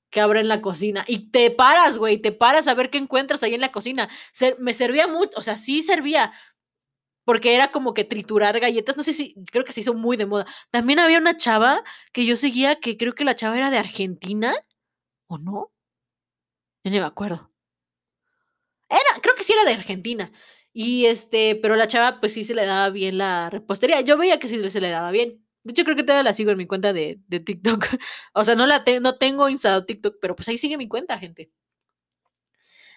que 0.10 0.22
abra 0.22 0.40
en 0.42 0.48
la 0.48 0.62
cocina. 0.62 1.06
Y 1.08 1.32
te 1.32 1.52
paras, 1.52 1.98
güey, 1.98 2.20
te 2.20 2.32
paras 2.32 2.68
a 2.68 2.76
ver 2.76 2.90
qué 2.90 3.00
encuentras 3.00 3.44
ahí 3.44 3.56
en 3.56 3.62
la 3.62 3.72
cocina. 3.72 4.10
me 4.60 4.74
servía 4.74 5.08
mucho, 5.08 5.38
o 5.38 5.42
sea, 5.42 5.58
sí 5.58 5.82
servía, 5.84 6.32
porque 7.26 7.56
era 7.56 7.72
como 7.72 7.94
que 7.94 8.04
triturar 8.04 8.60
galletas, 8.60 8.98
no 8.98 9.04
sé 9.04 9.14
si, 9.14 9.36
creo 9.52 9.64
que 9.64 9.72
se 9.72 9.82
hizo 9.82 9.94
muy 9.94 10.18
de 10.18 10.26
moda. 10.26 10.46
También 10.72 11.00
había 11.00 11.20
una 11.20 11.38
chava 11.38 11.84
que 12.12 12.26
yo 12.26 12.36
seguía, 12.36 12.76
que 12.80 12.98
creo 12.98 13.16
que 13.16 13.26
la 13.26 13.36
chava 13.36 13.58
era 13.58 13.72
de 13.72 13.78
Argentina, 13.78 14.56
¿o 15.28 15.38
no? 15.38 15.72
Ya 16.84 16.92
no 16.92 16.98
me 16.98 17.04
acuerdo. 17.04 17.52
Era, 18.90 19.22
creo 19.22 19.36
que 19.36 19.44
sí 19.44 19.54
era 19.54 19.66
de 19.66 19.74
Argentina. 19.74 20.32
Y 20.74 21.06
este, 21.06 21.56
pero 21.56 21.76
la 21.76 21.88
chava, 21.88 22.20
pues 22.20 22.34
sí 22.34 22.44
se 22.44 22.56
le 22.56 22.66
daba 22.66 22.90
bien 22.90 23.18
la 23.18 23.50
repostería. 23.50 24.02
Yo 24.02 24.18
veía 24.18 24.40
que 24.40 24.48
sí 24.48 24.70
se 24.70 24.82
le 24.82 24.90
daba 24.90 25.12
bien. 25.12 25.44
De 25.64 25.72
hecho, 25.72 25.84
creo 25.84 25.96
que 25.96 26.04
todavía 26.04 26.24
la 26.24 26.34
sigo 26.34 26.52
en 26.52 26.58
mi 26.58 26.68
cuenta 26.68 26.94
de, 26.94 27.20
de 27.28 27.40
TikTok. 27.40 27.86
o 28.34 28.44
sea, 28.44 28.56
no 28.56 28.66
la 28.68 28.84
no 29.02 29.18
tengo 29.18 29.50
instalado 29.50 29.86
TikTok, 29.86 30.18
pero 30.22 30.36
pues 30.36 30.50
ahí 30.50 30.58
sigue 30.58 30.78
mi 30.78 30.88
cuenta, 30.88 31.18
gente. 31.20 31.52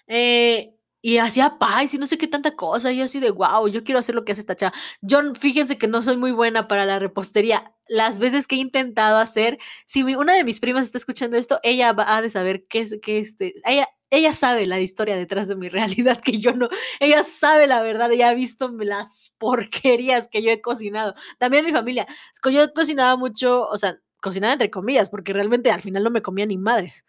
Eh, 0.07 0.76
y 1.07 1.19
hacía 1.19 1.57
paz 1.57 1.93
y 1.93 1.97
no 1.99 2.05
sé 2.05 2.17
qué 2.17 2.27
tanta 2.27 2.57
cosa. 2.57 2.91
Yo 2.91 3.05
así 3.05 3.21
de, 3.21 3.31
wow, 3.31 3.69
yo 3.69 3.85
quiero 3.85 3.97
hacer 3.97 4.13
lo 4.13 4.25
que 4.25 4.33
hace 4.33 4.41
esta 4.41 4.57
chava. 4.57 4.73
Yo, 4.99 5.21
fíjense 5.35 5.77
que 5.77 5.87
no 5.87 6.01
soy 6.01 6.17
muy 6.17 6.31
buena 6.31 6.67
para 6.67 6.85
la 6.85 6.99
repostería. 6.99 7.73
Las 7.87 8.19
veces 8.19 8.45
que 8.45 8.57
he 8.57 8.59
intentado 8.59 9.17
hacer, 9.17 9.57
si 9.85 10.03
una 10.03 10.33
de 10.33 10.43
mis 10.43 10.59
primas 10.59 10.85
está 10.85 10.97
escuchando 10.97 11.37
esto, 11.37 11.61
ella 11.63 11.93
va 11.93 12.13
a 12.13 12.21
de 12.21 12.29
saber 12.29 12.65
qué 12.67 12.81
es, 12.81 12.97
qué 13.01 13.19
este, 13.19 13.53
ella, 13.63 13.87
ella 14.09 14.33
sabe 14.33 14.65
la 14.65 14.81
historia 14.81 15.15
detrás 15.15 15.47
de 15.47 15.55
mi 15.55 15.69
realidad 15.69 16.19
que 16.19 16.39
yo 16.39 16.51
no, 16.51 16.67
ella 16.99 17.23
sabe 17.23 17.67
la 17.67 17.81
verdad, 17.81 18.11
ella 18.11 18.27
ha 18.27 18.33
visto 18.33 18.69
las 18.77 19.33
porquerías 19.37 20.27
que 20.27 20.41
yo 20.41 20.49
he 20.49 20.59
cocinado. 20.59 21.15
También 21.37 21.63
mi 21.63 21.71
familia, 21.71 22.05
yo 22.51 22.73
cocinaba 22.73 23.15
mucho, 23.15 23.61
o 23.69 23.77
sea, 23.77 23.97
cocinaba 24.21 24.51
entre 24.51 24.69
comillas, 24.69 25.09
porque 25.09 25.31
realmente 25.31 25.71
al 25.71 25.81
final 25.81 26.03
no 26.03 26.09
me 26.09 26.21
comía 26.21 26.45
ni 26.45 26.57
madres, 26.57 27.05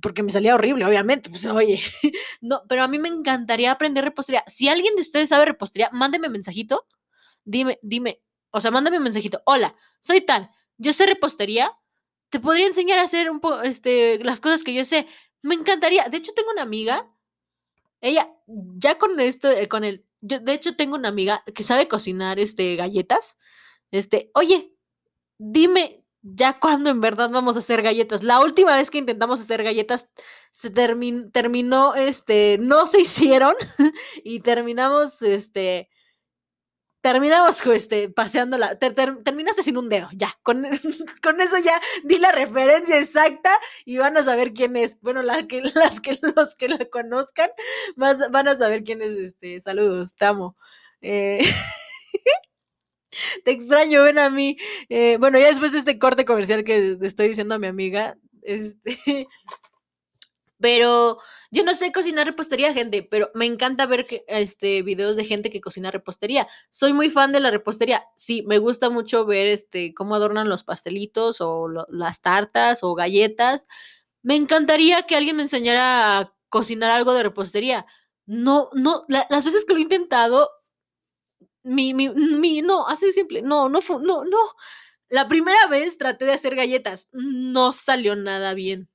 porque 0.00 0.22
me 0.22 0.30
salía 0.30 0.54
horrible, 0.54 0.84
obviamente, 0.86 1.30
pues 1.30 1.46
oye, 1.46 1.82
no, 2.40 2.62
pero 2.68 2.82
a 2.82 2.88
mí 2.88 2.98
me 2.98 3.08
encantaría 3.08 3.72
aprender 3.72 4.04
repostería. 4.04 4.44
Si 4.46 4.68
alguien 4.68 4.94
de 4.96 5.02
ustedes 5.02 5.30
sabe 5.30 5.46
repostería, 5.46 5.90
mándeme 5.92 6.28
mensajito, 6.28 6.86
dime, 7.44 7.78
dime, 7.82 8.22
o 8.50 8.60
sea, 8.60 8.70
mándame 8.70 8.98
un 8.98 9.04
mensajito, 9.04 9.42
hola, 9.46 9.74
soy 9.98 10.20
tal, 10.20 10.50
yo 10.78 10.92
sé 10.92 11.06
repostería, 11.06 11.72
te 12.30 12.40
podría 12.40 12.66
enseñar 12.66 12.98
a 12.98 13.02
hacer 13.02 13.30
un 13.30 13.40
poco, 13.40 13.62
este, 13.62 14.22
las 14.24 14.40
cosas 14.40 14.64
que 14.64 14.72
yo 14.72 14.84
sé, 14.84 15.06
me 15.42 15.54
encantaría. 15.54 16.08
De 16.08 16.16
hecho, 16.16 16.32
tengo 16.32 16.50
una 16.50 16.62
amiga. 16.62 17.10
Ella, 18.00 18.32
ya 18.46 18.98
con 18.98 19.20
esto, 19.20 19.50
eh, 19.50 19.66
con 19.66 19.84
el. 19.84 20.06
Yo, 20.20 20.38
de 20.40 20.52
hecho, 20.52 20.76
tengo 20.76 20.96
una 20.96 21.08
amiga 21.08 21.42
que 21.54 21.62
sabe 21.62 21.88
cocinar 21.88 22.38
este, 22.38 22.76
galletas. 22.76 23.36
Este, 23.90 24.30
oye, 24.34 24.72
dime 25.38 25.99
ya 26.22 26.58
cuándo 26.58 26.90
en 26.90 27.00
verdad 27.00 27.30
vamos 27.30 27.56
a 27.56 27.60
hacer 27.60 27.82
galletas. 27.82 28.22
La 28.22 28.40
última 28.40 28.76
vez 28.76 28.90
que 28.90 28.98
intentamos 28.98 29.40
hacer 29.40 29.62
galletas 29.62 30.08
se 30.50 30.70
terminó, 30.70 31.94
este, 31.94 32.58
no 32.60 32.86
se 32.86 33.00
hicieron 33.00 33.54
y 34.24 34.40
terminamos, 34.40 35.22
este, 35.22 35.88
terminamos 37.00 37.64
este, 37.66 38.10
paseándola, 38.10 38.78
terminaste 38.78 39.62
sin 39.62 39.78
un 39.78 39.88
dedo, 39.88 40.08
ya, 40.12 40.34
con, 40.42 40.62
con, 41.22 41.40
eso 41.40 41.58
ya 41.58 41.80
di 42.04 42.18
la 42.18 42.32
referencia 42.32 42.98
exacta 42.98 43.50
y 43.84 43.96
van 43.96 44.16
a 44.16 44.22
saber 44.22 44.52
quién 44.52 44.76
es. 44.76 45.00
Bueno, 45.00 45.22
la 45.22 45.46
que, 45.46 45.62
las 45.74 46.00
que 46.00 46.18
los 46.20 46.54
que 46.54 46.68
la 46.68 46.84
conozcan 46.86 47.50
van 47.96 48.48
a 48.48 48.56
saber 48.56 48.84
quién 48.84 49.02
es, 49.02 49.14
este, 49.16 49.60
saludos, 49.60 50.14
te 50.14 50.26
amo. 50.26 50.56
Eh, 51.00 51.40
te 53.44 53.50
extraño, 53.50 54.02
ven 54.02 54.18
a 54.18 54.30
mí. 54.30 54.56
Eh, 54.88 55.16
bueno, 55.18 55.38
ya 55.38 55.48
después 55.48 55.72
de 55.72 55.78
este 55.78 55.98
corte 55.98 56.24
comercial 56.24 56.64
que 56.64 56.96
estoy 57.02 57.28
diciendo 57.28 57.54
a 57.54 57.58
mi 57.58 57.66
amiga, 57.66 58.16
este, 58.42 59.26
pero 60.58 61.18
yo 61.50 61.64
no 61.64 61.74
sé 61.74 61.90
cocinar 61.90 62.26
repostería, 62.26 62.72
gente, 62.72 63.02
pero 63.02 63.30
me 63.34 63.46
encanta 63.46 63.86
ver 63.86 64.06
este, 64.28 64.82
videos 64.82 65.16
de 65.16 65.24
gente 65.24 65.50
que 65.50 65.60
cocina 65.60 65.90
repostería. 65.90 66.46
Soy 66.68 66.92
muy 66.92 67.10
fan 67.10 67.32
de 67.32 67.40
la 67.40 67.50
repostería. 67.50 68.04
Sí, 68.14 68.44
me 68.46 68.58
gusta 68.58 68.90
mucho 68.90 69.24
ver 69.26 69.46
este, 69.46 69.92
cómo 69.94 70.14
adornan 70.14 70.48
los 70.48 70.62
pastelitos 70.62 71.40
o 71.40 71.68
las 71.88 72.20
tartas 72.22 72.84
o 72.84 72.94
galletas. 72.94 73.66
Me 74.22 74.36
encantaría 74.36 75.02
que 75.06 75.16
alguien 75.16 75.36
me 75.36 75.42
enseñara 75.42 76.18
a 76.18 76.34
cocinar 76.50 76.90
algo 76.90 77.14
de 77.14 77.24
repostería. 77.24 77.86
No, 78.26 78.68
no, 78.74 79.04
las 79.08 79.44
veces 79.44 79.64
que 79.64 79.72
lo 79.72 79.80
he 79.80 79.82
intentado, 79.82 80.50
mi, 81.62 81.94
mi, 81.94 82.08
mi, 82.10 82.62
no, 82.62 82.86
así 82.86 83.12
simple, 83.12 83.42
no, 83.42 83.68
no, 83.68 83.80
no, 84.00 84.24
no. 84.24 84.38
La 85.08 85.28
primera 85.28 85.66
vez 85.68 85.98
traté 85.98 86.24
de 86.24 86.32
hacer 86.32 86.56
galletas, 86.56 87.08
no 87.12 87.72
salió 87.72 88.16
nada 88.16 88.54
bien. 88.54 88.88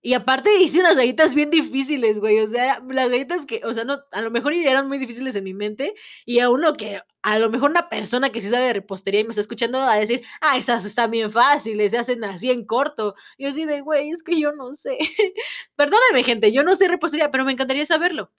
Y 0.00 0.14
aparte 0.14 0.54
hice 0.60 0.78
unas 0.78 0.96
galletas 0.96 1.34
bien 1.34 1.50
difíciles, 1.50 2.20
güey. 2.20 2.38
O 2.38 2.46
sea, 2.46 2.80
las 2.88 3.10
galletas 3.10 3.44
que, 3.46 3.60
o 3.64 3.74
sea, 3.74 3.84
no, 3.84 3.98
a 4.12 4.20
lo 4.20 4.30
mejor 4.30 4.52
eran 4.52 4.86
muy 4.86 4.96
difíciles 4.98 5.34
en 5.34 5.44
mi 5.44 5.54
mente. 5.54 5.94
Y 6.24 6.38
a 6.38 6.50
uno 6.50 6.72
que, 6.72 7.00
a 7.22 7.38
lo 7.40 7.50
mejor 7.50 7.70
una 7.70 7.88
persona 7.88 8.30
que 8.30 8.40
sí 8.40 8.48
sabe 8.48 8.66
de 8.66 8.72
repostería 8.74 9.20
y 9.20 9.24
me 9.24 9.30
está 9.30 9.40
escuchando 9.40 9.78
a 9.80 9.96
decir, 9.96 10.22
ah, 10.40 10.56
esas 10.56 10.84
están 10.84 11.10
bien 11.10 11.30
fáciles, 11.30 11.90
se 11.90 11.98
hacen 11.98 12.22
así 12.24 12.50
en 12.50 12.64
corto. 12.64 13.14
Y 13.36 13.42
yo 13.42 13.48
así 13.48 13.64
de, 13.64 13.80
güey, 13.80 14.10
es 14.10 14.22
que 14.22 14.38
yo 14.40 14.52
no 14.52 14.72
sé. 14.72 14.96
Perdónenme, 15.76 16.22
gente, 16.22 16.52
yo 16.52 16.62
no 16.62 16.76
sé 16.76 16.86
repostería, 16.88 17.30
pero 17.32 17.44
me 17.44 17.52
encantaría 17.52 17.84
saberlo. 17.84 18.30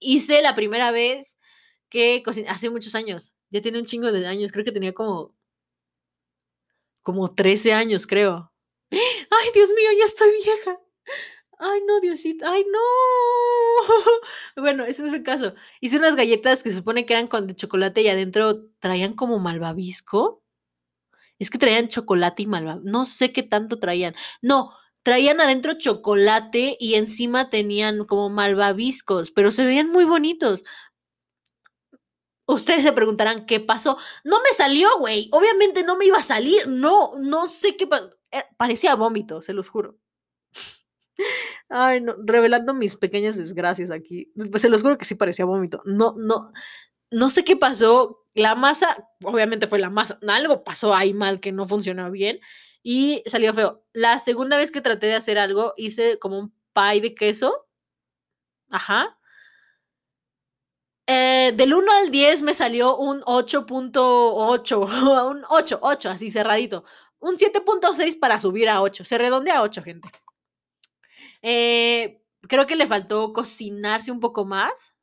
Hice 0.00 0.42
la 0.42 0.54
primera 0.54 0.90
vez 0.90 1.38
que 1.88 2.22
cociné, 2.22 2.48
hace 2.48 2.70
muchos 2.70 2.94
años. 2.94 3.34
Ya 3.50 3.60
tiene 3.60 3.78
un 3.78 3.84
chingo 3.86 4.12
de 4.12 4.26
años, 4.26 4.52
creo 4.52 4.64
que 4.64 4.72
tenía 4.72 4.94
como, 4.94 5.34
como 7.02 7.34
13 7.34 7.72
años, 7.72 8.06
creo. 8.06 8.52
Ay, 8.90 9.48
Dios 9.54 9.70
mío, 9.70 9.90
ya 9.98 10.04
estoy 10.04 10.30
vieja. 10.44 10.78
Ay, 11.58 11.80
no, 11.86 12.00
Diosito. 12.00 12.46
Ay, 12.46 12.64
no. 12.70 12.78
bueno, 14.62 14.84
ese 14.84 15.06
es 15.06 15.12
el 15.12 15.22
caso. 15.22 15.54
Hice 15.80 15.98
unas 15.98 16.16
galletas 16.16 16.62
que 16.62 16.70
se 16.70 16.76
supone 16.76 17.04
que 17.04 17.14
eran 17.14 17.26
con 17.26 17.48
chocolate 17.48 18.02
y 18.02 18.08
adentro 18.08 18.66
traían 18.78 19.14
como 19.14 19.38
malvavisco. 19.38 20.42
Es 21.38 21.50
que 21.50 21.58
traían 21.58 21.88
chocolate 21.88 22.44
y 22.44 22.46
malvavisco. 22.46 22.88
No 22.88 23.04
sé 23.04 23.32
qué 23.32 23.42
tanto 23.42 23.78
traían. 23.80 24.14
No, 24.40 24.70
traían 25.02 25.40
adentro 25.40 25.74
chocolate 25.74 26.76
y 26.78 26.94
encima 26.94 27.50
tenían 27.50 28.04
como 28.04 28.30
malvaviscos, 28.30 29.30
pero 29.32 29.50
se 29.50 29.64
veían 29.64 29.90
muy 29.90 30.04
bonitos. 30.04 30.64
Ustedes 32.48 32.82
se 32.82 32.92
preguntarán 32.92 33.44
qué 33.44 33.60
pasó. 33.60 33.98
No 34.24 34.38
me 34.40 34.50
salió, 34.52 34.88
güey. 34.98 35.28
Obviamente 35.32 35.82
no 35.82 35.96
me 35.98 36.06
iba 36.06 36.16
a 36.16 36.22
salir. 36.22 36.66
No, 36.66 37.12
no 37.20 37.46
sé 37.46 37.76
qué 37.76 37.86
pasó. 37.86 38.08
Eh, 38.30 38.42
parecía 38.56 38.94
vómito, 38.94 39.42
se 39.42 39.52
los 39.52 39.68
juro. 39.68 39.98
Ay, 41.68 42.00
no, 42.00 42.16
revelando 42.24 42.72
mis 42.72 42.96
pequeñas 42.96 43.36
desgracias 43.36 43.90
aquí. 43.90 44.32
Pues 44.50 44.62
se 44.62 44.70
los 44.70 44.82
juro 44.82 44.96
que 44.96 45.04
sí 45.04 45.14
parecía 45.14 45.44
vómito. 45.44 45.82
No, 45.84 46.14
no, 46.16 46.52
no 47.10 47.28
sé 47.28 47.44
qué 47.44 47.56
pasó. 47.56 48.24
La 48.34 48.54
masa, 48.54 48.96
obviamente 49.22 49.66
fue 49.66 49.78
la 49.78 49.90
masa. 49.90 50.18
Algo 50.26 50.64
pasó 50.64 50.94
ahí 50.94 51.12
mal 51.12 51.40
que 51.40 51.52
no 51.52 51.68
funcionó 51.68 52.10
bien 52.10 52.40
y 52.82 53.22
salió 53.26 53.52
feo. 53.52 53.84
La 53.92 54.18
segunda 54.18 54.56
vez 54.56 54.70
que 54.70 54.80
traté 54.80 55.06
de 55.08 55.16
hacer 55.16 55.38
algo, 55.38 55.74
hice 55.76 56.18
como 56.18 56.38
un 56.38 56.54
pie 56.72 57.02
de 57.02 57.14
queso. 57.14 57.66
Ajá. 58.70 59.17
Eh, 61.10 61.52
del 61.56 61.72
1 61.72 61.90
al 61.90 62.10
10 62.10 62.42
me 62.42 62.52
salió 62.52 62.96
un 62.96 63.22
8.8, 63.22 64.78
un 65.30 65.42
8, 65.48 65.78
8, 65.80 66.10
así 66.10 66.30
cerradito 66.30 66.84
un 67.20 67.36
7.6 67.36 68.18
para 68.18 68.40
subir 68.40 68.68
a 68.68 68.82
8. 68.82 69.04
Se 69.04 69.18
redondea 69.18 69.58
a 69.58 69.62
8, 69.62 69.82
gente. 69.82 70.10
Eh, 71.42 72.20
creo 72.48 72.66
que 72.66 72.76
le 72.76 72.86
faltó 72.86 73.32
cocinarse 73.32 74.10
un 74.10 74.20
poco 74.20 74.44
más. 74.44 74.94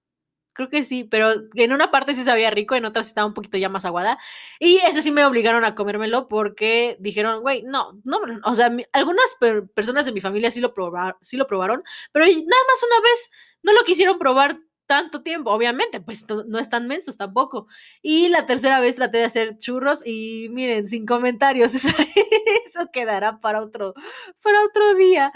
Creo 0.53 0.69
que 0.69 0.85
sí, 0.85 1.03
pero 1.03 1.33
en 1.55 1.73
una 1.73 1.91
parte 1.91 2.13
sí 2.13 2.23
sabía 2.23 2.49
rico, 2.49 2.75
en 2.75 2.85
otras 2.85 3.07
estaba 3.07 3.27
un 3.27 3.33
poquito 3.33 3.57
ya 3.57 3.67
más 3.67 3.83
aguada. 3.83 4.17
Y 4.57 4.77
eso 4.77 5.01
sí 5.01 5.11
me 5.11 5.25
obligaron 5.25 5.65
a 5.65 5.75
comérmelo 5.75 6.27
porque 6.27 6.95
dijeron, 7.01 7.41
güey, 7.41 7.63
no, 7.63 7.99
no, 8.05 8.21
o 8.45 8.55
sea, 8.55 8.71
algunas 8.93 9.35
personas 9.75 10.05
de 10.05 10.13
mi 10.13 10.21
familia 10.21 10.49
sí 10.51 10.61
lo, 10.61 10.73
probar, 10.73 11.17
sí 11.19 11.35
lo 11.35 11.45
probaron, 11.45 11.83
pero 12.13 12.25
nada 12.25 12.39
más 12.39 12.83
una 12.89 13.01
vez 13.01 13.31
no 13.63 13.73
lo 13.73 13.83
quisieron 13.83 14.17
probar 14.17 14.57
tanto 14.85 15.23
tiempo, 15.23 15.51
obviamente, 15.51 15.99
pues 15.99 16.25
no 16.47 16.59
están 16.59 16.87
mensos 16.87 17.17
tampoco. 17.17 17.67
Y 18.01 18.29
la 18.29 18.45
tercera 18.45 18.79
vez 18.79 18.95
traté 18.95 19.19
de 19.19 19.25
hacer 19.25 19.57
churros 19.57 20.05
y 20.05 20.47
miren, 20.51 20.87
sin 20.87 21.05
comentarios, 21.05 21.73
eso 22.65 22.91
quedará 22.91 23.39
para 23.39 23.61
otro, 23.61 23.93
para 24.43 24.63
otro 24.63 24.95
día. 24.95 25.31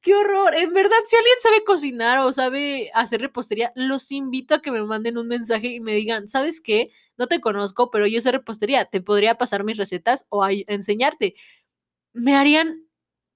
¡Qué 0.00 0.14
horror! 0.14 0.54
En 0.54 0.72
verdad, 0.72 0.96
si 1.04 1.16
alguien 1.16 1.36
sabe 1.40 1.64
cocinar 1.64 2.18
o 2.20 2.32
sabe 2.32 2.90
hacer 2.94 3.20
repostería, 3.20 3.72
los 3.74 4.10
invito 4.12 4.54
a 4.54 4.62
que 4.62 4.70
me 4.70 4.82
manden 4.82 5.18
un 5.18 5.28
mensaje 5.28 5.68
y 5.68 5.80
me 5.80 5.92
digan, 5.92 6.28
¿sabes 6.28 6.60
qué? 6.60 6.90
No 7.16 7.26
te 7.26 7.40
conozco, 7.40 7.90
pero 7.90 8.06
yo 8.06 8.20
sé 8.20 8.32
repostería, 8.32 8.86
te 8.86 9.00
podría 9.00 9.36
pasar 9.36 9.64
mis 9.64 9.76
recetas 9.76 10.26
o 10.30 10.46
enseñarte. 10.46 11.34
Me 12.12 12.34
harían 12.36 12.88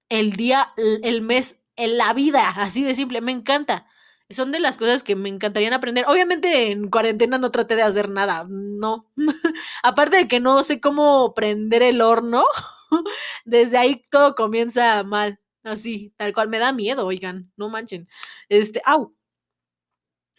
el 0.09 0.33
día, 0.33 0.73
el 0.77 1.23
mes, 1.23 1.63
en 1.77 1.99
la 1.99 2.13
vida, 2.15 2.49
así 2.57 2.83
de 2.83 2.95
simple, 2.95 3.21
me 3.21 3.33
encanta 3.33 3.87
son 4.31 4.53
de 4.53 4.61
las 4.61 4.77
cosas 4.77 5.03
que 5.03 5.17
me 5.17 5.29
encantarían 5.29 5.73
aprender. 5.73 6.05
Obviamente 6.07 6.71
en 6.71 6.89
cuarentena 6.89 7.39
no 7.39 7.51
traté 7.51 7.77
de 7.77 7.83
hacer 7.83 8.11
nada, 8.11 8.47
no. 8.49 9.07
Aparte 9.83 10.19
de 10.19 10.29
que 10.29 10.41
no 10.41 10.63
sé 10.63 10.81
cómo 10.81 11.35
prender 11.35 11.83
el 11.83 12.01
horno, 12.01 12.45
desde 13.45 13.79
ahí 13.79 14.03
todo 14.11 14.35
comienza 14.35 15.03
mal, 15.05 15.41
así, 15.63 16.13
tal 16.17 16.33
cual 16.35 16.49
me 16.49 16.59
da 16.59 16.73
miedo, 16.73 17.07
oigan, 17.07 17.51
no 17.57 17.69
manchen. 17.69 18.09
Este, 18.49 18.83
au. 18.85 19.15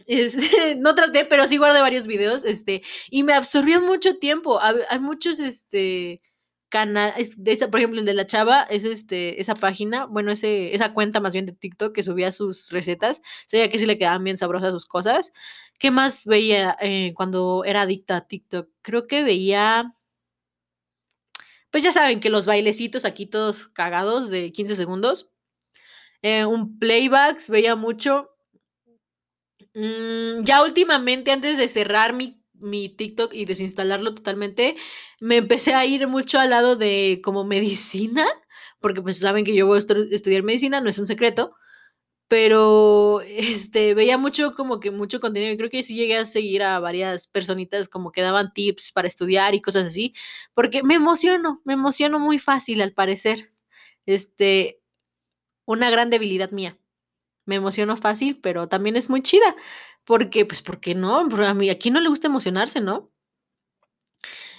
Este, 0.07 0.75
no 0.75 0.95
traté, 0.95 1.25
pero 1.25 1.45
sí 1.47 1.57
guardé 1.57 1.81
varios 1.81 2.07
videos, 2.07 2.43
este, 2.45 2.81
y 3.09 3.23
me 3.23 3.33
absorbió 3.33 3.81
mucho 3.81 4.17
tiempo. 4.17 4.59
Hay 4.61 4.99
muchos, 4.99 5.39
este, 5.39 6.21
canal, 6.69 7.13
de 7.37 7.51
esa, 7.51 7.69
por 7.69 7.79
ejemplo, 7.79 7.99
el 7.99 8.05
de 8.05 8.13
la 8.13 8.25
chava, 8.25 8.63
es 8.63 8.85
este, 8.85 9.41
esa 9.41 9.55
página, 9.55 10.05
bueno, 10.05 10.31
ese, 10.31 10.73
esa 10.73 10.93
cuenta 10.93 11.19
más 11.19 11.33
bien 11.33 11.45
de 11.45 11.53
TikTok 11.53 11.93
que 11.93 12.03
subía 12.03 12.31
sus 12.31 12.69
recetas, 12.71 13.21
sabía 13.47 13.69
que 13.69 13.79
sí 13.79 13.85
le 13.85 13.97
quedaban 13.97 14.23
bien 14.23 14.37
sabrosas 14.37 14.73
sus 14.73 14.85
cosas. 14.85 15.33
¿Qué 15.79 15.91
más 15.91 16.25
veía 16.25 16.77
eh, 16.81 17.13
cuando 17.15 17.63
era 17.65 17.81
adicta 17.81 18.17
a 18.17 18.27
TikTok? 18.27 18.69
Creo 18.81 19.07
que 19.07 19.23
veía, 19.23 19.93
pues 21.71 21.83
ya 21.83 21.91
saben 21.91 22.19
que 22.19 22.29
los 22.29 22.45
bailecitos 22.45 23.05
aquí 23.05 23.25
todos 23.25 23.67
cagados 23.67 24.29
de 24.29 24.51
15 24.51 24.75
segundos. 24.75 25.31
Eh, 26.21 26.45
un 26.45 26.79
playbacks, 26.79 27.49
veía 27.49 27.75
mucho. 27.75 28.29
Mm, 29.73 30.43
ya 30.43 30.63
últimamente, 30.63 31.31
antes 31.31 31.57
de 31.57 31.67
cerrar 31.67 32.13
mi 32.13 32.38
mi 32.61 32.89
TikTok 32.89 33.33
y 33.33 33.45
desinstalarlo 33.45 34.13
totalmente, 34.15 34.75
me 35.19 35.37
empecé 35.37 35.73
a 35.73 35.85
ir 35.85 36.07
mucho 36.07 36.39
al 36.39 36.51
lado 36.51 36.75
de 36.75 37.21
como 37.23 37.43
medicina, 37.45 38.25
porque 38.79 39.01
pues 39.01 39.19
saben 39.19 39.45
que 39.45 39.55
yo 39.55 39.67
voy 39.67 39.77
a 39.77 40.13
estudiar 40.13 40.43
medicina, 40.43 40.81
no 40.81 40.89
es 40.89 40.99
un 40.99 41.07
secreto, 41.07 41.55
pero 42.27 43.21
este 43.21 43.93
veía 43.95 44.17
mucho 44.17 44.53
como 44.53 44.79
que 44.79 44.91
mucho 44.91 45.19
contenido 45.19 45.57
creo 45.57 45.69
que 45.69 45.83
sí 45.83 45.95
llegué 45.95 46.17
a 46.17 46.25
seguir 46.25 46.63
a 46.63 46.79
varias 46.79 47.27
personitas 47.27 47.89
como 47.89 48.11
que 48.11 48.21
daban 48.21 48.53
tips 48.53 48.91
para 48.91 49.07
estudiar 49.07 49.55
y 49.55 49.61
cosas 49.61 49.85
así, 49.85 50.13
porque 50.53 50.83
me 50.83 50.95
emociono, 50.95 51.61
me 51.65 51.73
emociono 51.73 52.19
muy 52.19 52.39
fácil 52.39 52.81
al 52.81 52.93
parecer. 52.93 53.53
Este 54.05 54.79
una 55.69 55.91
gran 55.91 56.09
debilidad 56.09 56.51
mía. 56.51 56.79
Me 57.45 57.55
emociono 57.55 57.95
fácil, 57.95 58.39
pero 58.41 58.67
también 58.67 58.95
es 58.95 59.09
muy 59.09 59.21
chida. 59.21 59.55
Porque, 60.09 60.43
pues, 60.43 60.63
¿por 60.63 60.79
qué 60.79 60.95
no? 60.95 61.19
a 61.19 61.53
mí 61.53 61.69
aquí 61.69 61.91
no 61.91 61.99
le 61.99 62.09
gusta 62.09 62.25
emocionarse, 62.25 62.81
¿no? 62.81 63.11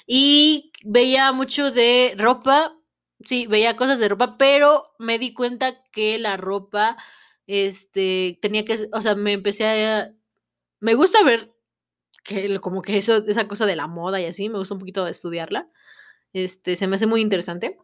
Y 0.06 0.70
veía 0.84 1.32
mucho 1.32 1.72
de 1.72 2.14
ropa, 2.16 2.78
sí, 3.18 3.48
veía 3.48 3.74
cosas 3.74 3.98
de 3.98 4.08
ropa, 4.08 4.38
pero 4.38 4.94
me 5.00 5.18
di 5.18 5.34
cuenta 5.34 5.82
que 5.90 6.20
la 6.20 6.36
ropa, 6.36 6.96
este, 7.48 8.38
tenía 8.40 8.64
que, 8.64 8.78
o 8.92 9.02
sea, 9.02 9.16
me 9.16 9.32
empecé 9.32 9.66
a, 9.66 10.14
me 10.78 10.94
gusta 10.94 11.24
ver 11.24 11.52
que 12.22 12.60
como 12.60 12.80
que 12.80 12.98
eso, 12.98 13.16
esa 13.16 13.48
cosa 13.48 13.66
de 13.66 13.74
la 13.74 13.88
moda 13.88 14.20
y 14.20 14.26
así, 14.26 14.48
me 14.48 14.58
gusta 14.58 14.74
un 14.74 14.80
poquito 14.80 15.08
estudiarla. 15.08 15.68
Este, 16.32 16.76
se 16.76 16.86
me 16.86 16.94
hace 16.94 17.08
muy 17.08 17.22
interesante 17.22 17.76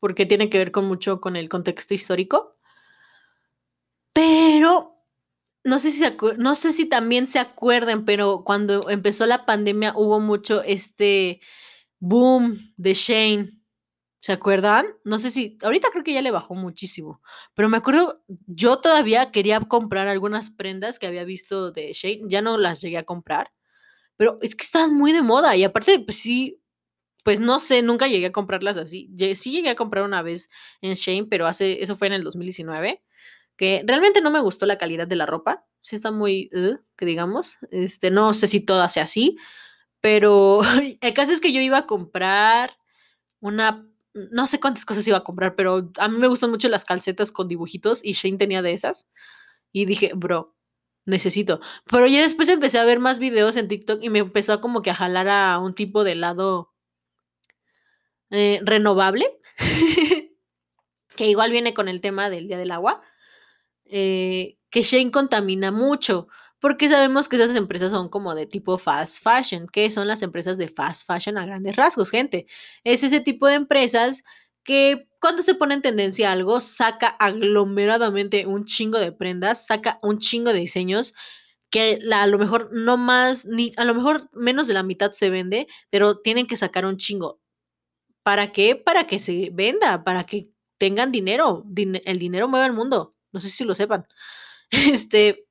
porque 0.00 0.26
tiene 0.26 0.50
que 0.50 0.58
ver 0.58 0.70
con 0.70 0.84
mucho 0.84 1.22
con 1.22 1.34
el 1.36 1.48
contexto 1.48 1.94
histórico. 1.94 2.58
Pero 4.12 4.93
no 5.64 5.78
sé, 5.78 5.90
si 5.90 6.04
no 6.38 6.54
sé 6.54 6.72
si 6.72 6.86
también 6.86 7.26
se 7.26 7.38
acuerdan, 7.38 8.04
pero 8.04 8.44
cuando 8.44 8.90
empezó 8.90 9.26
la 9.26 9.46
pandemia 9.46 9.94
hubo 9.96 10.20
mucho 10.20 10.62
este 10.62 11.40
boom 12.00 12.58
de 12.76 12.94
Shane. 12.94 13.50
¿Se 14.18 14.32
acuerdan? 14.32 14.86
No 15.04 15.18
sé 15.18 15.30
si, 15.30 15.58
ahorita 15.62 15.88
creo 15.92 16.04
que 16.04 16.14
ya 16.14 16.22
le 16.22 16.30
bajó 16.30 16.54
muchísimo, 16.54 17.20
pero 17.54 17.68
me 17.68 17.76
acuerdo, 17.76 18.14
yo 18.46 18.78
todavía 18.78 19.30
quería 19.32 19.60
comprar 19.60 20.08
algunas 20.08 20.50
prendas 20.50 20.98
que 20.98 21.06
había 21.06 21.24
visto 21.24 21.72
de 21.72 21.92
Shane, 21.92 22.22
ya 22.28 22.40
no 22.42 22.56
las 22.58 22.80
llegué 22.80 22.98
a 22.98 23.04
comprar, 23.04 23.52
pero 24.16 24.38
es 24.42 24.56
que 24.56 24.64
estaban 24.64 24.94
muy 24.94 25.12
de 25.12 25.22
moda 25.22 25.56
y 25.56 25.64
aparte, 25.64 26.00
pues 26.00 26.18
sí, 26.18 26.62
pues 27.24 27.40
no 27.40 27.60
sé, 27.60 27.82
nunca 27.82 28.08
llegué 28.08 28.26
a 28.26 28.32
comprarlas 28.32 28.76
así. 28.76 29.10
Sí 29.34 29.50
llegué 29.52 29.70
a 29.70 29.76
comprar 29.76 30.04
una 30.04 30.22
vez 30.22 30.50
en 30.82 30.94
Shane, 30.94 31.26
pero 31.30 31.46
hace, 31.46 31.82
eso 31.82 31.96
fue 31.96 32.08
en 32.08 32.14
el 32.14 32.24
2019 32.24 33.02
que 33.56 33.82
realmente 33.86 34.20
no 34.20 34.30
me 34.30 34.40
gustó 34.40 34.66
la 34.66 34.78
calidad 34.78 35.06
de 35.06 35.16
la 35.16 35.26
ropa. 35.26 35.66
Sí 35.80 35.96
está 35.96 36.10
muy, 36.10 36.50
que 36.96 37.06
digamos. 37.06 37.58
Este, 37.70 38.10
no 38.10 38.34
sé 38.34 38.46
si 38.46 38.60
toda 38.60 38.88
sea 38.88 39.04
así, 39.04 39.36
pero 40.00 40.60
el 41.00 41.14
caso 41.14 41.32
es 41.32 41.40
que 41.40 41.52
yo 41.52 41.60
iba 41.60 41.78
a 41.78 41.86
comprar 41.86 42.70
una, 43.40 43.86
no 44.12 44.46
sé 44.46 44.60
cuántas 44.60 44.84
cosas 44.84 45.06
iba 45.06 45.18
a 45.18 45.24
comprar, 45.24 45.54
pero 45.56 45.90
a 45.98 46.08
mí 46.08 46.18
me 46.18 46.28
gustan 46.28 46.50
mucho 46.50 46.68
las 46.68 46.84
calcetas 46.84 47.32
con 47.32 47.48
dibujitos 47.48 48.00
y 48.04 48.12
Shane 48.12 48.38
tenía 48.38 48.62
de 48.62 48.72
esas. 48.72 49.08
Y 49.72 49.86
dije, 49.86 50.12
bro, 50.14 50.54
necesito. 51.04 51.60
Pero 51.90 52.06
ya 52.06 52.22
después 52.22 52.48
empecé 52.48 52.78
a 52.78 52.84
ver 52.84 53.00
más 53.00 53.18
videos 53.18 53.56
en 53.56 53.68
TikTok 53.68 54.02
y 54.02 54.10
me 54.10 54.20
empezó 54.20 54.60
como 54.60 54.82
que 54.82 54.90
a 54.90 54.94
jalar 54.94 55.28
a 55.28 55.58
un 55.58 55.74
tipo 55.74 56.04
de 56.04 56.12
helado 56.12 56.72
eh, 58.30 58.60
renovable, 58.62 59.26
que 61.16 61.26
igual 61.26 61.50
viene 61.50 61.74
con 61.74 61.88
el 61.88 62.00
tema 62.00 62.30
del 62.30 62.46
Día 62.48 62.58
del 62.58 62.72
Agua. 62.72 63.02
Eh, 63.86 64.56
que 64.70 64.82
Shane 64.82 65.10
contamina 65.10 65.70
mucho, 65.70 66.26
porque 66.58 66.88
sabemos 66.88 67.28
que 67.28 67.36
esas 67.36 67.54
empresas 67.56 67.90
son 67.92 68.08
como 68.08 68.34
de 68.34 68.46
tipo 68.46 68.78
fast 68.78 69.22
fashion, 69.22 69.66
que 69.68 69.90
son 69.90 70.08
las 70.08 70.22
empresas 70.22 70.58
de 70.58 70.68
fast 70.68 71.06
fashion 71.06 71.38
a 71.38 71.46
grandes 71.46 71.76
rasgos, 71.76 72.10
gente. 72.10 72.46
Es 72.84 73.04
ese 73.04 73.20
tipo 73.20 73.46
de 73.46 73.54
empresas 73.54 74.24
que 74.64 75.08
cuando 75.20 75.42
se 75.42 75.54
pone 75.54 75.74
en 75.74 75.82
tendencia 75.82 76.32
algo, 76.32 76.60
saca 76.60 77.08
aglomeradamente 77.08 78.46
un 78.46 78.64
chingo 78.64 78.98
de 78.98 79.12
prendas, 79.12 79.66
saca 79.66 79.98
un 80.02 80.18
chingo 80.18 80.52
de 80.52 80.60
diseños 80.60 81.14
que 81.70 81.98
a 82.12 82.26
lo 82.26 82.38
mejor 82.38 82.70
no 82.72 82.96
más, 82.96 83.46
ni 83.46 83.72
a 83.76 83.84
lo 83.84 83.94
mejor 83.94 84.30
menos 84.32 84.66
de 84.66 84.74
la 84.74 84.82
mitad 84.82 85.12
se 85.12 85.28
vende, 85.30 85.66
pero 85.90 86.20
tienen 86.20 86.46
que 86.46 86.56
sacar 86.56 86.86
un 86.86 86.96
chingo. 86.96 87.40
¿Para 88.22 88.52
qué? 88.52 88.76
Para 88.76 89.06
que 89.06 89.18
se 89.18 89.50
venda, 89.52 90.04
para 90.04 90.24
que 90.24 90.50
tengan 90.78 91.12
dinero. 91.12 91.64
el 91.76 92.18
dinero 92.18 92.48
mueve 92.48 92.66
el 92.66 92.72
mundo. 92.72 93.13
No 93.34 93.40
sé 93.40 93.50
si 93.50 93.64
lo 93.64 93.74
sepan. 93.74 94.06
Este, 94.70 95.46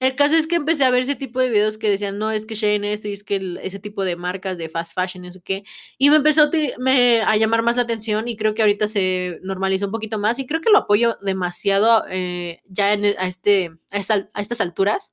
el 0.00 0.16
caso 0.16 0.36
es 0.36 0.46
que 0.46 0.56
empecé 0.56 0.84
a 0.84 0.90
ver 0.90 1.02
ese 1.02 1.14
tipo 1.14 1.40
de 1.40 1.48
videos 1.48 1.78
que 1.78 1.88
decían, 1.88 2.18
no, 2.18 2.30
es 2.30 2.44
que 2.44 2.54
Shane 2.54 2.92
esto 2.92 3.08
y 3.08 3.12
es 3.12 3.24
que 3.24 3.58
ese 3.62 3.78
tipo 3.78 4.04
de 4.04 4.16
marcas 4.16 4.58
de 4.58 4.68
fast 4.68 4.94
fashion, 4.94 5.24
eso 5.24 5.40
qué. 5.42 5.64
Y 5.96 6.10
me 6.10 6.16
empezó 6.16 6.50
a, 6.50 7.36
llamar 7.36 7.62
más 7.62 7.76
la 7.76 7.82
atención 7.82 8.28
y 8.28 8.36
creo 8.36 8.54
que 8.54 8.62
ahorita 8.62 8.88
se 8.88 9.38
normalizó 9.42 9.86
un 9.86 9.92
poquito 9.92 10.18
más 10.18 10.38
y 10.40 10.46
creo 10.46 10.60
que 10.60 10.70
lo 10.70 10.78
apoyo 10.78 11.16
demasiado 11.22 12.04
eh, 12.10 12.60
ya 12.66 12.92
en, 12.92 13.06
a, 13.18 13.26
este, 13.26 13.70
a, 13.92 13.96
a 14.34 14.40
estas 14.40 14.60
alturas. 14.60 15.12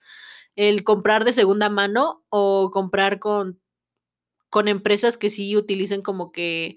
El 0.55 0.83
comprar 0.83 1.23
de 1.23 1.33
segunda 1.33 1.69
mano 1.69 2.25
o 2.29 2.71
comprar 2.71 3.19
con, 3.19 3.61
con 4.49 4.67
empresas 4.67 5.17
que 5.17 5.29
sí 5.29 5.55
utilicen 5.55 6.01
como 6.01 6.31
que 6.31 6.75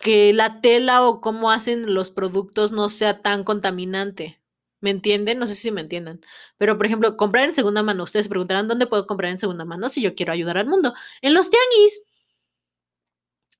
que 0.00 0.32
la 0.32 0.60
tela 0.62 1.06
o 1.06 1.20
cómo 1.20 1.50
hacen 1.52 1.94
los 1.94 2.10
productos 2.10 2.72
no 2.72 2.88
sea 2.88 3.22
tan 3.22 3.44
contaminante. 3.44 4.40
¿Me 4.80 4.90
entienden? 4.90 5.38
No 5.38 5.46
sé 5.46 5.54
si 5.54 5.70
me 5.70 5.82
entiendan. 5.82 6.20
Pero, 6.58 6.76
por 6.78 6.86
ejemplo, 6.86 7.16
comprar 7.18 7.44
en 7.44 7.52
segunda 7.52 7.82
mano. 7.82 8.04
Ustedes 8.04 8.28
preguntarán 8.28 8.66
dónde 8.66 8.86
puedo 8.86 9.06
comprar 9.06 9.30
en 9.30 9.38
segunda 9.38 9.64
mano 9.66 9.88
si 9.90 10.02
yo 10.02 10.14
quiero 10.14 10.32
ayudar 10.32 10.58
al 10.58 10.66
mundo. 10.66 10.94
En 11.22 11.34
los 11.34 11.50
tianguis. 11.50 12.02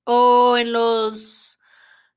O 0.05 0.57
en 0.57 0.73
los 0.73 1.59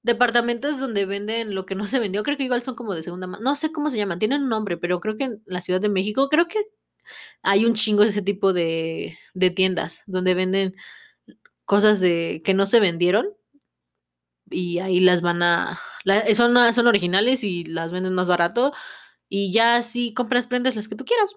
departamentos 0.04 0.80
donde 0.80 1.06
venden 1.06 1.56
lo 1.56 1.66
que 1.66 1.76
no 1.76 1.88
se 1.88 2.00
vendió. 2.00 2.24
Creo 2.24 2.38
que 2.38 2.44
igual 2.44 2.62
son 2.62 2.76
como 2.76 2.96
de 2.96 3.04
segunda 3.04 3.28
mano. 3.28 3.44
No 3.44 3.56
sé 3.58 3.74
cómo 3.74 3.90
se 3.90 3.98
llaman. 3.98 4.20
Tienen 4.20 4.44
un 4.44 4.50
nombre, 4.50 4.78
pero 4.78 5.02
creo 5.02 5.18
que 5.18 5.26
en 5.26 5.44
la 5.46 5.62
Ciudad 5.62 5.82
de 5.82 5.90
México, 5.90 6.30
creo 6.30 6.48
que 6.48 6.60
hay 7.44 7.66
un 7.66 7.74
chingo 7.74 8.04
de 8.04 8.10
ese 8.10 8.22
tipo 8.22 8.54
de, 8.54 9.18
de 9.34 9.52
tiendas 9.52 10.04
donde 10.08 10.34
venden 10.34 10.76
cosas 11.66 12.00
de 12.00 12.42
que 12.46 12.54
no 12.54 12.66
se 12.66 12.80
vendieron 12.80 13.28
y 14.54 14.80
ahí 14.80 15.00
las 15.00 15.22
van 15.22 15.44
a... 15.44 15.80
son, 16.34 16.74
son 16.74 16.88
originales 16.88 17.44
y 17.44 17.66
las 17.66 17.92
venden 17.92 18.14
más 18.14 18.28
barato 18.28 18.72
y 19.30 19.52
ya 19.52 19.82
si 19.82 20.14
compras 20.14 20.48
prendas 20.48 20.76
las 20.76 20.88
que 20.88 20.96
tú 20.96 21.06
quieras. 21.06 21.36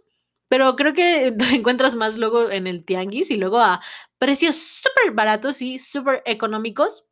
Pero 0.49 0.77
creo 0.77 0.93
que 0.95 1.33
te 1.39 1.45
encuentras 1.57 1.97
más 1.97 2.19
luego 2.19 2.51
en 2.51 2.67
el 2.67 2.85
tianguis 2.85 3.31
y 3.31 3.37
luego 3.37 3.59
a 3.59 3.81
precios 4.19 4.57
súper 4.57 5.12
baratos 5.14 5.62
y 5.62 5.79
súper 5.79 6.23
económicos. 6.27 7.07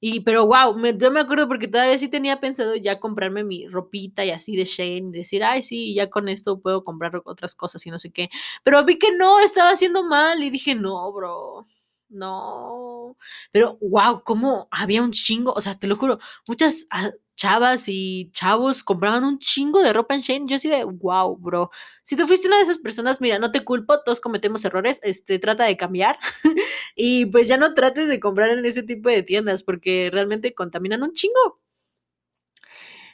Y, 0.00 0.20
pero 0.20 0.46
wow, 0.46 0.76
me, 0.76 0.96
yo 0.96 1.10
me 1.10 1.20
acuerdo 1.20 1.48
porque 1.48 1.66
todavía 1.66 1.98
sí 1.98 2.08
tenía 2.08 2.38
pensado 2.38 2.76
ya 2.76 3.00
comprarme 3.00 3.42
mi 3.42 3.66
ropita 3.66 4.24
y 4.24 4.30
así 4.30 4.54
de 4.54 4.64
Shane, 4.64 5.10
decir, 5.10 5.42
ay, 5.42 5.60
sí, 5.62 5.92
ya 5.94 6.08
con 6.08 6.28
esto 6.28 6.60
puedo 6.60 6.84
comprar 6.84 7.20
otras 7.24 7.56
cosas 7.56 7.84
y 7.84 7.90
no 7.90 7.98
sé 7.98 8.12
qué. 8.12 8.28
Pero 8.62 8.84
vi 8.84 8.98
que 8.98 9.12
no, 9.16 9.40
estaba 9.40 9.70
haciendo 9.70 10.04
mal 10.04 10.42
y 10.44 10.50
dije, 10.50 10.76
no, 10.76 11.12
bro, 11.12 11.66
no. 12.08 13.16
Pero 13.52 13.78
wow, 13.80 14.22
cómo 14.24 14.68
había 14.70 15.02
un 15.02 15.12
chingo, 15.12 15.52
o 15.52 15.60
sea, 15.60 15.78
te 15.78 15.86
lo 15.86 15.96
juro, 15.96 16.18
muchas 16.46 16.86
ah, 16.90 17.10
chavas 17.38 17.84
y 17.88 18.30
chavos 18.32 18.82
compraban 18.84 19.24
un 19.24 19.38
chingo 19.38 19.80
de 19.82 19.92
ropa 19.92 20.14
en 20.14 20.20
Shane. 20.20 20.46
Yo 20.48 20.56
así 20.56 20.68
de, 20.68 20.84
wow, 20.84 21.36
bro. 21.36 21.70
Si 22.02 22.16
tú 22.16 22.26
fuiste 22.26 22.48
una 22.48 22.56
de 22.58 22.64
esas 22.64 22.78
personas, 22.78 23.20
mira, 23.20 23.38
no 23.38 23.52
te 23.52 23.64
culpo, 23.64 24.02
todos 24.02 24.20
cometemos 24.20 24.64
errores, 24.64 25.00
este, 25.04 25.38
trata 25.38 25.64
de 25.64 25.76
cambiar. 25.76 26.18
y 26.96 27.26
pues 27.26 27.48
ya 27.48 27.56
no 27.56 27.74
trates 27.74 28.08
de 28.08 28.20
comprar 28.20 28.50
en 28.50 28.64
ese 28.66 28.82
tipo 28.82 29.08
de 29.08 29.22
tiendas 29.22 29.62
porque 29.62 30.10
realmente 30.12 30.54
contaminan 30.54 31.02
un 31.02 31.12
chingo. 31.12 31.60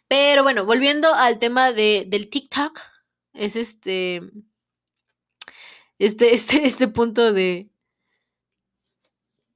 Pero 0.09 0.43
bueno, 0.43 0.65
volviendo 0.67 1.13
al 1.15 1.39
tema 1.39 1.73
de, 1.73 2.05
del 2.09 2.29
TikTok, 2.31 2.81
es 3.35 3.57
este, 3.57 4.23
este, 5.99 6.35
este, 6.35 6.67
este 6.67 6.89
punto 6.89 7.33
de, 7.33 7.67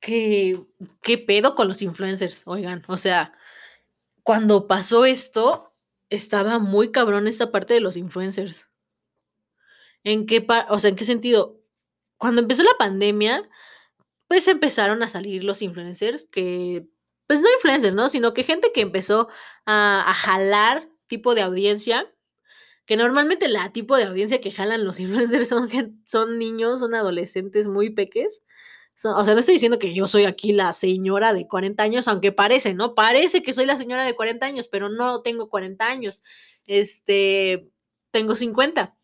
¿Qué, 0.08 0.58
¿Qué 1.02 1.18
pedo 1.18 1.54
con 1.54 1.68
los 1.68 1.82
influencers? 1.82 2.44
Oigan, 2.46 2.82
o 2.88 2.96
sea, 2.96 3.34
cuando 4.22 4.66
pasó 4.66 5.04
esto, 5.04 5.74
estaba 6.08 6.58
muy 6.58 6.92
cabrón 6.92 7.28
esta 7.28 7.52
parte 7.52 7.74
de 7.74 7.80
los 7.80 7.98
influencers. 7.98 8.70
¿En 10.04 10.24
qué, 10.24 10.46
o 10.70 10.80
sea, 10.80 10.88
¿en 10.88 10.96
qué 10.96 11.04
sentido? 11.04 11.60
Cuando 12.16 12.40
empezó 12.40 12.62
la 12.62 12.78
pandemia, 12.78 13.46
pues 14.28 14.48
empezaron 14.48 15.02
a 15.02 15.10
salir 15.10 15.44
los 15.44 15.60
influencers 15.60 16.24
que, 16.24 16.88
pues 17.26 17.42
no 17.42 17.48
influencers, 17.56 17.94
¿no? 17.94 18.08
Sino 18.08 18.32
que 18.32 18.44
gente 18.44 18.72
que 18.72 18.80
empezó 18.80 19.28
a, 19.66 20.08
a 20.08 20.14
jalar 20.14 20.88
tipo 21.06 21.34
de 21.34 21.42
audiencia, 21.42 22.10
que 22.86 22.96
normalmente 22.96 23.46
la 23.46 23.74
tipo 23.74 23.94
de 23.98 24.04
audiencia 24.04 24.40
que 24.40 24.52
jalan 24.52 24.86
los 24.86 25.00
influencers 25.00 25.50
son, 25.50 25.68
son 26.06 26.38
niños, 26.38 26.78
son 26.78 26.94
adolescentes 26.94 27.68
muy 27.68 27.90
peques 27.90 28.42
o 29.04 29.24
sea, 29.24 29.34
no 29.34 29.40
estoy 29.40 29.54
diciendo 29.54 29.78
que 29.78 29.94
yo 29.94 30.08
soy 30.08 30.24
aquí 30.24 30.52
la 30.52 30.72
señora 30.72 31.32
de 31.32 31.46
40 31.46 31.82
años, 31.82 32.08
aunque 32.08 32.32
parece, 32.32 32.74
¿no? 32.74 32.94
Parece 32.94 33.42
que 33.42 33.52
soy 33.52 33.66
la 33.66 33.76
señora 33.76 34.04
de 34.04 34.14
40 34.16 34.44
años, 34.46 34.68
pero 34.68 34.88
no 34.88 35.22
tengo 35.22 35.48
40 35.48 35.86
años. 35.86 36.22
Este, 36.66 37.70
tengo 38.10 38.34
50. 38.34 38.96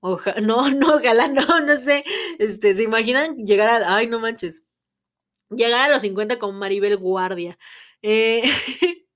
Ojalá, 0.00 0.40
no, 0.40 0.70
no, 0.70 0.96
ojalá, 0.96 1.28
no, 1.28 1.60
no 1.60 1.76
sé. 1.76 2.04
Este, 2.38 2.74
¿se 2.74 2.82
imaginan 2.84 3.36
llegar 3.44 3.68
a, 3.82 3.96
ay, 3.96 4.06
no 4.06 4.20
manches, 4.20 4.66
llegar 5.50 5.82
a 5.90 5.92
los 5.94 6.02
50 6.02 6.38
con 6.38 6.58
Maribel 6.58 6.96
Guardia? 6.98 7.58
Eh, 8.02 8.42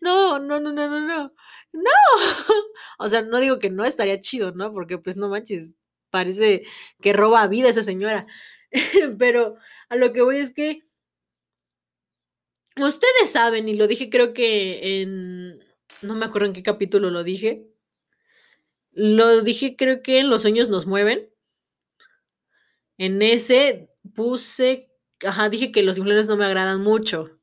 no, 0.00 0.38
no, 0.38 0.60
no, 0.60 0.72
no, 0.72 0.88
no, 0.88 1.00
no. 1.00 1.34
No. 1.72 1.90
O 3.00 3.08
sea, 3.08 3.22
no 3.22 3.38
digo 3.38 3.60
que 3.60 3.70
no 3.70 3.84
estaría 3.84 4.20
chido, 4.20 4.52
¿no? 4.52 4.72
Porque 4.72 4.98
pues 4.98 5.16
no 5.16 5.28
manches, 5.28 5.76
parece 6.10 6.64
que 7.00 7.12
roba 7.12 7.46
vida 7.46 7.68
esa 7.68 7.82
señora. 7.84 8.26
Pero 9.18 9.56
a 9.88 9.96
lo 9.96 10.12
que 10.12 10.22
voy 10.22 10.38
es 10.38 10.52
que 10.52 10.82
ustedes 12.76 13.30
saben, 13.30 13.68
y 13.68 13.74
lo 13.74 13.86
dije 13.86 14.10
creo 14.10 14.32
que 14.32 15.02
en... 15.02 15.58
No 16.00 16.14
me 16.14 16.26
acuerdo 16.26 16.46
en 16.46 16.52
qué 16.52 16.62
capítulo 16.62 17.10
lo 17.10 17.24
dije. 17.24 17.66
Lo 18.92 19.42
dije 19.42 19.76
creo 19.76 20.02
que 20.02 20.20
en 20.20 20.30
Los 20.30 20.42
sueños 20.42 20.68
nos 20.68 20.86
mueven. 20.86 21.28
En 22.98 23.22
ese 23.22 23.90
puse... 24.14 24.90
Ajá, 25.24 25.48
dije 25.48 25.72
que 25.72 25.82
los 25.82 25.98
influencers 25.98 26.28
no 26.28 26.36
me 26.36 26.44
agradan 26.44 26.80
mucho. 26.80 27.38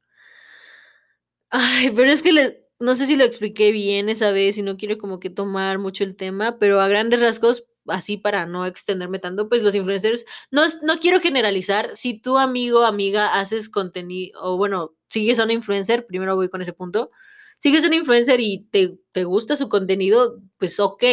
Ay, 1.49 1.91
pero 1.91 2.11
es 2.11 2.21
que 2.21 2.65
no 2.79 2.95
sé 2.95 3.05
si 3.05 3.15
lo 3.15 3.23
expliqué 3.23 3.71
bien 3.71 4.09
esa 4.09 4.31
vez 4.31 4.57
y 4.57 4.61
no 4.61 4.77
quiero 4.77 4.97
como 4.97 5.19
que 5.19 5.29
tomar 5.29 5.79
mucho 5.79 6.03
el 6.03 6.15
tema, 6.15 6.57
pero 6.59 6.79
a 6.81 6.87
grandes 6.87 7.19
rasgos 7.19 7.67
así 7.87 8.17
para 8.17 8.45
no 8.45 8.65
extenderme 8.65 9.19
tanto, 9.19 9.49
pues 9.49 9.63
los 9.63 9.75
influencers, 9.75 10.25
no, 10.51 10.63
no 10.83 10.99
quiero 10.99 11.19
generalizar, 11.19 11.95
si 11.95 12.19
tu 12.19 12.37
amigo, 12.37 12.83
amiga, 12.83 13.39
haces 13.39 13.69
contenido, 13.69 14.39
o 14.41 14.57
bueno, 14.57 14.95
sigues 15.07 15.39
a 15.39 15.43
un 15.43 15.51
influencer, 15.51 16.05
primero 16.05 16.35
voy 16.35 16.49
con 16.49 16.61
ese 16.61 16.73
punto, 16.73 17.11
sigues 17.57 17.83
a 17.83 17.87
un 17.87 17.93
influencer 17.93 18.39
y 18.39 18.67
te, 18.71 18.97
te 19.11 19.23
gusta 19.23 19.55
su 19.55 19.69
contenido, 19.69 20.41
pues 20.57 20.79
ok, 20.79 21.03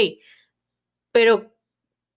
pero 1.12 1.55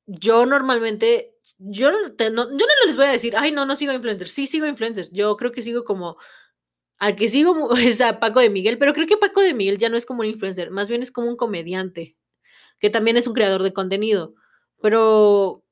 yo 0.08 0.46
normalmente, 0.46 1.36
yo, 1.58 1.92
no, 1.92 2.08
yo 2.18 2.30
no 2.30 2.86
les 2.88 2.96
voy 2.96 3.06
a 3.06 3.12
decir, 3.12 3.34
ay, 3.38 3.52
no, 3.52 3.66
no 3.66 3.76
sigo 3.76 3.94
influencers, 3.94 4.32
sí 4.32 4.48
sigo 4.48 4.66
influencers, 4.68 5.12
yo 5.12 5.36
creo 5.38 5.52
que 5.52 5.62
sigo 5.62 5.84
como... 5.84 6.18
Al 6.98 7.18
que 7.18 7.28
sigo 7.28 7.72
es 7.78 8.00
a 8.02 8.20
Paco 8.20 8.40
de 8.40 8.50
Miguel, 8.50 8.78
pero 8.78 8.94
creo 8.94 9.08
que 9.08 9.18
Paco 9.18 9.42
de 9.42 9.54
Miguel 9.54 9.78
ya 9.78 9.90
no 9.90 9.98
es 9.98 10.06
como 10.06 10.22
un 10.22 10.28
influencer, 10.28 10.72
más 10.72 10.90
bien 10.90 11.04
es 11.04 11.12
como 11.12 11.28
un 11.28 11.36
comediante, 11.36 12.18
que 12.80 12.90
también 12.90 13.18
es 13.18 13.28
un 13.28 13.34
creador 13.34 13.64
de 13.64 13.74
contenido. 13.74 14.36
Pero, 14.86 15.64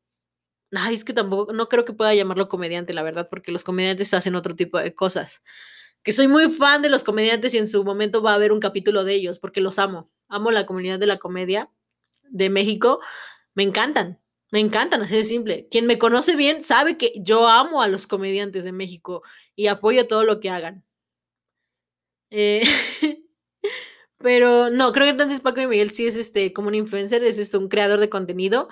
ay, 0.72 0.95
es 0.95 1.05
que 1.05 1.14
tampoco, 1.14 1.53
no 1.53 1.70
creo 1.70 1.86
que 1.86 1.93
pueda 1.93 2.16
llamarlo 2.16 2.49
comediante, 2.49 2.93
la 2.95 3.03
verdad, 3.03 3.28
porque 3.30 3.51
los 3.51 3.64
comediantes 3.64 4.11
hacen 4.16 4.34
otro 4.36 4.55
tipo 4.55 4.80
de 4.80 4.95
cosas. 4.95 5.43
Que 6.01 6.11
soy 6.11 6.28
muy 6.28 6.49
fan 6.49 6.82
de 6.82 6.89
los 6.89 7.03
comediantes 7.03 7.53
y 7.53 7.59
en 7.59 7.68
su 7.68 7.84
momento 7.84 8.24
va 8.24 8.32
a 8.32 8.36
haber 8.36 8.51
un 8.51 8.59
capítulo 8.59 9.03
de 9.03 9.14
ellos, 9.14 9.38
porque 9.38 9.61
los 9.61 9.78
amo. 9.78 10.11
Amo 10.30 10.49
la 10.49 10.66
comunidad 10.66 10.97
de 10.97 11.05
la 11.05 11.20
comedia 11.20 11.70
de 12.32 12.49
México. 12.49 13.01
Me 13.53 13.61
encantan, 13.61 14.20
me 14.51 14.61
encantan, 14.61 15.03
así 15.03 15.16
de 15.18 15.26
simple. 15.26 15.68
Quien 15.70 15.86
me 15.86 15.99
conoce 15.99 16.36
bien 16.36 16.64
sabe 16.64 16.97
que 16.97 17.14
yo 17.18 17.47
amo 17.49 17.84
a 17.84 17.88
los 17.88 18.07
comediantes 18.07 18.64
de 18.64 18.72
México 18.72 19.22
y 19.55 19.68
apoyo 19.68 20.07
todo 20.07 20.24
lo 20.24 20.39
que 20.39 20.49
hagan. 20.49 20.84
Eh, 22.32 22.64
Pero 24.24 24.69
no, 24.69 24.93
creo 24.93 25.05
que 25.05 25.11
entonces 25.11 25.41
Paco 25.41 25.61
y 25.61 25.67
Miguel 25.67 25.91
sí 25.91 26.07
es 26.07 26.15
este 26.15 26.53
como 26.53 26.69
un 26.69 26.76
influencer, 26.76 27.24
es 27.26 27.39
este, 27.39 27.57
un 27.57 27.67
creador 27.67 27.99
de 27.99 28.09
contenido. 28.09 28.69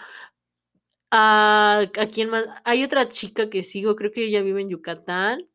¿A, 1.12 1.82
¿A 2.00 2.08
quién 2.08 2.30
más? 2.30 2.46
Hay 2.64 2.84
otra 2.84 3.10
chica 3.10 3.50
que 3.50 3.62
sigo, 3.62 3.98
creo 3.98 4.12
que 4.12 4.26
ella 4.26 4.42
vive 4.42 4.62
en 4.62 4.70
Yucatán. 4.70 5.50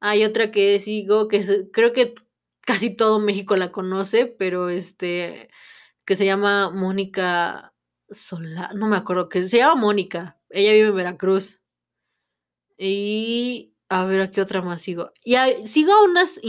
Hay 0.00 0.24
otra 0.24 0.52
que 0.52 0.78
sigo, 0.78 1.26
que 1.28 1.42
creo 1.72 1.92
que 1.92 2.14
casi 2.60 2.94
todo 2.94 3.18
México 3.18 3.56
la 3.56 3.72
conoce, 3.72 4.26
pero 4.26 4.68
este, 4.68 5.50
que 6.04 6.16
se 6.16 6.26
llama 6.26 6.70
Mónica 6.70 7.74
Sola, 8.10 8.70
no 8.74 8.86
me 8.86 8.96
acuerdo, 8.96 9.28
que 9.28 9.42
se 9.42 9.58
llama 9.58 9.74
Mónica. 9.74 10.40
Ella 10.50 10.72
vive 10.72 10.88
en 10.88 10.96
Veracruz. 10.96 11.62
Y 12.78 13.74
a 13.88 14.04
ver, 14.04 14.20
¿a 14.20 14.30
qué 14.30 14.40
otra 14.40 14.62
más 14.62 14.82
sigo? 14.82 15.12
Y 15.24 15.36
sigo 15.66 15.92
a 15.92 16.04
unas 16.04 16.40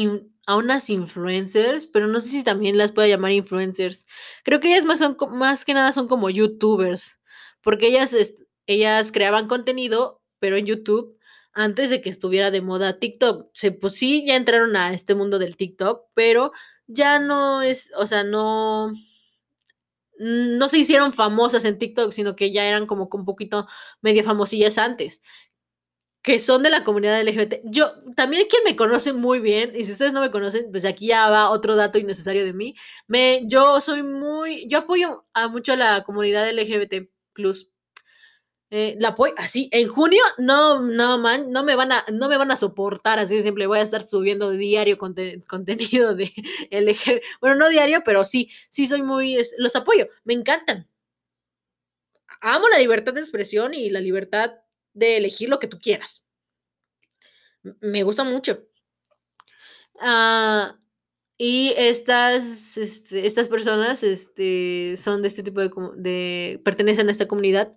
a 0.47 0.55
unas 0.55 0.89
influencers, 0.89 1.85
pero 1.85 2.07
no 2.07 2.19
sé 2.21 2.29
si 2.29 2.43
también 2.43 2.77
las 2.77 2.93
puedo 2.93 3.07
llamar 3.07 3.33
influencers. 3.33 4.07
Creo 4.43 4.59
que 4.59 4.69
ellas 4.69 4.85
más, 4.85 4.99
son, 4.99 5.17
más 5.33 5.65
que 5.65 5.73
nada 5.73 5.91
son 5.91 6.07
como 6.07 6.29
youtubers, 6.29 7.19
porque 7.61 7.87
ellas, 7.87 8.15
ellas 8.65 9.11
creaban 9.11 9.47
contenido, 9.47 10.21
pero 10.39 10.55
en 10.57 10.65
YouTube, 10.65 11.17
antes 11.53 11.89
de 11.89 12.01
que 12.01 12.09
estuviera 12.09 12.49
de 12.49 12.61
moda 12.61 12.99
TikTok. 12.99 13.49
Se, 13.53 13.71
pues 13.71 13.95
sí, 13.95 14.25
ya 14.25 14.35
entraron 14.35 14.75
a 14.77 14.93
este 14.93 15.15
mundo 15.15 15.37
del 15.37 15.57
TikTok, 15.57 16.05
pero 16.13 16.53
ya 16.87 17.19
no 17.19 17.61
es, 17.61 17.91
o 17.97 18.05
sea, 18.05 18.23
no 18.23 18.91
no 20.19 20.67
se 20.67 20.79
hicieron 20.79 21.13
famosas 21.13 21.63
en 21.65 21.77
TikTok, 21.77 22.11
sino 22.11 22.35
que 22.35 22.51
ya 22.51 22.65
eran 22.65 22.87
como 22.87 23.07
un 23.11 23.25
poquito 23.25 23.67
medio 24.01 24.23
famosillas 24.23 24.77
antes 24.79 25.21
que 26.27 26.39
son 26.39 26.61
de 26.61 26.69
la 26.69 26.83
comunidad 26.83 27.21
LGBT. 27.21 27.61
Yo, 27.63 27.93
también 28.13 28.47
quien 28.49 28.61
me 28.65 28.75
conoce 28.75 29.13
muy 29.13 29.39
bien, 29.39 29.71
y 29.73 29.83
si 29.83 29.93
ustedes 29.93 30.11
no 30.11 30.19
me 30.19 30.29
conocen, 30.29 30.69
pues 30.71 30.83
aquí 30.83 31.07
ya 31.07 31.29
va 31.29 31.49
otro 31.51 31.77
dato 31.77 31.99
innecesario 31.99 32.43
de 32.43 32.51
mí. 32.51 32.75
Me, 33.07 33.43
yo 33.45 33.79
soy 33.79 34.03
muy, 34.03 34.67
yo 34.67 34.79
apoyo 34.79 35.25
a 35.33 35.47
mucho 35.47 35.71
a 35.71 35.77
la 35.77 36.03
comunidad 36.03 36.51
LGBT+. 36.51 37.07
Eh, 38.69 38.97
la 38.99 39.09
apoyo 39.09 39.33
así 39.37 39.69
en 39.71 39.87
junio 39.87 40.21
no 40.37 40.81
no 40.81 41.17
man 41.17 41.49
no 41.51 41.63
me 41.63 41.75
van 41.75 41.93
a 41.93 42.03
no 42.11 42.27
me 42.27 42.35
van 42.35 42.51
a 42.51 42.57
soportar 42.57 43.17
así 43.17 43.37
de 43.37 43.41
simple 43.43 43.65
voy 43.65 43.79
a 43.79 43.81
estar 43.81 44.05
subiendo 44.05 44.51
diario 44.51 44.97
contenido 44.97 46.13
de 46.13 46.29
LGBT 46.71 47.23
bueno 47.39 47.55
no 47.55 47.69
diario 47.69 48.01
pero 48.03 48.25
sí 48.25 48.49
sí 48.69 48.85
soy 48.85 49.03
muy 49.03 49.37
los 49.57 49.75
apoyo 49.77 50.09
me 50.25 50.33
encantan 50.33 50.89
amo 52.41 52.67
la 52.67 52.79
libertad 52.79 53.13
de 53.13 53.21
expresión 53.21 53.73
y 53.73 53.89
la 53.89 54.01
libertad 54.01 54.57
de 54.97 55.17
elegir 55.17 55.49
lo 55.49 55.59
que 55.59 55.67
tú 55.67 55.77
quieras. 55.79 56.25
Me 57.81 58.03
gusta 58.03 58.23
mucho. 58.23 58.67
Ah, 59.99 60.77
y 61.37 61.73
estas, 61.77 62.77
este, 62.77 63.25
estas 63.25 63.47
personas 63.47 64.03
este, 64.03 64.95
son 64.95 65.21
de 65.21 65.27
este 65.27 65.43
tipo 65.43 65.61
de, 65.61 65.69
de, 65.97 66.61
pertenecen 66.63 67.07
a 67.07 67.11
esta 67.11 67.27
comunidad, 67.27 67.71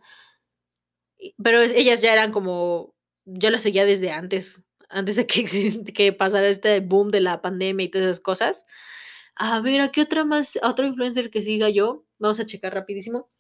pero 1.43 1.61
ellas 1.61 2.01
ya 2.01 2.12
eran 2.12 2.33
como, 2.33 2.95
yo 3.25 3.51
las 3.51 3.62
seguía 3.62 3.85
desde 3.85 4.11
antes, 4.12 4.64
antes 4.89 5.16
de 5.16 5.27
que, 5.27 5.45
que 5.95 6.12
pasara 6.12 6.49
este 6.49 6.81
boom 6.81 7.11
de 7.11 7.21
la 7.21 7.43
pandemia 7.43 7.85
y 7.85 7.91
todas 7.91 8.07
esas 8.07 8.21
cosas. 8.21 8.64
A 9.37 9.61
ver, 9.61 9.81
¿a 9.81 9.91
qué 9.93 10.03
otra 10.03 10.25
más, 10.25 10.59
otro 10.62 10.87
influencer 10.87 11.31
que 11.31 11.43
siga 11.43 11.68
yo? 11.71 12.07
Vamos 12.18 12.41
a 12.41 12.47
checar 12.47 12.75
rapidísimo. 12.75 13.31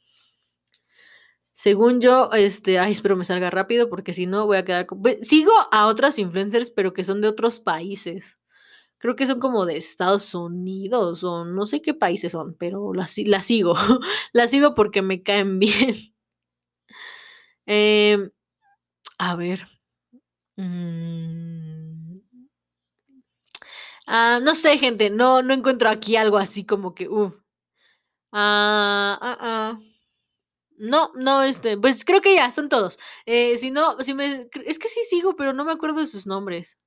Según 1.64 2.00
yo, 2.00 2.30
este, 2.32 2.78
ay, 2.78 2.92
espero 2.92 3.16
me 3.16 3.24
salga 3.24 3.50
rápido 3.50 3.88
porque 3.90 4.12
si 4.12 4.26
no 4.26 4.46
voy 4.46 4.56
a 4.58 4.64
quedar... 4.64 4.86
con- 4.86 5.02
Sigo 5.22 5.52
a 5.72 5.86
otras 5.86 6.18
influencers, 6.18 6.70
pero 6.70 6.92
que 6.94 7.04
son 7.04 7.20
de 7.20 7.28
otros 7.28 7.60
países. 7.60 8.38
Creo 8.98 9.16
que 9.16 9.26
son 9.26 9.40
como 9.40 9.66
de 9.66 9.76
Estados 9.78 10.34
Unidos 10.34 11.24
o 11.24 11.44
no 11.44 11.66
sé 11.66 11.82
qué 11.82 11.94
países 11.94 12.32
son, 12.32 12.54
pero 12.58 12.92
las 12.94 13.12
sigo. 13.46 13.74
las 14.34 14.50
sigo 14.52 14.74
porque 14.74 15.02
me 15.02 15.22
caen 15.22 15.58
bien. 15.64 15.96
Em, 17.66 18.30
a 19.18 19.36
ver. 19.36 19.60
Mm, 20.58 22.20
ah, 24.06 24.40
no 24.42 24.54
sé, 24.54 24.78
gente. 24.78 25.10
No, 25.10 25.42
no 25.42 25.54
encuentro 25.54 25.88
aquí 25.88 26.16
algo 26.16 26.38
así 26.38 26.64
como 26.64 26.94
que. 26.94 27.08
Uh. 27.08 27.32
Ah, 28.32 29.18
ah, 29.22 29.38
ah. 29.40 29.80
No, 30.80 31.12
no, 31.14 31.42
este, 31.44 31.76
pues 31.78 32.04
creo 32.04 32.20
que 32.20 32.34
ya, 32.34 32.50
son 32.50 32.68
todos. 32.68 32.98
Eh, 33.26 33.56
si 33.56 33.70
no, 33.70 34.00
si 34.02 34.14
me, 34.14 34.48
es 34.66 34.78
que 34.80 34.88
sí 34.88 35.00
sigo, 35.04 35.36
pero 35.36 35.52
no 35.52 35.64
me 35.64 35.72
acuerdo 35.72 36.00
de 36.00 36.06
sus 36.06 36.26
nombres. 36.26 36.78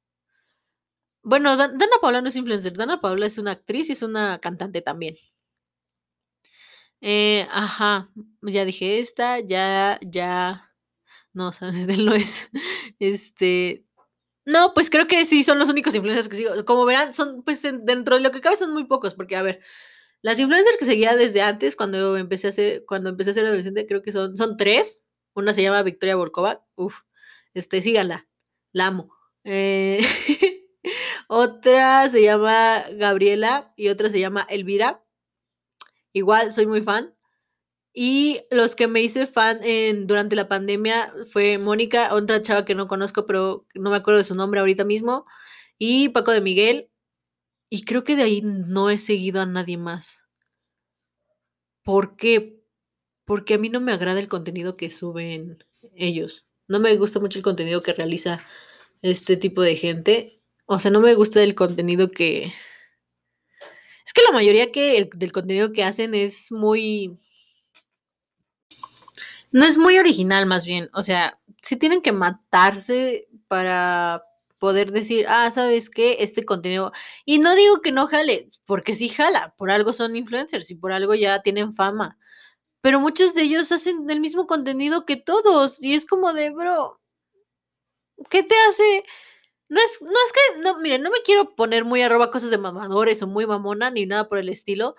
Bueno, 1.21 1.57
Dan- 1.57 1.77
Dana 1.77 1.97
Paula 2.01 2.21
no 2.21 2.29
es 2.29 2.35
influencer, 2.37 2.71
Dana 2.77 3.01
Paula 3.01 3.25
es 3.25 3.37
una 3.37 3.51
actriz 3.51 3.89
y 3.89 3.91
es 3.93 4.03
una 4.03 4.39
cantante 4.39 4.81
también. 4.81 5.15
Eh, 7.01 7.47
ajá, 7.51 8.09
ya 8.41 8.63
dije 8.65 8.99
esta, 8.99 9.39
ya, 9.39 9.99
ya, 10.01 10.71
no, 11.33 11.53
sabes, 11.53 11.87
él 11.89 12.05
no 12.05 12.13
es, 12.15 12.51
este, 12.99 13.85
no, 14.45 14.73
pues 14.75 14.89
creo 14.89 15.07
que 15.07 15.25
sí 15.25 15.43
son 15.43 15.59
los 15.59 15.69
únicos 15.69 15.95
influencers 15.95 16.29
que 16.29 16.37
sigo. 16.37 16.65
Como 16.65 16.85
verán, 16.85 17.13
son, 17.13 17.43
pues 17.43 17.65
en- 17.65 17.85
dentro 17.85 18.15
de 18.17 18.21
lo 18.23 18.31
que 18.31 18.41
cabe 18.41 18.57
son 18.57 18.73
muy 18.73 18.85
pocos, 18.85 19.13
porque 19.15 19.37
a 19.37 19.43
ver, 19.43 19.61
las 20.23 20.39
influencers 20.39 20.77
que 20.77 20.85
seguía 20.85 21.17
desde 21.17 21.41
antes, 21.41 21.75
cuando 21.75 22.15
empecé 22.15 22.47
a 22.47 22.53
ser, 22.53 22.85
cuando 22.87 23.09
empecé 23.09 23.31
a 23.31 23.33
ser 23.33 23.45
adolescente, 23.45 23.85
creo 23.85 24.01
que 24.01 24.13
son, 24.13 24.37
son 24.37 24.55
tres. 24.55 25.05
Una 25.35 25.53
se 25.53 25.61
llama 25.61 25.83
Victoria 25.83 26.15
Borkova, 26.15 26.65
uf, 26.75 27.01
este, 27.53 27.81
síganla, 27.81 28.27
la 28.71 28.87
amo. 28.87 29.13
Eh, 29.43 29.99
otra 31.27 32.07
se 32.07 32.23
llama 32.23 32.85
Gabriela 32.93 33.73
y 33.75 33.89
otra 33.89 34.09
se 34.09 34.21
llama 34.21 34.47
Elvira. 34.49 35.03
Igual 36.13 36.53
soy 36.53 36.67
muy 36.67 36.81
fan. 36.81 37.13
Y 37.93 38.41
los 38.49 38.75
que 38.75 38.87
me 38.87 39.01
hice 39.01 39.27
fan 39.27 39.59
en, 39.61 40.07
durante 40.07 40.37
la 40.37 40.47
pandemia 40.47 41.13
fue 41.31 41.57
Mónica, 41.57 42.13
otra 42.15 42.41
chava 42.41 42.63
que 42.63 42.75
no 42.75 42.87
conozco, 42.87 43.25
pero 43.25 43.67
no 43.75 43.89
me 43.91 43.97
acuerdo 43.97 44.19
de 44.19 44.23
su 44.23 44.35
nombre 44.35 44.61
ahorita 44.61 44.85
mismo, 44.85 45.25
y 45.77 46.09
Paco 46.09 46.31
de 46.31 46.41
Miguel. 46.41 46.89
Y 47.75 47.85
creo 47.85 48.03
que 48.03 48.15
de 48.15 48.21
ahí 48.21 48.41
no 48.43 48.89
he 48.91 48.97
seguido 48.99 49.41
a 49.41 49.47
nadie 49.47 49.77
más. 49.77 50.27
¿Por 51.83 52.15
qué? 52.15 52.61
Porque 53.25 53.55
a 53.55 53.57
mí 53.57 53.69
no 53.69 53.81
me 53.81 53.91
agrada 53.93 54.19
el 54.19 54.27
contenido 54.27 54.77
que 54.77 54.89
suben 54.89 55.63
ellos. 55.95 56.45
No 56.67 56.79
me 56.79 56.95
gusta 56.97 57.19
mucho 57.19 57.39
el 57.39 57.43
contenido 57.43 57.81
que 57.83 57.93
realiza 57.93 58.45
este 59.01 59.37
tipo 59.37 59.61
de 59.61 59.75
gente. 59.75 60.41
O 60.65 60.79
sea, 60.79 60.91
no 60.91 61.01
me 61.01 61.15
gusta 61.15 61.41
el 61.43 61.55
contenido 61.55 62.09
que... 62.11 62.51
Es 64.05 64.13
que 64.13 64.21
la 64.21 64.31
mayoría 64.31 64.71
que 64.71 64.97
el- 64.97 65.09
del 65.09 65.31
contenido 65.31 65.71
que 65.71 65.83
hacen 65.83 66.13
es 66.13 66.51
muy... 66.51 67.17
No 69.51 69.65
es 69.65 69.77
muy 69.77 69.97
original, 69.99 70.45
más 70.45 70.65
bien. 70.65 70.89
O 70.93 71.01
sea, 71.03 71.39
sí 71.61 71.75
tienen 71.77 72.01
que 72.01 72.11
matarse 72.11 73.27
para 73.47 74.23
poder 74.63 74.93
decir, 74.93 75.25
ah, 75.27 75.51
¿sabes 75.51 75.89
qué? 75.89 76.15
Este 76.19 76.45
contenido... 76.45 76.93
Y 77.25 77.39
no 77.39 77.53
digo 77.53 77.81
que 77.81 77.91
no 77.91 78.07
jale, 78.07 78.49
porque 78.65 78.95
sí 78.95 79.09
jala. 79.09 79.53
Por 79.57 79.69
algo 79.69 79.91
son 79.91 80.15
influencers 80.15 80.71
y 80.71 80.75
por 80.75 80.93
algo 80.93 81.15
ya 81.15 81.41
tienen 81.41 81.73
fama. 81.73 82.17
Pero 82.79 83.01
muchos 83.01 83.33
de 83.35 83.41
ellos 83.41 83.73
hacen 83.73 84.09
el 84.09 84.21
mismo 84.21 84.47
contenido 84.47 85.05
que 85.05 85.17
todos. 85.17 85.83
Y 85.83 85.95
es 85.95 86.05
como 86.05 86.31
de, 86.31 86.51
bro, 86.51 87.01
¿qué 88.29 88.41
te 88.43 88.55
hace? 88.69 89.03
No 89.67 89.81
es, 89.81 90.01
no 90.01 90.11
es 90.11 90.31
que, 90.31 90.59
no, 90.61 90.79
miren, 90.79 91.01
no 91.01 91.09
me 91.09 91.21
quiero 91.25 91.55
poner 91.55 91.83
muy 91.83 92.01
arroba 92.01 92.31
cosas 92.31 92.49
de 92.49 92.57
mamadores 92.57 93.21
o 93.21 93.27
muy 93.27 93.45
mamona 93.45 93.91
ni 93.91 94.05
nada 94.05 94.29
por 94.29 94.37
el 94.37 94.47
estilo, 94.47 94.95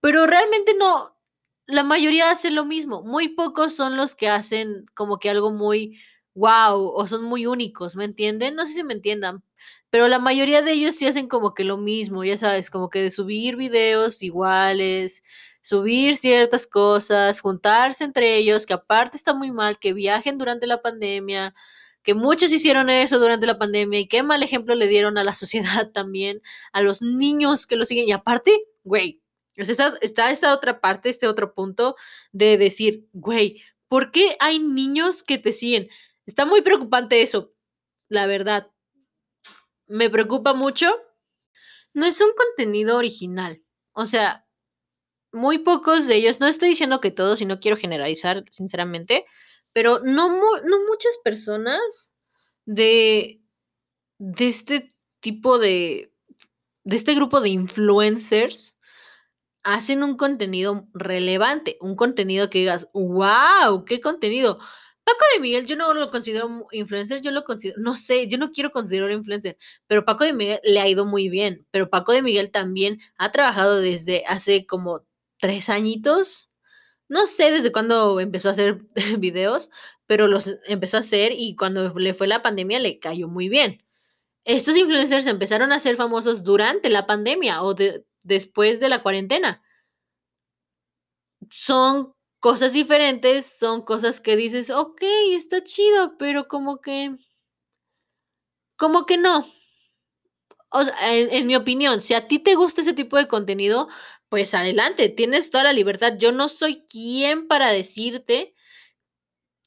pero 0.00 0.28
realmente 0.28 0.74
no, 0.78 1.18
la 1.66 1.82
mayoría 1.82 2.30
hace 2.30 2.52
lo 2.52 2.64
mismo. 2.64 3.02
Muy 3.02 3.30
pocos 3.30 3.74
son 3.74 3.96
los 3.96 4.14
que 4.14 4.28
hacen 4.28 4.86
como 4.94 5.18
que 5.18 5.28
algo 5.28 5.50
muy 5.50 5.98
wow 6.34 6.92
o 6.94 7.06
son 7.06 7.24
muy 7.24 7.46
únicos, 7.46 7.96
¿me 7.96 8.04
entienden? 8.04 8.54
No 8.54 8.66
sé 8.66 8.74
si 8.74 8.84
me 8.84 8.94
entiendan, 8.94 9.42
pero 9.90 10.08
la 10.08 10.18
mayoría 10.18 10.62
de 10.62 10.72
ellos 10.72 10.94
sí 10.96 11.06
hacen 11.06 11.28
como 11.28 11.54
que 11.54 11.64
lo 11.64 11.76
mismo, 11.76 12.24
ya 12.24 12.36
sabes, 12.36 12.70
como 12.70 12.88
que 12.90 13.02
de 13.02 13.10
subir 13.10 13.56
videos 13.56 14.22
iguales, 14.22 15.22
subir 15.62 16.16
ciertas 16.16 16.66
cosas, 16.66 17.40
juntarse 17.40 18.04
entre 18.04 18.36
ellos, 18.36 18.66
que 18.66 18.74
aparte 18.74 19.16
está 19.16 19.34
muy 19.34 19.50
mal, 19.52 19.78
que 19.78 19.92
viajen 19.92 20.38
durante 20.38 20.66
la 20.66 20.80
pandemia, 20.82 21.54
que 22.02 22.14
muchos 22.14 22.52
hicieron 22.52 22.90
eso 22.90 23.18
durante 23.18 23.46
la 23.46 23.58
pandemia 23.58 24.00
y 24.00 24.08
qué 24.08 24.22
mal 24.22 24.42
ejemplo 24.42 24.74
le 24.74 24.88
dieron 24.88 25.18
a 25.18 25.24
la 25.24 25.34
sociedad 25.34 25.90
también, 25.92 26.40
a 26.72 26.82
los 26.82 27.02
niños 27.02 27.66
que 27.66 27.76
lo 27.76 27.84
siguen. 27.84 28.08
Y 28.08 28.12
aparte, 28.12 28.52
güey, 28.84 29.20
es 29.56 29.68
esa- 29.68 29.96
está 30.00 30.30
esta 30.30 30.52
otra 30.54 30.80
parte, 30.80 31.08
este 31.10 31.28
otro 31.28 31.52
punto 31.54 31.96
de 32.32 32.56
decir, 32.58 33.06
güey, 33.12 33.62
¿por 33.88 34.10
qué 34.12 34.36
hay 34.40 34.58
niños 34.58 35.22
que 35.22 35.38
te 35.38 35.52
siguen? 35.52 35.88
Está 36.26 36.46
muy 36.46 36.62
preocupante 36.62 37.22
eso, 37.22 37.52
la 38.08 38.26
verdad. 38.26 38.70
Me 39.86 40.10
preocupa 40.10 40.54
mucho. 40.54 40.94
No 41.94 42.06
es 42.06 42.20
un 42.20 42.32
contenido 42.34 42.96
original. 42.96 43.62
O 43.92 44.06
sea, 44.06 44.46
muy 45.32 45.58
pocos 45.58 46.06
de 46.06 46.16
ellos, 46.16 46.40
no 46.40 46.46
estoy 46.46 46.70
diciendo 46.70 47.00
que 47.00 47.10
todos 47.10 47.40
y 47.40 47.46
no 47.46 47.58
quiero 47.58 47.76
generalizar, 47.76 48.44
sinceramente, 48.50 49.24
pero 49.72 50.00
no, 50.00 50.28
no 50.28 50.86
muchas 50.88 51.16
personas 51.24 52.14
de, 52.66 53.42
de 54.18 54.46
este 54.46 54.94
tipo 55.20 55.58
de, 55.58 56.12
de 56.84 56.96
este 56.96 57.14
grupo 57.14 57.40
de 57.40 57.48
influencers 57.48 58.76
hacen 59.62 60.02
un 60.02 60.16
contenido 60.16 60.88
relevante, 60.92 61.78
un 61.80 61.96
contenido 61.96 62.50
que 62.50 62.58
digas, 62.58 62.90
wow, 62.92 63.84
qué 63.86 64.00
contenido. 64.00 64.58
Paco 65.04 65.24
de 65.34 65.40
Miguel, 65.40 65.66
yo 65.66 65.76
no 65.76 65.92
lo 65.94 66.10
considero 66.10 66.66
influencer, 66.72 67.20
yo 67.20 67.30
lo 67.32 67.44
considero, 67.44 67.80
no 67.80 67.96
sé, 67.96 68.28
yo 68.28 68.38
no 68.38 68.52
quiero 68.52 68.70
considerar 68.72 69.10
influencer, 69.10 69.58
pero 69.86 70.04
Paco 70.04 70.24
de 70.24 70.32
Miguel 70.32 70.60
le 70.64 70.80
ha 70.80 70.88
ido 70.88 71.04
muy 71.06 71.28
bien, 71.28 71.66
pero 71.70 71.90
Paco 71.90 72.12
de 72.12 72.22
Miguel 72.22 72.50
también 72.52 73.00
ha 73.16 73.32
trabajado 73.32 73.80
desde 73.80 74.24
hace 74.26 74.64
como 74.66 75.04
tres 75.40 75.68
añitos, 75.68 76.50
no 77.08 77.26
sé 77.26 77.52
desde 77.52 77.72
cuándo 77.72 78.20
empezó 78.20 78.48
a 78.48 78.52
hacer 78.52 78.82
videos, 79.18 79.70
pero 80.06 80.28
los 80.28 80.56
empezó 80.66 80.98
a 80.98 81.00
hacer 81.00 81.32
y 81.36 81.56
cuando 81.56 81.92
le 81.98 82.14
fue 82.14 82.26
la 82.28 82.42
pandemia 82.42 82.80
le 82.80 82.98
cayó 82.98 83.28
muy 83.28 83.48
bien. 83.48 83.82
Estos 84.44 84.76
influencers 84.76 85.26
empezaron 85.26 85.72
a 85.72 85.80
ser 85.80 85.96
famosos 85.96 86.44
durante 86.44 86.88
la 86.90 87.06
pandemia 87.06 87.62
o 87.62 87.74
de- 87.74 88.04
después 88.24 88.80
de 88.80 88.88
la 88.90 89.02
cuarentena. 89.02 89.62
Son 91.50 92.14
cosas 92.42 92.72
diferentes, 92.74 93.46
son 93.46 93.82
cosas 93.82 94.20
que 94.20 94.36
dices, 94.36 94.68
ok, 94.70 95.00
está 95.30 95.62
chido, 95.62 96.18
pero 96.18 96.48
como 96.48 96.80
que, 96.80 97.14
como 98.76 99.06
que 99.06 99.16
no. 99.16 99.46
O 100.70 100.82
sea, 100.84 100.94
en, 101.14 101.32
en 101.32 101.46
mi 101.46 101.54
opinión, 101.54 102.00
si 102.00 102.14
a 102.14 102.26
ti 102.26 102.38
te 102.38 102.54
gusta 102.54 102.80
ese 102.80 102.94
tipo 102.94 103.16
de 103.16 103.28
contenido, 103.28 103.88
pues 104.28 104.54
adelante, 104.54 105.08
tienes 105.08 105.50
toda 105.50 105.64
la 105.64 105.72
libertad. 105.72 106.14
Yo 106.18 106.32
no 106.32 106.48
soy 106.48 106.84
quien 106.86 107.46
para 107.46 107.70
decirte 107.72 108.54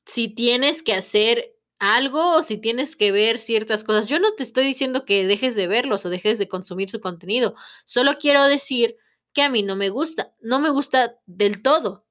si 0.05 0.29
tienes 0.29 0.81
que 0.83 0.93
hacer 0.93 1.55
algo 1.79 2.35
o 2.37 2.43
si 2.43 2.57
tienes 2.57 2.95
que 2.95 3.11
ver 3.11 3.39
ciertas 3.39 3.83
cosas. 3.83 4.07
Yo 4.07 4.19
no 4.19 4.33
te 4.33 4.43
estoy 4.43 4.65
diciendo 4.65 5.05
que 5.05 5.25
dejes 5.25 5.55
de 5.55 5.67
verlos 5.67 6.05
o 6.05 6.09
dejes 6.09 6.39
de 6.39 6.47
consumir 6.47 6.89
su 6.89 6.99
contenido. 6.99 7.55
Solo 7.85 8.13
quiero 8.19 8.43
decir 8.45 8.97
que 9.33 9.41
a 9.43 9.49
mí 9.49 9.63
no 9.63 9.75
me 9.75 9.89
gusta. 9.89 10.33
No 10.41 10.59
me 10.59 10.69
gusta 10.69 11.17
del 11.25 11.61
todo. 11.61 12.04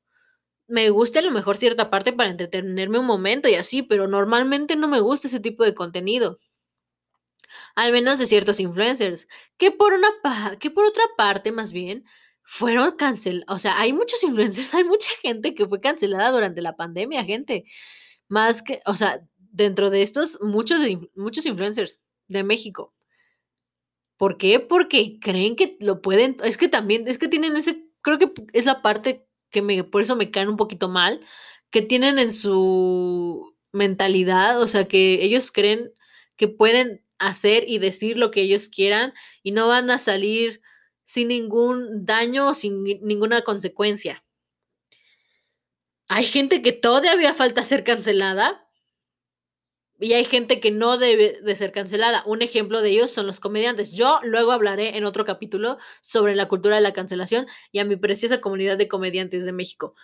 Me 0.66 0.88
gusta 0.90 1.18
a 1.18 1.22
lo 1.22 1.30
mejor 1.30 1.56
cierta 1.56 1.90
parte 1.90 2.12
para 2.12 2.30
entretenerme 2.30 2.98
un 2.98 3.06
momento 3.06 3.48
y 3.48 3.54
así, 3.54 3.82
pero 3.82 4.08
normalmente 4.08 4.76
no 4.76 4.88
me 4.88 5.00
gusta 5.00 5.28
ese 5.28 5.40
tipo 5.40 5.64
de 5.64 5.74
contenido. 5.74 6.38
Al 7.74 7.92
menos 7.92 8.18
de 8.18 8.26
ciertos 8.26 8.60
influencers. 8.60 9.28
Que 9.58 9.70
por 9.70 9.92
una 9.92 10.08
que 10.58 10.70
por 10.70 10.84
otra 10.86 11.04
parte, 11.16 11.52
más 11.52 11.72
bien, 11.72 12.04
fueron 12.42 12.96
cancelados. 12.96 13.54
O 13.54 13.58
sea, 13.58 13.78
hay 13.80 13.92
muchos 13.92 14.22
influencers, 14.24 14.74
hay 14.74 14.84
mucha 14.84 15.10
gente 15.22 15.54
que 15.54 15.66
fue 15.66 15.80
cancelada 15.80 16.30
durante 16.30 16.62
la 16.62 16.76
pandemia, 16.76 17.24
gente. 17.24 17.64
Más 18.28 18.62
que, 18.62 18.80
o 18.86 18.96
sea, 18.96 19.20
dentro 19.36 19.90
de 19.90 20.02
estos, 20.02 20.40
muchos, 20.42 20.80
muchos 21.14 21.46
influencers 21.46 22.02
de 22.28 22.44
México. 22.44 22.94
¿Por 24.16 24.38
qué? 24.38 24.60
Porque 24.60 25.18
creen 25.20 25.56
que 25.56 25.76
lo 25.80 26.00
pueden. 26.00 26.36
Es 26.44 26.56
que 26.56 26.68
también, 26.68 27.08
es 27.08 27.18
que 27.18 27.28
tienen 27.28 27.56
ese. 27.56 27.88
Creo 28.02 28.18
que 28.18 28.32
es 28.52 28.64
la 28.66 28.82
parte 28.82 29.26
que 29.54 29.62
me, 29.62 29.84
por 29.84 30.02
eso 30.02 30.16
me 30.16 30.30
caen 30.30 30.50
un 30.50 30.58
poquito 30.58 30.90
mal. 30.90 31.20
Que 31.70 31.80
tienen 31.82 32.18
en 32.18 32.32
su 32.32 33.54
mentalidad. 33.72 34.60
O 34.60 34.66
sea, 34.68 34.86
que 34.88 35.24
ellos 35.24 35.50
creen 35.52 35.92
que 36.36 36.48
pueden 36.48 37.02
hacer 37.18 37.64
y 37.68 37.78
decir 37.78 38.18
lo 38.18 38.30
que 38.32 38.42
ellos 38.42 38.68
quieran 38.68 39.14
y 39.42 39.52
no 39.52 39.68
van 39.68 39.90
a 39.90 39.98
salir 39.98 40.60
sin 41.04 41.28
ningún 41.28 42.04
daño 42.04 42.48
o 42.48 42.54
sin 42.54 42.82
ni- 42.84 42.98
ninguna 43.00 43.42
consecuencia. 43.42 44.24
hay 46.08 46.24
gente 46.26 46.62
que 46.62 46.72
todavía 46.72 47.34
falta 47.34 47.64
ser 47.64 47.82
cancelada 47.84 48.63
y 50.00 50.14
hay 50.14 50.24
gente 50.24 50.60
que 50.60 50.70
no 50.70 50.98
debe 50.98 51.40
de 51.40 51.54
ser 51.54 51.72
cancelada. 51.72 52.24
Un 52.26 52.42
ejemplo 52.42 52.80
de 52.80 52.90
ellos 52.90 53.12
son 53.12 53.26
los 53.26 53.40
comediantes. 53.40 53.92
Yo 53.92 54.18
luego 54.24 54.52
hablaré 54.52 54.96
en 54.96 55.04
otro 55.04 55.24
capítulo 55.24 55.78
sobre 56.00 56.34
la 56.34 56.48
cultura 56.48 56.76
de 56.76 56.82
la 56.82 56.92
cancelación 56.92 57.46
y 57.70 57.78
a 57.78 57.84
mi 57.84 57.96
preciosa 57.96 58.40
comunidad 58.40 58.76
de 58.76 58.88
comediantes 58.88 59.44
de 59.44 59.52
México. 59.52 59.94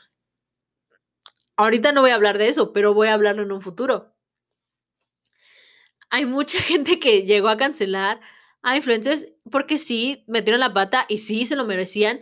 Ahorita 1.56 1.92
no 1.92 2.02
voy 2.02 2.10
a 2.10 2.14
hablar 2.14 2.38
de 2.38 2.48
eso, 2.48 2.72
pero 2.72 2.94
voy 2.94 3.08
a 3.08 3.14
hablarlo 3.14 3.42
en 3.42 3.52
un 3.52 3.60
futuro. 3.60 4.14
Hay 6.08 6.24
mucha 6.24 6.58
gente 6.62 6.98
que 6.98 7.24
llegó 7.24 7.48
a 7.48 7.56
cancelar 7.56 8.20
a 8.62 8.76
influencers 8.76 9.26
porque 9.50 9.78
sí 9.78 10.24
metieron 10.28 10.60
la 10.60 10.72
pata 10.72 11.06
y 11.08 11.18
sí 11.18 11.46
se 11.46 11.56
lo 11.56 11.64
merecían, 11.64 12.20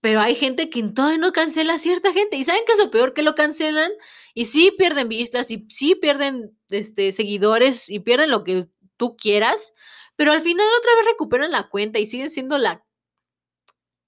pero 0.00 0.20
hay 0.20 0.34
gente 0.34 0.70
que 0.70 0.82
todavía 0.84 1.18
no 1.18 1.32
cancela 1.32 1.74
a 1.74 1.78
cierta 1.78 2.12
gente. 2.12 2.36
¿Y 2.36 2.44
saben 2.44 2.62
qué 2.66 2.72
es 2.72 2.78
lo 2.78 2.90
peor? 2.90 3.12
Que 3.14 3.22
lo 3.22 3.34
cancelan 3.34 3.90
y 4.34 4.46
sí 4.46 4.72
pierden 4.76 5.08
vistas 5.08 5.50
y 5.50 5.66
sí 5.68 5.94
pierden 5.94 6.56
este, 6.70 7.12
seguidores 7.12 7.88
y 7.88 8.00
pierden 8.00 8.30
lo 8.30 8.44
que 8.44 8.66
tú 8.96 9.16
quieras, 9.16 9.72
pero 10.16 10.32
al 10.32 10.42
final 10.42 10.66
otra 10.78 10.94
vez 10.96 11.06
recuperan 11.06 11.50
la 11.50 11.68
cuenta 11.68 11.98
y 11.98 12.06
siguen 12.06 12.30
siendo 12.30 12.58
la 12.58 12.84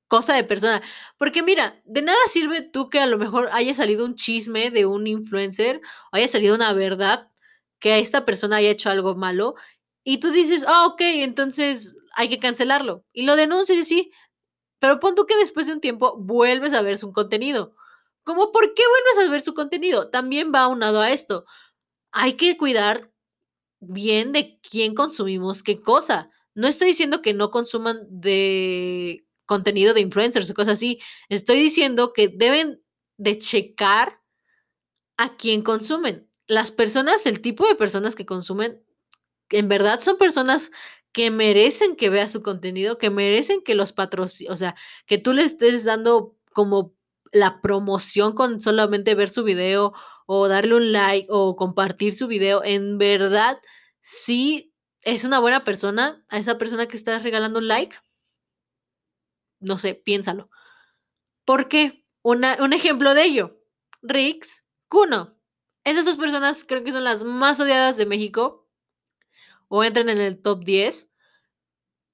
cosa 0.09 0.35
de 0.35 0.45
persona. 0.45 0.83
Porque 1.16 1.43
mira, 1.43 1.81
de 1.85 2.03
nada 2.03 2.18
sirve 2.27 2.62
tú 2.62 2.91
que 2.91 3.01
a 3.01 3.07
lo 3.07 3.16
mejor 3.16 3.49
haya 3.53 3.75
salido 3.75 4.05
un 4.05 4.16
chisme 4.16 4.71
de 4.71 4.85
un 4.85 5.07
influencer 5.07 5.81
o 6.12 6.16
haya 6.16 6.29
salido 6.29 6.57
una 6.57 6.73
verdad 6.75 7.31
que 7.79 7.99
esta 8.01 8.25
persona 8.27 8.57
haya 8.57 8.71
hecho 8.71 8.91
algo 8.91 9.14
malo 9.14 9.55
y 10.05 10.18
tú 10.18 10.31
dices, 10.33 10.64
ah, 10.66 10.87
ok, 10.87 11.01
entonces 11.01 11.97
hay 12.14 12.29
que 12.29 12.41
cancelarlo. 12.41 13.05
Y 13.12 13.23
lo 13.23 13.37
denuncias 13.37 13.79
y 13.79 13.85
sí, 13.85 14.12
pero 14.81 14.99
pon 15.01 15.14
tú 15.14 15.27
que 15.27 15.37
después 15.37 15.66
de 15.68 15.75
un 15.75 15.81
tiempo 15.81 16.16
vuelves 16.18 16.73
a 16.73 16.83
ver 16.83 16.99
su 16.99 17.12
contenido. 17.12 17.77
¿Cómo 18.25 18.53
por 18.53 18.75
qué 18.75 18.83
vuelves 18.89 19.27
a 19.29 19.31
ver 19.31 19.41
su 19.41 19.55
contenido? 19.55 20.11
También 20.11 20.53
va 20.55 20.61
aunado 20.61 21.01
a 21.01 21.11
esto. 21.11 21.45
Hay 22.12 22.35
que 22.35 22.57
cuidar 22.57 23.11
bien 23.81 24.33
de 24.33 24.61
quién 24.61 24.95
consumimos 24.95 25.62
qué 25.62 25.81
cosa. 25.81 26.31
No 26.55 26.68
estoy 26.68 26.89
diciendo 26.89 27.23
que 27.23 27.35
no 27.35 27.51
consuman 27.51 28.07
de 28.09 29.27
contenido 29.47 29.95
de 29.95 30.01
influencers 30.01 30.51
o 30.51 30.55
cosas 30.55 30.75
así. 30.75 31.01
Estoy 31.29 31.61
diciendo 31.61 32.12
que 32.12 32.29
deben 32.29 32.83
de 33.16 33.39
checar 33.39 34.21
a 35.16 35.37
quién 35.37 35.62
consumen. 35.62 36.29
Las 36.47 36.73
personas, 36.73 37.27
el 37.27 37.41
tipo 37.41 37.66
de 37.66 37.75
personas 37.75 38.14
que 38.14 38.27
consumen, 38.27 38.83
en 39.51 39.68
verdad 39.68 40.01
son 40.01 40.18
personas 40.18 40.71
que 41.12 41.31
merecen 41.31 41.97
que 41.97 42.11
vea 42.11 42.29
su 42.29 42.43
contenido, 42.43 42.99
que 42.99 43.11
merecen 43.11 43.62
que 43.62 43.75
los 43.75 43.93
patrocine, 43.93 44.51
o 44.51 44.57
sea, 44.57 44.75
que 45.07 45.18
tú 45.18 45.33
le 45.33 45.43
estés 45.43 45.85
dando 45.85 46.37
como 46.53 46.95
la 47.33 47.61
promoción 47.61 48.35
con 48.35 48.61
solamente 48.61 49.14
ver 49.14 49.28
su 49.28 49.45
video 49.45 49.93
o 50.26 50.49
darle 50.49 50.76
un 50.76 50.93
like 50.93 51.26
o 51.31 51.57
compartir 51.57 52.14
su 52.14 52.26
video, 52.26 52.62
en 52.64 52.99
verdad, 52.99 53.59
sí 54.01 54.74
es 55.03 55.24
una 55.24 55.39
buena 55.39 55.64
persona 55.64 56.24
a 56.28 56.39
esa 56.39 56.59
persona 56.59 56.87
que 56.87 56.97
estás 56.97 57.22
regalando 57.22 57.59
un 57.59 57.68
like. 57.68 57.97
No 59.61 59.78
sé, 59.78 59.95
piénsalo. 59.95 60.51
¿Por 61.45 61.68
qué? 61.68 62.05
Una, 62.22 62.59
un 62.61 62.72
ejemplo 62.72 63.14
de 63.14 63.24
ello, 63.24 63.61
Rix, 64.03 64.68
Kuno. 64.89 65.37
Esas 65.85 66.05
dos 66.05 66.16
personas 66.16 66.64
creo 66.64 66.85
que 66.85 66.93
son 66.93 67.05
las 67.05 67.24
más 67.24 67.61
odiadas 67.61 67.97
de 67.97 68.07
México 68.07 68.68
o 69.68 69.83
entran 69.85 70.09
en 70.11 70.18
el 70.20 70.43
top 70.43 70.64
10, 70.64 71.11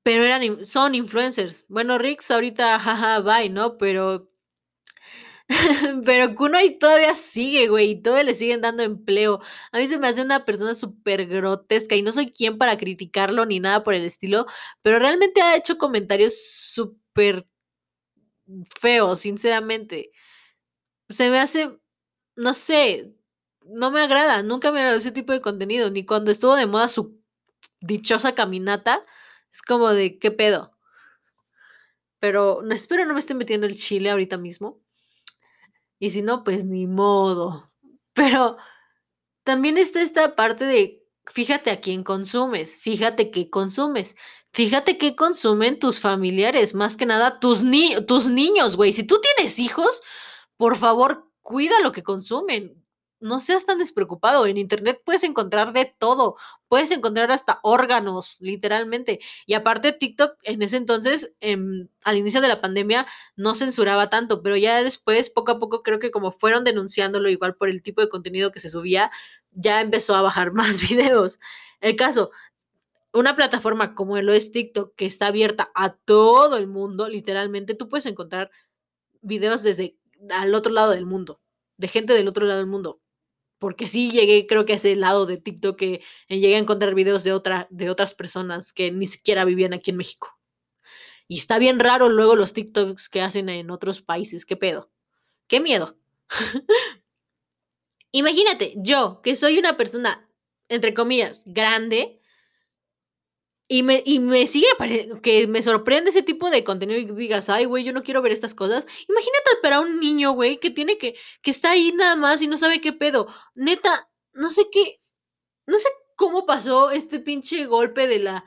pero 0.03 0.25
eran, 0.25 0.65
son 0.65 0.95
influencers. 0.95 1.67
Bueno, 1.69 1.99
Rix 1.99 2.31
ahorita, 2.31 2.79
jaja, 2.79 3.21
bye, 3.21 3.51
¿no? 3.51 3.77
Pero 3.79 4.31
pero 6.05 6.35
Kuno 6.35 6.59
ahí 6.59 6.79
todavía 6.79 7.15
sigue, 7.15 7.69
güey, 7.69 7.91
y 7.93 8.03
todavía 8.03 8.25
le 8.25 8.35
siguen 8.35 8.61
dando 8.61 8.83
empleo. 8.83 9.41
A 9.73 9.79
mí 9.79 9.87
se 9.87 9.99
me 9.99 10.09
hace 10.09 10.23
una 10.23 10.45
persona 10.45 10.75
súper 10.75 11.27
grotesca 11.27 11.95
y 11.95 12.03
no 12.03 12.13
soy 12.13 12.31
quien 12.31 12.59
para 12.59 12.77
criticarlo 12.77 13.47
ni 13.47 13.61
nada 13.61 13.83
por 13.85 13.95
el 13.95 14.05
estilo, 14.05 14.47
pero 14.83 14.99
realmente 14.99 15.41
ha 15.43 15.57
hecho 15.57 15.79
comentarios 15.79 16.35
súper 16.43 17.47
feos, 18.81 19.21
sinceramente. 19.21 20.11
Se 21.09 21.31
me 21.31 21.39
hace, 21.41 21.79
no 22.37 22.55
sé, 22.55 23.15
no 23.65 23.91
me 23.91 24.01
agrada, 24.03 24.43
nunca 24.43 24.73
me 24.73 24.81
agradó 24.81 24.99
ese 24.99 25.13
tipo 25.13 25.33
de 25.33 25.41
contenido, 25.41 25.91
ni 25.91 26.07
cuando 26.07 26.31
estuvo 26.31 26.57
de 26.57 26.67
moda 26.67 26.89
su 26.89 27.21
dichosa 27.81 28.35
caminata, 28.35 29.03
es 29.53 29.63
como 29.63 29.91
de, 29.93 30.19
¿qué 30.19 30.31
pedo? 30.33 30.77
Pero 32.21 32.63
espero 32.71 33.05
no 33.07 33.13
me 33.15 33.19
esté 33.21 33.35
metiendo 33.35 33.67
el 33.67 33.75
chile 33.77 34.11
ahorita 34.11 34.37
mismo. 34.39 34.81
Y 35.99 36.11
si 36.11 36.23
no, 36.23 36.45
pues 36.45 36.65
ni 36.65 36.87
modo. 36.87 37.71
Pero 38.15 38.57
también 39.45 39.79
está 39.79 40.03
esta 40.03 40.35
parte 40.35 40.65
de, 40.65 41.05
fíjate 41.27 41.71
a 41.71 41.81
quién 41.81 42.03
consumes, 42.03 42.79
fíjate 42.79 43.31
qué 43.31 43.51
consumes, 43.51 44.17
fíjate 44.53 44.99
qué 44.99 45.15
consumen 45.15 45.79
tus 45.79 46.01
familiares, 46.01 46.75
más 46.75 46.97
que 46.97 47.07
nada 47.07 47.41
tus, 47.41 47.63
ni 47.63 47.95
tus 48.07 48.31
niños, 48.31 48.77
güey. 48.77 48.93
Si 48.93 49.05
tú 49.05 49.21
tienes 49.21 49.59
hijos, 49.59 50.03
por 50.57 50.77
favor, 50.77 51.31
cuida 51.43 51.81
lo 51.81 51.93
que 51.93 52.03
consumen 52.03 52.86
no 53.27 53.41
seas 53.41 53.67
tan 53.67 53.79
despreocupado. 53.79 54.47
En 54.47 54.57
Internet 54.57 55.03
puedes 55.05 55.25
encontrar 55.25 55.73
de 55.73 55.85
todo. 55.99 56.37
Puedes 56.69 56.91
encontrar 56.91 57.31
hasta 57.31 57.61
órganos, 57.63 58.39
literalmente. 58.41 59.21
Y 59.47 59.55
aparte, 59.55 59.93
TikTok 59.93 60.37
en 60.43 60.63
ese 60.63 60.77
entonces, 60.77 61.35
em, 61.41 61.89
al 62.05 62.17
inicio 62.17 62.41
de 62.41 62.49
la 62.49 62.61
pandemia, 62.61 63.07
no 63.37 63.55
censuraba 63.55 64.09
tanto, 64.09 64.43
pero 64.43 64.57
ya 64.57 64.83
después, 64.83 65.31
poco 65.31 65.53
a 65.53 65.59
poco, 65.59 65.83
creo 65.83 65.99
que 65.99 66.11
como 66.11 66.33
fueron 66.33 66.65
denunciándolo 66.65 67.29
igual 67.29 67.55
por 67.57 67.69
el 67.69 67.83
tipo 67.83 68.01
de 68.01 68.09
contenido 68.09 68.53
que 68.53 68.61
se 68.61 68.69
subía, 68.69 69.11
ya 69.53 69.81
empezó 69.81 70.15
a 70.15 70.23
bajar 70.23 70.53
más 70.55 70.81
videos. 70.89 71.41
El 71.81 71.97
caso, 71.97 72.31
una 73.13 73.37
plataforma 73.37 73.95
como 73.95 74.21
lo 74.21 74.33
es 74.33 74.53
TikTok, 74.53 74.95
que 74.97 75.07
está 75.07 75.29
abierta 75.29 75.71
a 75.75 75.95
todo 75.95 76.57
el 76.57 76.67
mundo, 76.69 77.09
literalmente, 77.09 77.75
tú 77.75 77.89
puedes 77.89 78.07
encontrar 78.07 78.51
videos 79.23 79.63
desde 79.63 79.97
al 80.31 80.55
otro 80.55 80.73
lado 80.73 80.93
del 80.93 81.07
mundo, 81.07 81.41
de 81.77 81.89
gente 81.89 82.13
del 82.15 82.29
otro 82.29 82.47
lado 82.47 82.59
del 82.61 82.69
mundo 82.69 83.01
porque 83.59 83.89
sí 83.89 84.11
llegué, 84.11 84.47
creo 84.47 84.65
que 84.65 84.75
a 84.75 84.77
ese 84.77 84.95
lado 84.97 85.27
de 85.27 85.39
TikTok 85.39 85.77
que 85.77 86.03
llegué 86.29 86.57
a 86.57 86.61
encontrar 86.61 86.95
videos 86.95 87.25
de, 87.25 87.33
otra, 87.33 87.67
de 87.71 87.91
otras 87.91 88.15
personas 88.15 88.73
que 88.73 88.91
ni 88.91 89.07
siquiera 89.07 89.45
vivían 89.45 89.73
aquí 89.73 89.91
en 89.91 89.97
México. 89.97 90.39
Y 91.29 91.39
está 91.39 91.59
bien 91.59 91.81
raro 91.81 92.09
luego 92.09 92.37
los 92.37 92.53
TikToks 92.53 93.09
que 93.09 93.21
hacen 93.21 93.49
en 93.49 93.71
otros 93.71 94.03
países. 94.03 94.47
¿Qué 94.47 94.57
pedo? 94.57 94.91
¿Qué 95.49 95.61
miedo? 95.61 95.97
Imagínate, 98.13 98.75
yo, 98.77 99.21
que 99.23 99.35
soy 99.35 99.59
una 99.59 99.77
persona, 99.77 100.29
entre 100.69 100.95
comillas, 100.95 101.43
grande, 101.45 102.16
y 103.69 103.83
me, 103.83 104.03
y 104.07 104.21
me 104.21 104.47
sigue 104.47 104.69
que 105.23 105.47
me 105.49 105.63
sorprende 105.63 106.11
ese 106.11 106.23
tipo 106.23 106.51
de 106.51 106.63
contenido 106.65 107.01
y 107.01 107.07
digas, 107.07 107.49
ay, 107.49 107.65
güey, 107.65 107.85
yo 107.85 107.93
no 107.93 108.03
quiero 108.03 108.23
ver 108.23 108.33
estas 108.33 108.55
cosas. 108.55 108.87
Imagínate 109.09 109.51
para 109.63 109.81
un 109.81 109.99
niño, 109.99 110.33
güey, 110.33 110.59
que 110.59 110.71
tiene 110.71 110.99
que, 110.99 111.17
que 111.43 111.51
está 111.51 111.73
ahí 111.73 111.93
nada 111.93 112.17
más 112.17 112.43
y 112.43 112.49
no 112.49 112.57
sabe 112.57 112.81
qué 112.81 112.93
pedo. 112.93 113.27
Neta, 113.55 114.09
no 114.33 114.51
sé 114.51 114.69
qué, 114.71 115.01
no 115.67 115.79
sé 115.79 115.89
cómo 116.15 116.47
pasó 116.47 116.91
este 116.91 117.19
pinche 117.19 117.67
golpe 117.67 118.07
de 118.07 118.21
la, 118.21 118.45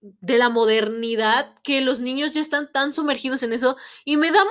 de 0.00 0.38
la 0.38 0.48
modernidad, 0.48 1.54
que 1.62 1.82
los 1.82 2.00
niños 2.00 2.32
ya 2.32 2.40
están 2.40 2.72
tan 2.72 2.94
sumergidos 2.94 3.42
en 3.42 3.52
eso 3.52 3.76
y 4.04 4.16
me 4.16 4.30
da, 4.30 4.44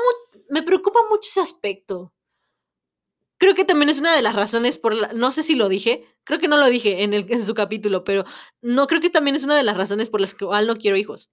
me 0.50 0.62
preocupa 0.62 1.00
mucho 1.10 1.28
ese 1.28 1.42
aspecto 1.42 2.14
creo 3.40 3.56
que 3.56 3.66
también 3.66 3.90
es 3.90 4.00
una 4.00 4.16
de 4.16 4.22
las 4.22 4.36
razones 4.36 4.78
por 4.78 4.94
la, 4.94 5.14
no 5.14 5.32
sé 5.32 5.44
si 5.44 5.56
lo 5.56 5.70
dije, 5.70 6.06
creo 6.26 6.40
que 6.40 6.48
no 6.48 6.58
lo 6.58 6.68
dije 6.68 7.04
en, 7.04 7.14
el, 7.14 7.26
en 7.32 7.42
su 7.42 7.56
capítulo, 7.56 8.04
pero 8.04 8.26
no 8.62 8.86
creo 8.86 9.02
que 9.02 9.10
también 9.10 9.36
es 9.36 9.46
una 9.46 9.58
de 9.58 9.64
las 9.64 9.78
razones 9.78 10.10
por 10.10 10.22
las 10.22 10.36
que 10.36 10.46
no 10.46 10.76
quiero 10.76 10.98
hijos. 10.98 11.32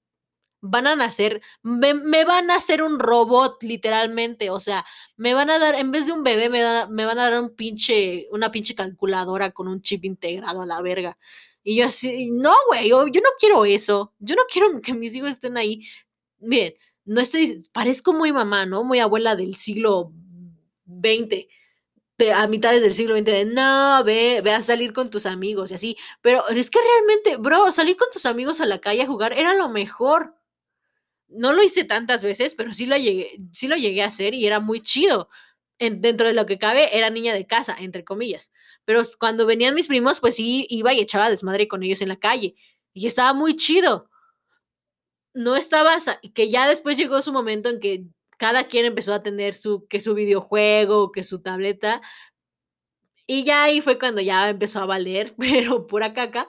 Van 0.62 0.86
a 0.86 0.96
nacer, 0.96 1.42
me, 1.62 1.92
van 2.24 2.50
a 2.50 2.56
hacer 2.56 2.82
un 2.82 2.98
robot, 2.98 3.62
literalmente. 3.62 4.50
O 4.50 4.58
sea, 4.58 4.84
me 5.16 5.34
van 5.34 5.50
a 5.50 5.58
dar, 5.58 5.74
en 5.74 5.90
vez 5.92 6.06
de 6.06 6.12
un 6.12 6.22
bebé, 6.22 6.48
me, 6.48 6.60
me 6.88 7.04
van 7.04 7.18
a 7.18 7.30
dar 7.30 7.40
un 7.42 7.54
pinche, 7.54 8.26
una 8.32 8.50
pinche 8.50 8.74
calculadora 8.74 9.50
con 9.50 9.68
un 9.68 9.82
chip 9.82 10.04
integrado 10.04 10.62
a 10.62 10.66
la 10.66 10.80
verga. 10.80 11.18
Y 11.62 11.76
yo 11.76 11.86
así, 11.86 12.30
no, 12.30 12.54
güey, 12.68 12.88
yo, 12.88 13.06
yo 13.08 13.20
no 13.20 13.30
quiero 13.38 13.64
eso. 13.64 14.14
Yo 14.18 14.34
no 14.34 14.42
quiero 14.50 14.80
que 14.80 14.94
mis 14.94 15.14
hijos 15.14 15.30
estén 15.30 15.56
ahí. 15.56 15.86
Miren, 16.38 16.74
no 17.04 17.20
estoy, 17.20 17.64
parezco 17.72 18.12
muy 18.12 18.32
mamá, 18.32 18.64
¿no? 18.66 18.82
Muy 18.84 19.00
abuela 19.00 19.36
del 19.36 19.56
siglo 19.56 20.12
XX 20.86 21.46
a 22.18 22.46
mitades 22.46 22.82
del 22.82 22.94
siglo 22.94 23.14
XX 23.14 23.24
de 23.24 23.44
no, 23.44 24.02
ve, 24.04 24.40
ve 24.42 24.52
a 24.52 24.62
salir 24.62 24.92
con 24.92 25.10
tus 25.10 25.26
amigos 25.26 25.70
y 25.70 25.74
así. 25.74 25.96
Pero 26.22 26.46
es 26.48 26.70
que 26.70 26.78
realmente, 26.80 27.36
bro, 27.36 27.70
salir 27.72 27.96
con 27.96 28.08
tus 28.12 28.26
amigos 28.26 28.60
a 28.60 28.66
la 28.66 28.80
calle 28.80 29.02
a 29.02 29.06
jugar 29.06 29.32
era 29.32 29.54
lo 29.54 29.68
mejor. 29.68 30.34
No 31.28 31.52
lo 31.52 31.62
hice 31.62 31.84
tantas 31.84 32.24
veces, 32.24 32.54
pero 32.54 32.72
sí 32.72 32.86
lo 32.86 32.96
llegué, 32.96 33.38
sí 33.52 33.68
lo 33.68 33.76
llegué 33.76 34.02
a 34.02 34.06
hacer 34.06 34.34
y 34.34 34.46
era 34.46 34.60
muy 34.60 34.80
chido. 34.80 35.28
En, 35.78 36.00
dentro 36.00 36.26
de 36.26 36.32
lo 36.32 36.46
que 36.46 36.58
cabe, 36.58 36.96
era 36.96 37.10
niña 37.10 37.34
de 37.34 37.46
casa, 37.46 37.76
entre 37.78 38.04
comillas. 38.04 38.50
Pero 38.86 39.02
cuando 39.18 39.44
venían 39.44 39.74
mis 39.74 39.88
primos, 39.88 40.20
pues 40.20 40.36
sí 40.36 40.66
iba 40.70 40.94
y 40.94 41.00
echaba 41.00 41.28
desmadre 41.28 41.68
con 41.68 41.82
ellos 41.82 42.00
en 42.00 42.08
la 42.08 42.16
calle. 42.16 42.54
Y 42.94 43.06
estaba 43.06 43.34
muy 43.34 43.56
chido. 43.56 44.08
No 45.34 45.54
estaba, 45.54 45.98
que 46.34 46.48
ya 46.48 46.66
después 46.66 46.96
llegó 46.96 47.20
su 47.20 47.32
momento 47.32 47.68
en 47.68 47.80
que 47.80 48.06
cada 48.36 48.68
quien 48.68 48.86
empezó 48.86 49.14
a 49.14 49.22
tener 49.22 49.54
su, 49.54 49.86
que 49.88 50.00
su 50.00 50.14
videojuego, 50.14 51.12
que 51.12 51.24
su 51.24 51.40
tableta. 51.42 52.02
Y 53.26 53.44
ya 53.44 53.64
ahí 53.64 53.80
fue 53.80 53.98
cuando 53.98 54.20
ya 54.20 54.48
empezó 54.48 54.80
a 54.80 54.86
valer, 54.86 55.34
pero 55.38 55.86
pura 55.86 56.14
caca. 56.14 56.46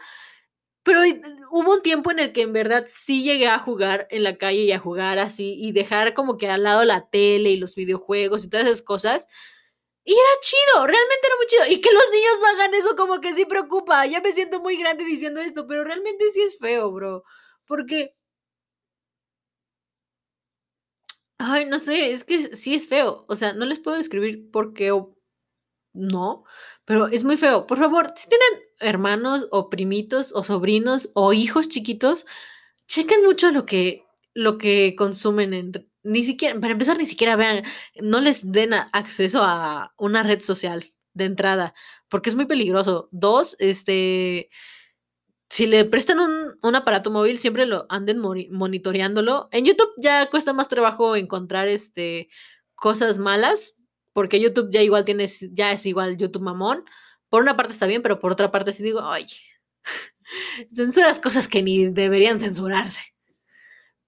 Pero 0.83 1.01
hubo 1.51 1.73
un 1.73 1.81
tiempo 1.81 2.11
en 2.11 2.19
el 2.19 2.33
que 2.33 2.43
en 2.43 2.53
verdad 2.53 2.85
sí 2.87 3.23
llegué 3.23 3.47
a 3.47 3.59
jugar 3.59 4.07
en 4.09 4.23
la 4.23 4.37
calle 4.37 4.61
y 4.61 4.71
a 4.71 4.79
jugar 4.79 5.19
así 5.19 5.55
y 5.59 5.73
dejar 5.73 6.13
como 6.13 6.37
que 6.37 6.49
al 6.49 6.63
lado 6.63 6.85
la 6.85 7.09
tele 7.09 7.51
y 7.51 7.57
los 7.57 7.75
videojuegos 7.75 8.45
y 8.45 8.49
todas 8.49 8.67
esas 8.67 8.81
cosas. 8.81 9.27
Y 10.05 10.13
era 10.13 10.39
chido, 10.41 10.87
realmente 10.87 11.27
era 11.27 11.35
muy 11.37 11.45
chido. 11.47 11.65
Y 11.67 11.81
que 11.81 11.91
los 11.91 12.03
niños 12.11 12.39
no 12.39 12.47
hagan 12.47 12.73
eso 12.75 12.95
como 12.95 13.19
que 13.19 13.33
sí 13.33 13.45
preocupa. 13.45 14.05
Ya 14.05 14.21
me 14.21 14.31
siento 14.31 14.61
muy 14.61 14.77
grande 14.77 15.03
diciendo 15.03 15.41
esto, 15.41 15.67
pero 15.67 15.83
realmente 15.83 16.29
sí 16.29 16.41
es 16.41 16.57
feo, 16.57 16.91
bro. 16.91 17.23
Porque... 17.65 18.16
Ay, 21.39 21.65
no 21.65 21.77
sé, 21.79 22.11
es 22.11 22.23
que 22.23 22.55
sí 22.55 22.73
es 22.73 22.87
feo. 22.87 23.25
O 23.27 23.35
sea, 23.35 23.53
no 23.53 23.65
les 23.65 23.79
puedo 23.79 23.97
describir 23.97 24.49
por 24.51 24.73
qué 24.73 24.91
o 24.91 25.15
no, 25.93 26.43
pero 26.85 27.07
es 27.07 27.23
muy 27.23 27.37
feo. 27.37 27.67
Por 27.67 27.77
favor, 27.79 28.11
si 28.15 28.29
tienen 28.29 28.63
hermanos 28.79 29.47
o 29.51 29.69
primitos 29.69 30.31
o 30.33 30.43
sobrinos 30.43 31.11
o 31.15 31.33
hijos 31.33 31.69
chiquitos, 31.69 32.25
chequen 32.87 33.23
mucho 33.25 33.51
lo 33.51 33.65
que, 33.65 34.05
lo 34.33 34.57
que 34.57 34.95
consumen 34.97 35.53
en, 35.53 35.71
ni 36.03 36.23
siquiera, 36.23 36.59
para 36.59 36.73
empezar, 36.73 36.97
ni 36.97 37.05
siquiera 37.05 37.35
vean, 37.35 37.63
no 38.01 38.21
les 38.21 38.51
den 38.51 38.73
acceso 38.73 39.41
a 39.43 39.93
una 39.97 40.23
red 40.23 40.41
social 40.41 40.93
de 41.13 41.25
entrada, 41.25 41.73
porque 42.09 42.29
es 42.29 42.35
muy 42.35 42.45
peligroso. 42.45 43.09
Dos, 43.11 43.55
este, 43.59 44.49
si 45.49 45.65
le 45.65 45.85
prestan 45.85 46.19
un, 46.19 46.75
aparato 46.75 47.09
móvil, 47.11 47.37
siempre 47.37 47.65
lo 47.65 47.85
anden 47.89 48.19
monitoreándolo. 48.19 49.47
En 49.51 49.65
YouTube 49.65 49.91
ya 49.97 50.29
cuesta 50.29 50.53
más 50.53 50.67
trabajo 50.67 51.15
encontrar 51.15 51.67
este, 51.69 52.27
cosas 52.75 53.17
malas, 53.17 53.75
porque 54.13 54.39
YouTube 54.39 54.69
ya 54.71 54.81
igual 54.81 55.05
tienes, 55.05 55.47
ya 55.53 55.71
es 55.71 55.85
igual 55.85 56.17
YouTube 56.17 56.43
mamón. 56.43 56.83
Por 57.29 57.41
una 57.41 57.55
parte 57.55 57.73
está 57.73 57.87
bien, 57.87 58.01
pero 58.01 58.19
por 58.19 58.31
otra 58.31 58.51
parte 58.51 58.73
sí 58.73 58.83
digo, 58.83 59.01
ay, 59.03 59.25
censuras 60.71 61.19
cosas 61.19 61.47
que 61.47 61.61
ni 61.61 61.87
deberían 61.87 62.39
censurarse. 62.39 63.03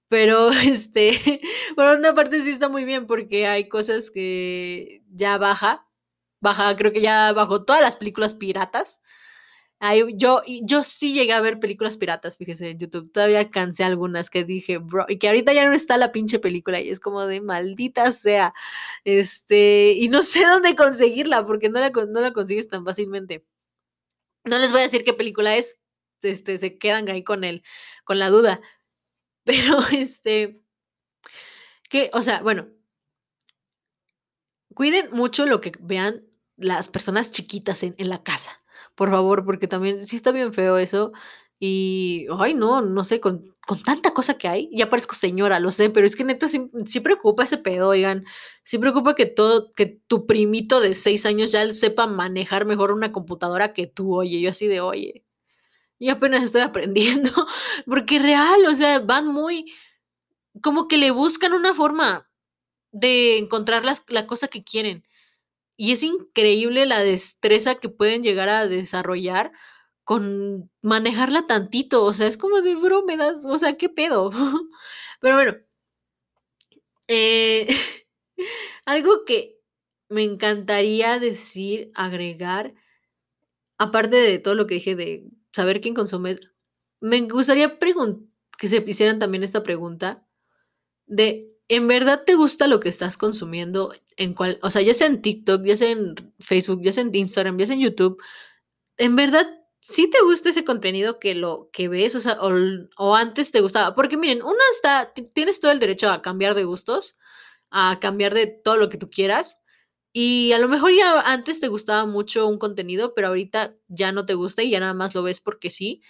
Pero, 0.09 0.49
este, 0.65 1.41
por 1.75 1.97
una 1.97 2.13
parte 2.13 2.41
sí 2.41 2.49
está 2.49 2.67
muy 2.67 2.83
bien 2.83 3.07
porque 3.07 3.47
hay 3.47 3.69
cosas 3.69 4.11
que 4.11 5.03
ya 5.09 5.37
baja, 5.37 5.87
baja, 6.41 6.75
creo 6.75 6.91
que 6.91 7.01
ya 7.01 7.31
bajó 7.33 7.63
todas 7.63 7.81
las 7.81 7.95
películas 7.95 8.33
piratas. 8.35 9.01
Ahí, 9.81 10.03
yo, 10.15 10.41
yo 10.45 10.83
sí 10.83 11.13
llegué 11.13 11.31
a 11.31 11.39
ver 11.41 11.59
películas 11.59 11.97
piratas, 11.97 12.35
fíjese, 12.37 12.71
en 12.71 12.79
YouTube. 12.79 13.11
Todavía 13.11 13.39
alcancé 13.39 13.85
algunas 13.85 14.29
que 14.29 14.43
dije, 14.43 14.77
bro, 14.77 15.05
y 15.07 15.17
que 15.17 15.27
ahorita 15.27 15.53
ya 15.53 15.65
no 15.67 15.73
está 15.73 15.97
la 15.97 16.11
pinche 16.11 16.39
película 16.39 16.81
y 16.81 16.89
es 16.89 16.99
como 16.99 17.25
de 17.25 17.39
maldita 17.41 18.11
sea. 18.11 18.53
Este, 19.05 19.93
y 19.93 20.09
no 20.09 20.23
sé 20.23 20.45
dónde 20.45 20.75
conseguirla 20.75 21.45
porque 21.45 21.69
no 21.69 21.79
la, 21.79 21.89
no 21.91 22.21
la 22.21 22.33
consigues 22.33 22.67
tan 22.67 22.83
fácilmente. 22.85 23.45
No 24.43 24.59
les 24.59 24.71
voy 24.71 24.81
a 24.81 24.83
decir 24.83 25.03
qué 25.03 25.13
película 25.13 25.55
es, 25.55 25.79
este, 26.21 26.57
se 26.57 26.77
quedan 26.77 27.09
ahí 27.09 27.23
con 27.23 27.43
el, 27.43 27.63
con 28.03 28.19
la 28.19 28.29
duda. 28.29 28.61
Pero, 29.45 29.79
este, 29.93 30.61
que, 31.89 32.09
o 32.13 32.21
sea, 32.21 32.41
bueno, 32.43 32.67
cuiden 34.73 35.09
mucho 35.11 35.45
lo 35.45 35.61
que 35.61 35.71
vean 35.79 36.25
las 36.57 36.89
personas 36.89 37.31
chiquitas 37.31 37.83
en, 37.83 37.95
en 37.97 38.09
la 38.09 38.23
casa, 38.23 38.59
por 38.99 39.11
favor, 39.11 39.45
porque 39.45 39.65
también 39.67 40.01
sí 40.03 40.17
está 40.17 40.33
bien 40.33 40.53
feo 40.53 40.77
eso. 40.77 41.13
Y, 41.57 42.27
ay, 42.37 42.53
no, 42.53 42.81
no 42.81 43.05
sé, 43.05 43.21
con, 43.21 43.53
con, 43.65 43.81
tanta 43.81 44.11
cosa 44.13 44.37
que 44.37 44.49
hay, 44.49 44.69
ya 44.73 44.89
parezco 44.89 45.15
señora, 45.15 45.61
lo 45.61 45.71
sé, 45.71 45.89
pero 45.89 46.05
es 46.05 46.17
que 46.17 46.25
neta 46.25 46.49
sí, 46.49 46.69
sí, 46.85 46.99
preocupa 46.99 47.45
ese 47.45 47.57
pedo, 47.57 47.87
oigan. 47.89 48.25
Sí 48.63 48.77
preocupa 48.77 49.15
que 49.15 49.25
todo, 49.25 49.71
que 49.73 49.85
tu 50.07 50.25
primito 50.27 50.81
de 50.81 50.95
seis 50.95 51.25
años 51.25 51.53
ya 51.53 51.69
sepa 51.73 52.07
manejar 52.07 52.65
mejor 52.65 52.91
una 52.91 53.13
computadora 53.13 53.71
que 53.73 53.87
tú, 53.87 54.15
oye. 54.15 54.41
Yo 54.41 54.49
así 54.49 54.67
de, 54.67 54.81
oye, 54.81 55.23
y 55.97 56.09
apenas 56.09 56.43
estoy 56.43 56.61
aprendiendo, 56.61 57.31
porque 57.85 58.19
real, 58.19 58.65
o 58.67 58.75
sea, 58.75 58.99
van 58.99 59.27
muy, 59.27 59.73
como 60.61 60.89
que 60.89 60.97
le 60.97 61.11
buscan 61.11 61.53
una 61.53 61.73
forma 61.73 62.29
de 62.91 63.37
encontrar 63.37 63.85
la 63.85 64.27
cosa 64.27 64.49
que 64.49 64.63
quieren. 64.65 65.03
Y 65.81 65.93
es 65.93 66.03
increíble 66.03 66.85
la 66.85 67.05
destreza 67.05 67.75
que 67.75 67.87
pueden 67.87 68.21
llegar 68.21 68.49
a 68.49 68.67
desarrollar 68.67 69.53
con 70.03 70.69
manejarla 70.81 71.47
tantito. 71.47 72.03
O 72.03 72.11
sea, 72.11 72.27
es 72.27 72.35
como 72.35 72.61
de 72.61 72.75
bromedas, 72.75 73.45
o 73.45 73.57
sea, 73.57 73.77
¿qué 73.77 73.87
pedo? 73.87 74.29
Pero 75.21 75.35
bueno, 75.35 75.55
eh, 77.07 77.67
algo 78.85 79.23
que 79.25 79.57
me 80.09 80.23
encantaría 80.23 81.17
decir, 81.17 81.91
agregar, 81.95 82.73
aparte 83.77 84.17
de 84.17 84.37
todo 84.39 84.55
lo 84.55 84.67
que 84.67 84.75
dije 84.75 84.97
de 84.97 85.29
saber 85.53 85.79
quién 85.79 85.95
consume. 85.95 86.35
Me 86.99 87.21
gustaría 87.21 87.79
que 88.57 88.67
se 88.67 88.83
hicieran 88.85 89.19
también 89.19 89.43
esta 89.43 89.63
pregunta 89.63 90.27
de, 91.07 91.47
¿en 91.69 91.87
verdad 91.87 92.23
te 92.25 92.35
gusta 92.35 92.67
lo 92.67 92.81
que 92.81 92.89
estás 92.89 93.17
consumiendo? 93.17 93.93
En 94.19 94.33
cual, 94.33 94.59
o 94.61 94.69
sea, 94.69 94.81
ya 94.81 94.93
sea 94.93 95.07
en 95.07 95.21
TikTok, 95.21 95.63
ya 95.63 95.77
sea 95.77 95.91
en 95.91 96.13
Facebook, 96.39 96.81
ya 96.83 96.91
sea 96.91 97.03
en 97.03 97.15
Instagram, 97.15 97.57
ya 97.57 97.67
sea 97.67 97.75
en 97.75 97.81
YouTube, 97.81 98.21
¿en 98.97 99.15
verdad 99.15 99.47
sí 99.79 100.09
te 100.09 100.21
gusta 100.21 100.49
ese 100.49 100.65
contenido 100.65 101.19
que 101.19 101.35
lo 101.35 101.69
que 101.71 101.87
ves? 101.87 102.15
O 102.15 102.19
sea, 102.19 102.37
o, 102.41 103.15
antes 103.15 103.51
te 103.51 103.61
gustaba. 103.61 103.95
Porque 103.95 104.17
miren, 104.17 104.43
uno 104.43 104.59
está, 104.71 105.13
tienes 105.33 105.61
todo 105.61 105.71
el 105.71 105.79
derecho 105.79 106.11
a 106.11 106.21
cambiar 106.21 106.53
de 106.53 106.65
gustos, 106.65 107.17
a 107.71 107.99
cambiar 108.01 108.33
de 108.33 108.47
todo 108.47 108.75
lo 108.75 108.89
que 108.89 108.97
tú 108.97 109.09
quieras. 109.09 109.61
Y 110.11 110.51
a 110.51 110.59
lo 110.59 110.67
mejor 110.67 110.91
ya 110.93 111.21
antes 111.21 111.61
te 111.61 111.69
gustaba 111.69 112.05
mucho 112.05 112.45
un 112.45 112.59
contenido, 112.59 113.13
pero 113.15 113.29
ahorita 113.29 113.77
ya 113.87 114.11
no 114.11 114.25
te 114.25 114.33
gusta 114.33 114.63
y 114.63 114.71
ya 114.71 114.81
nada 114.81 114.93
más 114.93 115.15
lo 115.15 115.23
ves 115.23 115.39
porque 115.39 115.69
sí. 115.69 116.01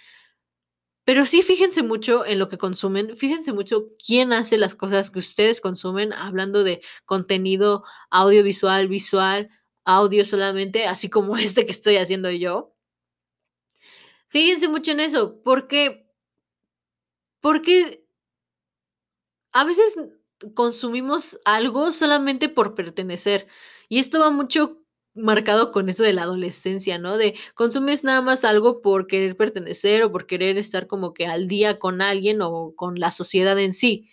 Pero 1.10 1.26
sí, 1.26 1.42
fíjense 1.42 1.82
mucho 1.82 2.24
en 2.24 2.38
lo 2.38 2.50
que 2.50 2.60
consumen, 2.60 3.18
fíjense 3.18 3.52
mucho 3.52 3.88
quién 3.98 4.32
hace 4.32 4.60
las 4.60 4.76
cosas 4.76 5.10
que 5.10 5.18
ustedes 5.18 5.60
consumen, 5.60 6.14
hablando 6.14 6.64
de 6.64 6.84
contenido 7.06 7.84
audiovisual, 8.12 8.88
visual, 8.88 9.50
audio 9.86 10.24
solamente, 10.24 10.86
así 10.86 11.10
como 11.10 11.36
este 11.38 11.66
que 11.66 11.72
estoy 11.72 11.98
haciendo 11.98 12.30
yo. 12.30 12.76
Fíjense 14.28 14.68
mucho 14.68 14.92
en 14.92 15.00
eso, 15.00 15.42
porque, 15.42 16.08
porque 17.40 18.06
a 19.52 19.64
veces 19.64 19.98
consumimos 20.54 21.40
algo 21.44 21.92
solamente 21.92 22.50
por 22.50 22.76
pertenecer. 22.76 23.48
Y 23.88 23.98
esto 23.98 24.20
va 24.20 24.30
mucho 24.30 24.84
marcado 25.16 25.72
con 25.72 25.90
eso 25.90 26.04
de 26.04 26.14
la 26.14 26.24
adolescencia, 26.24 26.98
¿no? 26.98 27.18
De 27.18 27.36
consumes 27.56 28.04
nada 28.04 28.22
más 28.22 28.44
algo 28.46 28.82
por 28.82 29.08
querer 29.08 29.36
pertenecer 29.36 30.04
o 30.04 30.12
por 30.12 30.26
querer 30.28 30.58
estar 30.58 30.88
como 30.88 31.14
que 31.14 31.28
al 31.28 31.48
día 31.48 31.80
con 31.80 32.02
alguien 32.02 32.42
o 32.42 32.74
con 32.76 33.00
la 33.00 33.12
sociedad 33.12 33.58
en 33.60 33.74
sí. 33.74 34.10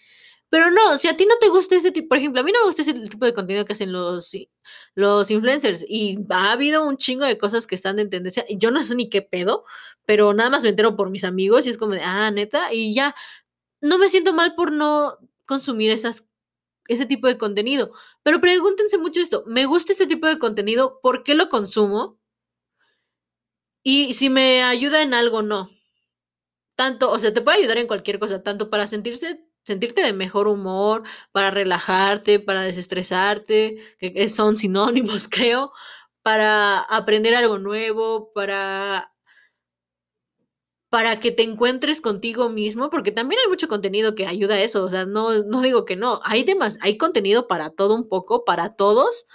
Pero 0.48 0.70
no, 0.70 0.96
si 0.96 1.08
a 1.08 1.16
ti 1.16 1.26
no 1.26 1.36
te 1.40 1.48
gusta 1.48 1.74
ese 1.76 1.90
tipo, 1.90 2.08
por 2.08 2.18
ejemplo, 2.18 2.40
a 2.40 2.44
mí 2.44 2.52
no 2.52 2.60
me 2.60 2.66
gusta 2.66 2.82
ese 2.82 2.94
tipo 2.94 3.26
de 3.26 3.34
contenido 3.34 3.64
que 3.64 3.72
hacen 3.72 3.92
los, 3.92 4.32
influencers 5.30 5.84
y 5.88 6.18
ha 6.30 6.52
habido 6.52 6.86
un 6.86 6.96
chingo 6.96 7.26
de 7.26 7.36
cosas 7.36 7.66
que 7.66 7.74
están 7.74 7.98
en 7.98 8.10
tendencia 8.10 8.44
y 8.48 8.56
yo 8.58 8.70
no 8.70 8.82
sé 8.82 8.94
ni 8.94 9.10
qué 9.10 9.22
pedo, 9.22 9.64
pero 10.04 10.32
nada 10.34 10.50
más 10.50 10.62
me 10.62 10.70
entero 10.70 10.96
por 10.96 11.10
mis 11.10 11.24
amigos 11.24 11.66
y 11.66 11.70
es 11.70 11.78
como 11.78 11.94
de, 11.94 12.02
ah, 12.02 12.30
neta, 12.30 12.72
y 12.72 12.94
ya, 12.94 13.14
no 13.80 13.98
me 13.98 14.08
siento 14.08 14.32
mal 14.34 14.54
por 14.54 14.72
no 14.72 15.18
consumir 15.46 15.90
esas 15.90 16.28
ese 16.88 17.06
tipo 17.06 17.26
de 17.26 17.38
contenido. 17.38 17.90
Pero 18.22 18.40
pregúntense 18.40 18.98
mucho 18.98 19.20
esto, 19.20 19.44
¿me 19.46 19.66
gusta 19.66 19.92
este 19.92 20.06
tipo 20.06 20.26
de 20.26 20.38
contenido? 20.38 21.00
¿Por 21.02 21.22
qué 21.22 21.34
lo 21.34 21.48
consumo? 21.48 22.18
Y 23.82 24.14
si 24.14 24.28
me 24.30 24.64
ayuda 24.64 25.02
en 25.02 25.14
algo, 25.14 25.42
no. 25.42 25.70
Tanto, 26.76 27.10
o 27.10 27.18
sea, 27.18 27.32
te 27.32 27.40
puede 27.40 27.58
ayudar 27.58 27.78
en 27.78 27.86
cualquier 27.86 28.18
cosa, 28.18 28.42
tanto 28.42 28.68
para 28.68 28.86
sentirse, 28.86 29.46
sentirte 29.62 30.02
de 30.02 30.12
mejor 30.12 30.48
humor, 30.48 31.04
para 31.32 31.50
relajarte, 31.50 32.38
para 32.40 32.62
desestresarte, 32.62 33.78
que 33.98 34.28
son 34.28 34.56
sinónimos, 34.56 35.28
creo, 35.30 35.72
para 36.22 36.80
aprender 36.80 37.34
algo 37.34 37.58
nuevo, 37.58 38.32
para 38.34 39.15
para 40.90 41.20
que 41.20 41.32
te 41.32 41.42
encuentres 41.42 42.00
contigo 42.00 42.48
mismo, 42.48 42.90
porque 42.90 43.12
también 43.12 43.40
hay 43.42 43.48
mucho 43.48 43.68
contenido 43.68 44.14
que 44.14 44.26
ayuda 44.26 44.54
a 44.54 44.62
eso, 44.62 44.84
o 44.84 44.88
sea, 44.88 45.04
no, 45.04 45.42
no 45.44 45.60
digo 45.62 45.84
que 45.84 45.96
no, 45.96 46.20
hay 46.24 46.44
demás, 46.44 46.78
hay 46.80 46.96
contenido 46.96 47.48
para 47.48 47.70
todo 47.70 47.94
un 47.94 48.08
poco, 48.08 48.44
para 48.44 48.74
todos, 48.76 49.26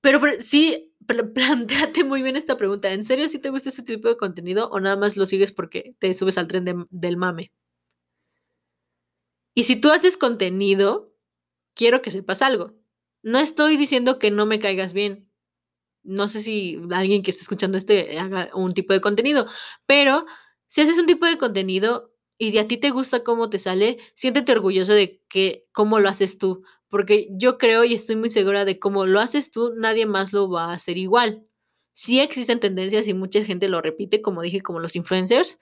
pero, 0.00 0.20
sí, 0.38 0.94
planteate 1.34 2.04
muy 2.04 2.22
bien 2.22 2.36
esta 2.36 2.56
pregunta, 2.56 2.92
¿en 2.92 3.04
serio 3.04 3.28
si 3.28 3.38
te 3.40 3.50
gusta 3.50 3.68
este 3.70 3.82
tipo 3.82 4.08
de 4.08 4.16
contenido 4.16 4.68
o 4.70 4.80
nada 4.80 4.96
más 4.96 5.16
lo 5.16 5.26
sigues 5.26 5.52
porque 5.52 5.94
te 5.98 6.12
subes 6.14 6.38
al 6.38 6.48
tren 6.48 6.64
del 6.90 7.16
mame? 7.16 7.52
Y 9.54 9.64
si 9.64 9.76
tú 9.80 9.90
haces 9.90 10.16
contenido, 10.16 11.14
quiero 11.74 12.02
que 12.02 12.10
sepas 12.10 12.42
algo. 12.42 12.74
No 13.22 13.38
estoy 13.38 13.76
diciendo 13.76 14.18
que 14.18 14.30
no 14.30 14.46
me 14.46 14.60
caigas 14.60 14.92
bien, 14.92 15.27
no 16.02 16.28
sé 16.28 16.40
si 16.40 16.78
alguien 16.90 17.22
que 17.22 17.30
esté 17.30 17.42
escuchando 17.42 17.78
este 17.78 18.18
haga 18.18 18.50
un 18.54 18.74
tipo 18.74 18.92
de 18.92 19.00
contenido, 19.00 19.46
pero 19.86 20.26
si 20.66 20.80
haces 20.80 20.98
un 20.98 21.06
tipo 21.06 21.26
de 21.26 21.38
contenido, 21.38 22.12
y 22.38 22.56
a 22.58 22.68
ti 22.68 22.76
te 22.76 22.90
gusta 22.90 23.24
cómo 23.24 23.50
te 23.50 23.58
sale, 23.58 23.98
siéntete 24.14 24.52
orgulloso 24.52 24.92
de 24.92 25.20
que 25.28 25.66
cómo 25.72 25.98
lo 25.98 26.08
haces 26.08 26.38
tú, 26.38 26.62
porque 26.88 27.28
yo 27.32 27.58
creo 27.58 27.84
y 27.84 27.94
estoy 27.94 28.16
muy 28.16 28.30
segura 28.30 28.64
de 28.64 28.78
cómo 28.78 29.06
lo 29.06 29.20
haces 29.20 29.50
tú, 29.50 29.72
nadie 29.76 30.06
más 30.06 30.32
lo 30.32 30.48
va 30.48 30.66
a 30.66 30.74
hacer 30.74 30.96
igual. 30.98 31.44
Sí 31.92 32.20
existen 32.20 32.60
tendencias 32.60 33.08
y 33.08 33.14
mucha 33.14 33.44
gente 33.44 33.68
lo 33.68 33.80
repite, 33.82 34.22
como 34.22 34.42
dije, 34.42 34.62
como 34.62 34.78
los 34.78 34.94
influencers, 34.94 35.58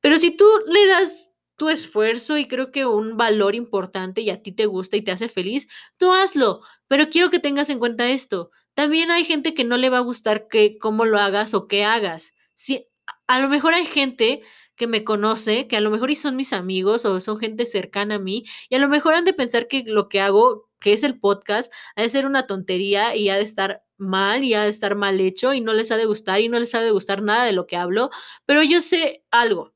pero 0.00 0.18
si 0.18 0.30
tú 0.36 0.46
le 0.66 0.86
das 0.86 1.31
tu 1.56 1.68
esfuerzo 1.68 2.38
y 2.38 2.48
creo 2.48 2.70
que 2.72 2.86
un 2.86 3.16
valor 3.16 3.54
importante 3.54 4.20
y 4.20 4.30
a 4.30 4.42
ti 4.42 4.52
te 4.52 4.66
gusta 4.66 4.96
y 4.96 5.02
te 5.02 5.12
hace 5.12 5.28
feliz, 5.28 5.68
tú 5.98 6.12
hazlo. 6.12 6.60
Pero 6.88 7.08
quiero 7.10 7.30
que 7.30 7.38
tengas 7.38 7.70
en 7.70 7.78
cuenta 7.78 8.08
esto. 8.08 8.50
También 8.74 9.10
hay 9.10 9.24
gente 9.24 9.54
que 9.54 9.64
no 9.64 9.76
le 9.76 9.90
va 9.90 9.98
a 9.98 10.02
gustar 10.02 10.48
que 10.48 10.78
cómo 10.78 11.04
lo 11.04 11.18
hagas 11.18 11.54
o 11.54 11.68
qué 11.68 11.84
hagas. 11.84 12.34
Si 12.54 12.88
a 13.26 13.40
lo 13.40 13.48
mejor 13.48 13.74
hay 13.74 13.86
gente 13.86 14.42
que 14.76 14.86
me 14.86 15.04
conoce, 15.04 15.68
que 15.68 15.76
a 15.76 15.80
lo 15.80 15.90
mejor 15.90 16.10
y 16.10 16.16
son 16.16 16.36
mis 16.36 16.52
amigos 16.52 17.04
o 17.04 17.20
son 17.20 17.38
gente 17.38 17.66
cercana 17.66 18.16
a 18.16 18.18
mí, 18.18 18.44
y 18.68 18.74
a 18.76 18.78
lo 18.78 18.88
mejor 18.88 19.14
han 19.14 19.24
de 19.24 19.34
pensar 19.34 19.68
que 19.68 19.84
lo 19.86 20.08
que 20.08 20.20
hago, 20.20 20.68
que 20.80 20.92
es 20.92 21.02
el 21.02 21.20
podcast, 21.20 21.72
ha 21.96 22.02
de 22.02 22.08
ser 22.08 22.26
una 22.26 22.46
tontería 22.46 23.14
y 23.14 23.28
ha 23.28 23.36
de 23.36 23.42
estar 23.42 23.84
mal 23.98 24.44
y 24.44 24.54
ha 24.54 24.64
de 24.64 24.70
estar 24.70 24.96
mal 24.96 25.20
hecho 25.20 25.54
y 25.54 25.60
no 25.60 25.72
les 25.74 25.90
ha 25.92 25.96
de 25.96 26.06
gustar 26.06 26.40
y 26.40 26.48
no 26.48 26.58
les 26.58 26.74
ha 26.74 26.80
de 26.80 26.90
gustar 26.90 27.22
nada 27.22 27.44
de 27.44 27.52
lo 27.52 27.66
que 27.66 27.76
hablo, 27.76 28.10
pero 28.46 28.62
yo 28.62 28.80
sé 28.80 29.24
algo. 29.30 29.72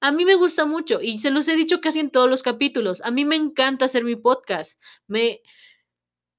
A 0.00 0.12
mí 0.12 0.24
me 0.24 0.34
gusta 0.34 0.64
mucho 0.66 1.00
y 1.02 1.18
se 1.18 1.30
los 1.30 1.46
he 1.48 1.56
dicho 1.56 1.80
casi 1.80 2.00
en 2.00 2.10
todos 2.10 2.28
los 2.28 2.42
capítulos. 2.42 3.02
A 3.02 3.10
mí 3.10 3.24
me 3.24 3.36
encanta 3.36 3.84
hacer 3.84 4.04
mi 4.04 4.16
podcast. 4.16 4.80
Me, 5.06 5.42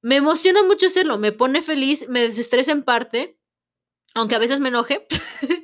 me 0.01 0.16
emociona 0.16 0.64
mucho 0.64 0.88
hacerlo, 0.88 1.18
me 1.18 1.32
pone 1.32 1.62
feliz, 1.62 2.07
me 2.09 2.22
desestresa 2.22 2.72
en 2.72 2.84
parte, 2.84 3.39
aunque 4.16 4.36
a 4.36 4.39
veces 4.39 4.59
me 4.59 4.70
enoje. 4.70 5.05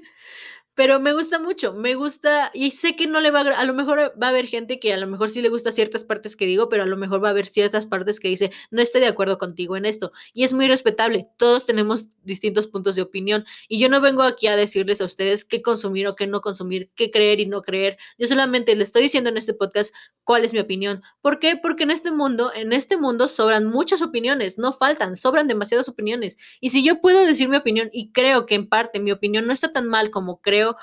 pero 0.78 0.99
me 0.99 1.11
gusta 1.11 1.39
mucho, 1.39 1.73
me 1.73 1.95
gusta 1.95 2.51
y 2.53 2.69
sé 2.69 2.95
que 2.95 3.07
no 3.07 3.19
le 3.19 3.32
va 3.32 3.41
a, 3.41 3.59
a 3.59 3.65
lo 3.65 3.73
mejor 3.73 4.13
va 4.21 4.28
a 4.28 4.30
haber 4.30 4.45
gente 4.45 4.80
que 4.80 4.93
a 4.93 4.97
lo 4.97 5.07
mejor 5.07 5.30
sí 5.30 5.41
le 5.41 5.49
gusta 5.49 5.71
ciertas 5.71 6.03
partes 6.03 6.36
que 6.36 6.45
digo, 6.45 6.69
pero 6.69 6.84
a 6.84 6.86
lo 6.86 6.97
mejor 6.97 7.23
va 7.23 7.30
a 7.30 7.32
haber 7.32 7.47
ciertas 7.47 7.88
partes 7.88 8.19
que 8.19 8.28
dice, 8.28 8.51
no 8.69 8.80
estoy 8.80 9.01
de 9.01 9.07
acuerdo 9.07 9.39
contigo 9.39 9.75
en 9.75 9.86
esto. 9.86 10.11
Y 10.36 10.43
es 10.43 10.53
muy 10.53 10.67
respetable, 10.67 11.30
todos 11.39 11.65
tenemos 11.65 12.09
distintos 12.23 12.67
puntos 12.67 12.95
de 12.95 13.01
opinión 13.01 13.43
y 13.67 13.80
yo 13.80 13.89
no 13.89 14.01
vengo 14.01 14.21
aquí 14.21 14.45
a 14.45 14.55
decirles 14.55 15.01
a 15.01 15.05
ustedes 15.05 15.43
qué 15.43 15.63
consumir 15.63 16.07
o 16.07 16.15
qué 16.15 16.28
no 16.28 16.41
consumir, 16.41 16.91
qué 16.93 17.09
creer 17.09 17.39
y 17.39 17.47
no 17.47 17.63
creer. 17.63 17.97
Yo 18.19 18.28
solamente 18.28 18.75
les 18.75 18.89
estoy 18.89 19.01
diciendo 19.01 19.32
en 19.32 19.38
este 19.38 19.55
podcast 19.55 19.95
cuál 20.28 20.43
es 20.43 20.53
mi 20.53 20.59
opinión. 20.59 21.01
¿Por 21.21 21.39
qué? 21.39 21.55
Porque 21.55 21.84
en 21.84 21.91
este 21.91 22.11
mundo, 22.11 22.51
en 22.53 22.73
este 22.73 22.97
mundo 22.97 23.30
sobran 23.30 23.65
muchas 23.65 24.01
opiniones, 24.01 24.57
no 24.57 24.73
faltan, 24.73 25.15
sobran 25.15 25.47
demasiadas 25.47 25.88
opiniones. 25.88 26.38
Y 26.59 26.69
si 26.69 26.84
yo 26.84 26.99
puedo 26.99 27.25
decir 27.25 27.47
mi 27.47 27.55
opinión 27.55 27.89
y 27.93 28.11
creo 28.11 28.45
que 28.45 28.55
en 28.55 28.67
parte 28.67 28.99
mi 28.99 29.13
opinión 29.13 29.47
no 29.47 29.53
está 29.53 29.71
tan 29.71 29.88
mal 29.88 30.11
como 30.11 30.41
creo, 30.41 30.75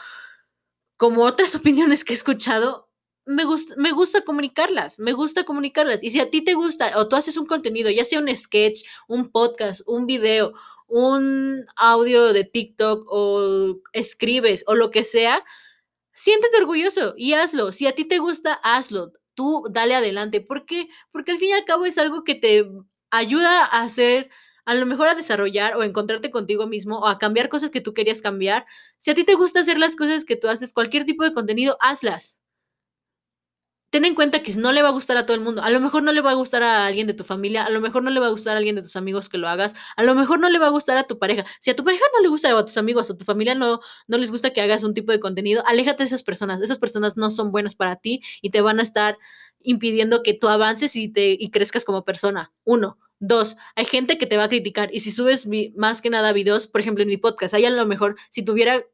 como 0.97 1.25
otras 1.25 1.55
opiniones 1.55 2.05
que 2.05 2.15
he 2.15 2.17
escuchado, 2.17 2.89
me 3.27 3.45
gusta, 3.45 3.75
me 3.77 3.93
gusta 3.93 4.23
comunicarlas, 4.23 4.99
me 4.99 5.13
gusta 5.13 5.45
comunicarlas. 5.45 6.03
Y 6.03 6.09
si 6.09 6.21
a 6.21 6.31
ti 6.31 6.41
te 6.41 6.55
gusta 6.55 6.93
o 6.97 7.07
tú 7.07 7.17
haces 7.17 7.37
un 7.37 7.45
contenido, 7.45 7.91
ya 7.91 8.07
sea 8.07 8.21
un 8.21 8.35
sketch, 8.35 8.81
un 9.09 9.31
podcast, 9.31 9.83
un 9.87 10.07
video, 10.07 10.55
un 10.87 11.67
audio 11.77 12.33
de 12.33 12.45
TikTok 12.45 13.07
o 13.11 13.77
escribes 13.93 14.65
o 14.67 14.75
lo 14.75 14.91
que 14.91 15.05
sea, 15.05 15.45
siéntete 16.15 16.57
orgulloso 16.57 17.13
y 17.19 17.35
hazlo. 17.35 17.73
Si 17.73 17.87
a 17.87 17.93
ti 17.95 18.07
te 18.07 18.19
gusta, 18.21 18.55
hazlo. 18.55 19.13
Tú 19.35 19.65
dale 19.71 19.95
adelante. 19.97 20.41
¿Por 20.41 20.65
qué? 20.67 20.89
Porque 21.11 21.33
al 21.33 21.39
fin 21.39 21.51
y 21.51 21.53
al 21.53 21.65
cabo 21.65 21.87
es 21.87 21.99
algo 21.99 22.25
que 22.25 22.35
te 22.35 22.69
ayuda 23.11 23.65
a 23.65 23.83
hacer 23.83 24.31
a 24.67 24.75
lo 24.75 24.87
mejor 24.87 25.09
a 25.09 25.15
desarrollar 25.15 25.77
o 25.77 25.83
encontrarte 25.83 26.31
contigo 26.31 26.67
mismo 26.67 26.99
o 26.99 27.07
a 27.09 27.19
cambiar 27.19 27.49
cosas 27.51 27.71
que 27.71 27.81
tú 27.83 27.95
querías 27.95 28.23
cambiar. 28.23 28.67
Si 28.99 29.11
a 29.11 29.15
ti 29.15 29.25
te 29.25 29.35
gusta 29.35 29.61
hacer 29.61 29.79
las 29.79 29.97
cosas 29.97 30.25
que 30.25 30.37
tú 30.37 30.49
haces, 30.49 30.73
cualquier 30.73 31.05
tipo 31.05 31.25
de 31.25 31.35
contenido, 31.35 31.77
hazlas. 31.81 32.44
Ten 33.95 34.05
en 34.05 34.17
cuenta 34.17 34.43
que 34.43 34.53
no 34.55 34.73
le 34.73 34.83
va 34.83 34.89
a 34.89 34.91
gustar 34.91 35.17
a 35.19 35.25
todo 35.25 35.37
el 35.37 35.41
mundo. 35.41 35.63
A 35.63 35.71
lo 35.71 35.79
mejor 35.79 36.03
no 36.03 36.11
le 36.11 36.21
va 36.21 36.33
a 36.33 36.35
gustar 36.35 36.65
a 36.65 36.85
alguien 36.85 37.07
de 37.07 37.15
tu 37.15 37.23
familia, 37.23 37.63
a 37.63 37.71
lo 37.71 37.81
mejor 37.81 38.03
no 38.03 38.11
le 38.11 38.19
va 38.19 38.27
a 38.27 38.31
gustar 38.31 38.57
a 38.57 38.59
alguien 38.59 38.75
de 38.75 38.83
tus 38.83 38.97
amigos 38.97 39.29
que 39.29 39.39
lo 39.39 39.47
hagas, 39.47 39.77
a 39.95 40.03
lo 40.03 40.17
mejor 40.17 40.41
no 40.41 40.51
le 40.51 40.59
va 40.59 40.67
a 40.67 40.71
gustar 40.71 40.97
a 40.97 41.05
tu 41.05 41.21
pareja. 41.21 41.45
Si 41.61 41.71
a 41.71 41.77
tu 41.77 41.85
pareja 41.85 42.03
no 42.13 42.21
le 42.21 42.27
gusta 42.27 42.53
o 42.57 42.59
a 42.59 42.65
tus 42.65 42.77
amigos 42.77 43.09
o 43.09 43.13
a 43.13 43.17
tu 43.17 43.25
familia 43.25 43.55
no, 43.55 43.79
no 44.09 44.19
les 44.19 44.33
gusta 44.33 44.53
que 44.53 44.61
hagas 44.61 44.83
un 44.83 44.95
tipo 44.95 45.13
de 45.13 45.21
contenido, 45.21 45.63
aléjate 45.65 46.03
de 46.03 46.09
esas 46.09 46.25
personas. 46.25 46.61
Esas 46.61 46.81
personas 46.81 47.17
no 47.17 47.31
son 47.31 47.53
buenas 47.53 47.77
para 47.77 47.95
ti 47.95 48.21
y 48.43 48.51
te 48.51 48.63
van 48.63 48.81
a 48.81 48.83
estar 48.83 49.17
impidiendo 49.61 50.25
que 50.25 50.35
tú 50.35 50.49
avances 50.49 50.97
y, 50.97 51.09
te, 51.09 51.31
y 51.39 51.53
crezcas 51.53 51.85
como 51.85 52.05
persona. 52.05 52.53
Uno. 52.65 52.99
Dos, 53.21 53.55
hay 53.77 53.85
gente 53.85 54.19
que 54.19 54.27
te 54.27 54.37
va 54.37 54.43
a 54.43 54.49
criticar 54.49 54.91
y 54.93 54.99
si 55.01 55.13
subes 55.13 55.47
más 55.77 56.03
que 56.03 56.11
nada 56.11 56.33
videos, 56.33 56.67
por 56.67 56.81
ejemplo 56.81 57.03
en 57.03 57.09
mi 57.09 57.17
podcast, 57.17 57.55
ahí 57.55 57.65
a 57.65 57.71
lo 57.71 57.87
mejor 57.87 58.17
si 58.29 58.43
tuviera 58.43 58.85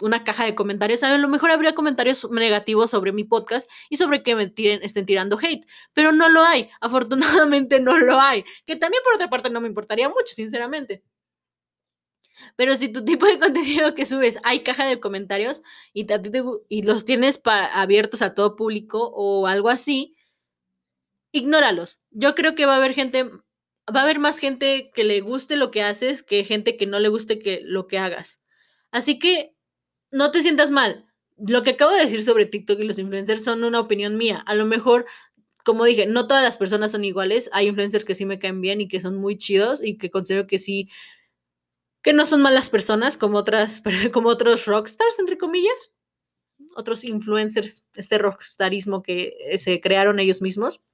una 0.00 0.24
caja 0.24 0.44
de 0.44 0.54
comentarios, 0.54 1.02
a 1.02 1.16
lo 1.16 1.28
mejor 1.28 1.50
habría 1.50 1.74
comentarios 1.74 2.28
negativos 2.30 2.90
sobre 2.90 3.12
mi 3.12 3.24
podcast 3.24 3.70
y 3.88 3.96
sobre 3.96 4.22
que 4.22 4.34
me 4.34 4.48
tiren, 4.48 4.82
estén 4.82 5.06
tirando 5.06 5.38
hate, 5.38 5.64
pero 5.92 6.12
no 6.12 6.28
lo 6.28 6.42
hay, 6.44 6.68
afortunadamente 6.80 7.80
no 7.80 7.98
lo 7.98 8.20
hay, 8.20 8.44
que 8.66 8.76
también 8.76 9.02
por 9.04 9.14
otra 9.14 9.30
parte 9.30 9.50
no 9.50 9.60
me 9.60 9.68
importaría 9.68 10.08
mucho, 10.08 10.34
sinceramente. 10.34 11.02
Pero 12.56 12.74
si 12.74 12.90
tu 12.90 13.04
tipo 13.04 13.26
de 13.26 13.38
contenido 13.40 13.94
que 13.94 14.04
subes 14.04 14.38
hay 14.42 14.60
caja 14.60 14.86
de 14.86 15.00
comentarios 15.00 15.62
y, 15.92 16.06
los 16.82 17.04
tienes 17.04 17.40
abiertos 17.44 18.22
a 18.22 18.34
todo 18.34 18.56
público 18.56 19.10
o 19.14 19.46
algo 19.46 19.68
así, 19.68 20.16
ignóralos. 21.32 22.00
Yo 22.10 22.34
creo 22.34 22.54
que 22.54 22.66
va 22.66 22.74
a 22.74 22.76
haber 22.76 22.94
gente 22.94 23.24
va 23.94 24.00
a 24.00 24.02
haber 24.04 24.18
más 24.20 24.38
gente 24.38 24.90
que 24.94 25.04
le 25.04 25.20
guste 25.20 25.56
lo 25.56 25.70
que 25.70 25.82
haces 25.82 26.22
que 26.22 26.44
gente 26.44 26.76
que 26.76 26.86
no 26.86 27.00
le 27.00 27.08
guste 27.08 27.38
que 27.38 27.60
lo 27.64 27.86
que 27.86 27.98
hagas. 27.98 28.42
Así 28.90 29.18
que 29.18 29.48
no 30.12 30.30
te 30.30 30.42
sientas 30.42 30.70
mal. 30.70 31.06
Lo 31.38 31.62
que 31.62 31.70
acabo 31.70 31.92
de 31.92 32.02
decir 32.02 32.22
sobre 32.22 32.46
TikTok 32.46 32.78
y 32.80 32.84
los 32.84 32.98
influencers 32.98 33.42
son 33.42 33.64
una 33.64 33.80
opinión 33.80 34.16
mía. 34.16 34.44
A 34.46 34.54
lo 34.54 34.64
mejor, 34.64 35.06
como 35.64 35.84
dije, 35.84 36.06
no 36.06 36.26
todas 36.26 36.44
las 36.44 36.56
personas 36.56 36.92
son 36.92 37.04
iguales. 37.04 37.50
Hay 37.52 37.66
influencers 37.66 38.04
que 38.04 38.14
sí 38.14 38.24
me 38.26 38.38
caen 38.38 38.60
bien 38.60 38.80
y 38.80 38.88
que 38.88 39.00
son 39.00 39.16
muy 39.16 39.36
chidos 39.36 39.82
y 39.82 39.96
que 39.98 40.10
considero 40.10 40.46
que 40.46 40.58
sí 40.58 40.88
que 42.02 42.12
no 42.12 42.26
son 42.26 42.42
malas 42.42 42.68
personas 42.68 43.16
como 43.16 43.38
otras 43.38 43.82
como 44.12 44.28
otros 44.28 44.66
rockstars 44.66 45.18
entre 45.18 45.38
comillas. 45.38 45.94
Otros 46.76 47.04
influencers, 47.04 47.86
este 47.96 48.18
rockstarismo 48.18 49.02
que 49.02 49.34
se 49.58 49.80
crearon 49.80 50.20
ellos 50.20 50.40
mismos. 50.40 50.84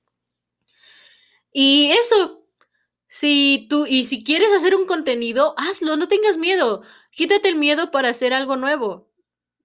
Y 1.52 1.90
eso, 1.90 2.46
si 3.06 3.66
tú, 3.68 3.86
y 3.86 4.06
si 4.06 4.24
quieres 4.24 4.52
hacer 4.52 4.74
un 4.74 4.86
contenido, 4.86 5.54
hazlo, 5.58 5.96
no 5.96 6.08
tengas 6.08 6.38
miedo. 6.38 6.82
Quítate 7.10 7.48
el 7.48 7.56
miedo 7.56 7.90
para 7.90 8.10
hacer 8.10 8.32
algo 8.32 8.56
nuevo. 8.56 9.07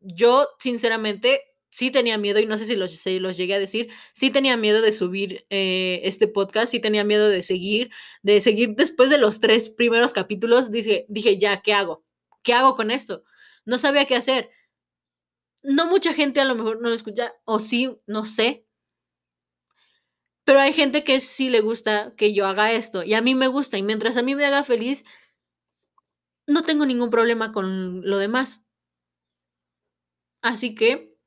Yo, 0.04 0.48
sinceramente, 0.60 1.42
sí 1.70 1.92
tenía 1.92 2.18
miedo, 2.18 2.40
y 2.40 2.46
no 2.46 2.58
sé 2.58 2.66
si 2.66 2.76
los, 2.76 3.04
los 3.06 3.38
llegué 3.38 3.56
a 3.56 3.60
decir, 3.60 3.90
sí 4.14 4.30
tenía 4.30 4.58
miedo 4.58 4.82
de 4.82 4.92
subir 4.92 5.46
eh, 5.50 6.02
este 6.04 6.28
podcast, 6.28 6.72
sí 6.72 6.80
tenía 6.80 7.04
miedo 7.04 7.30
de 7.30 7.42
seguir, 7.42 7.90
de 8.22 8.42
seguir 8.42 8.76
después 8.76 9.10
de 9.10 9.18
los 9.18 9.40
tres 9.40 9.70
primeros 9.70 10.14
capítulos, 10.14 10.72
dije, 10.72 11.06
dije, 11.10 11.38
ya, 11.38 11.62
¿qué 11.62 11.74
hago? 11.74 12.06
¿Qué 12.44 12.54
hago 12.54 12.76
con 12.76 12.92
esto? 12.92 13.24
No 13.66 13.78
sabía 13.78 14.06
qué 14.06 14.16
hacer. 14.16 14.50
No 15.64 15.88
mucha 15.88 16.14
gente 16.14 16.42
a 16.42 16.46
lo 16.46 16.56
mejor 16.56 16.82
no 16.82 16.90
lo 16.90 16.96
escucha, 16.96 17.34
o 17.46 17.60
sí, 17.60 17.90
no 18.06 18.26
sé, 18.26 18.66
pero 20.46 20.60
hay 20.60 20.74
gente 20.74 21.04
que 21.04 21.20
sí 21.20 21.50
le 21.50 21.62
gusta 21.62 22.14
que 22.18 22.34
yo 22.34 22.46
haga 22.46 22.72
esto 22.72 23.04
y 23.04 23.14
a 23.14 23.22
mí 23.22 23.36
me 23.36 23.48
gusta 23.48 23.78
y 23.78 23.84
mientras 23.84 24.18
a 24.18 24.24
mí 24.24 24.36
me 24.36 24.46
haga 24.46 24.64
feliz, 24.64 25.06
no 26.48 26.64
tengo 26.64 26.86
ningún 26.86 27.10
problema 27.10 27.52
con 27.52 28.02
lo 28.08 28.18
demás. 28.18 28.66
Así 30.44 30.76
que 30.76 31.18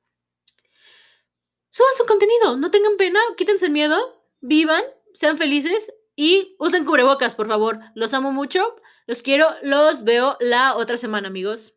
suban 1.69 1.95
su 1.95 2.05
contenido, 2.05 2.55
no 2.55 2.71
tengan 2.71 2.97
pena, 2.97 3.19
quítense 3.35 3.65
el 3.65 3.71
miedo, 3.71 4.23
vivan, 4.41 4.83
sean 5.13 5.37
felices 5.37 5.91
y 6.15 6.55
usen 6.59 6.85
cubrebocas, 6.85 7.33
por 7.33 7.47
favor. 7.47 7.79
Los 7.95 8.13
amo 8.13 8.31
mucho, 8.31 8.75
los 9.07 9.23
quiero, 9.23 9.49
los 9.63 10.03
veo 10.03 10.37
la 10.39 10.75
otra 10.75 10.97
semana, 10.97 11.27
amigos. 11.29 11.73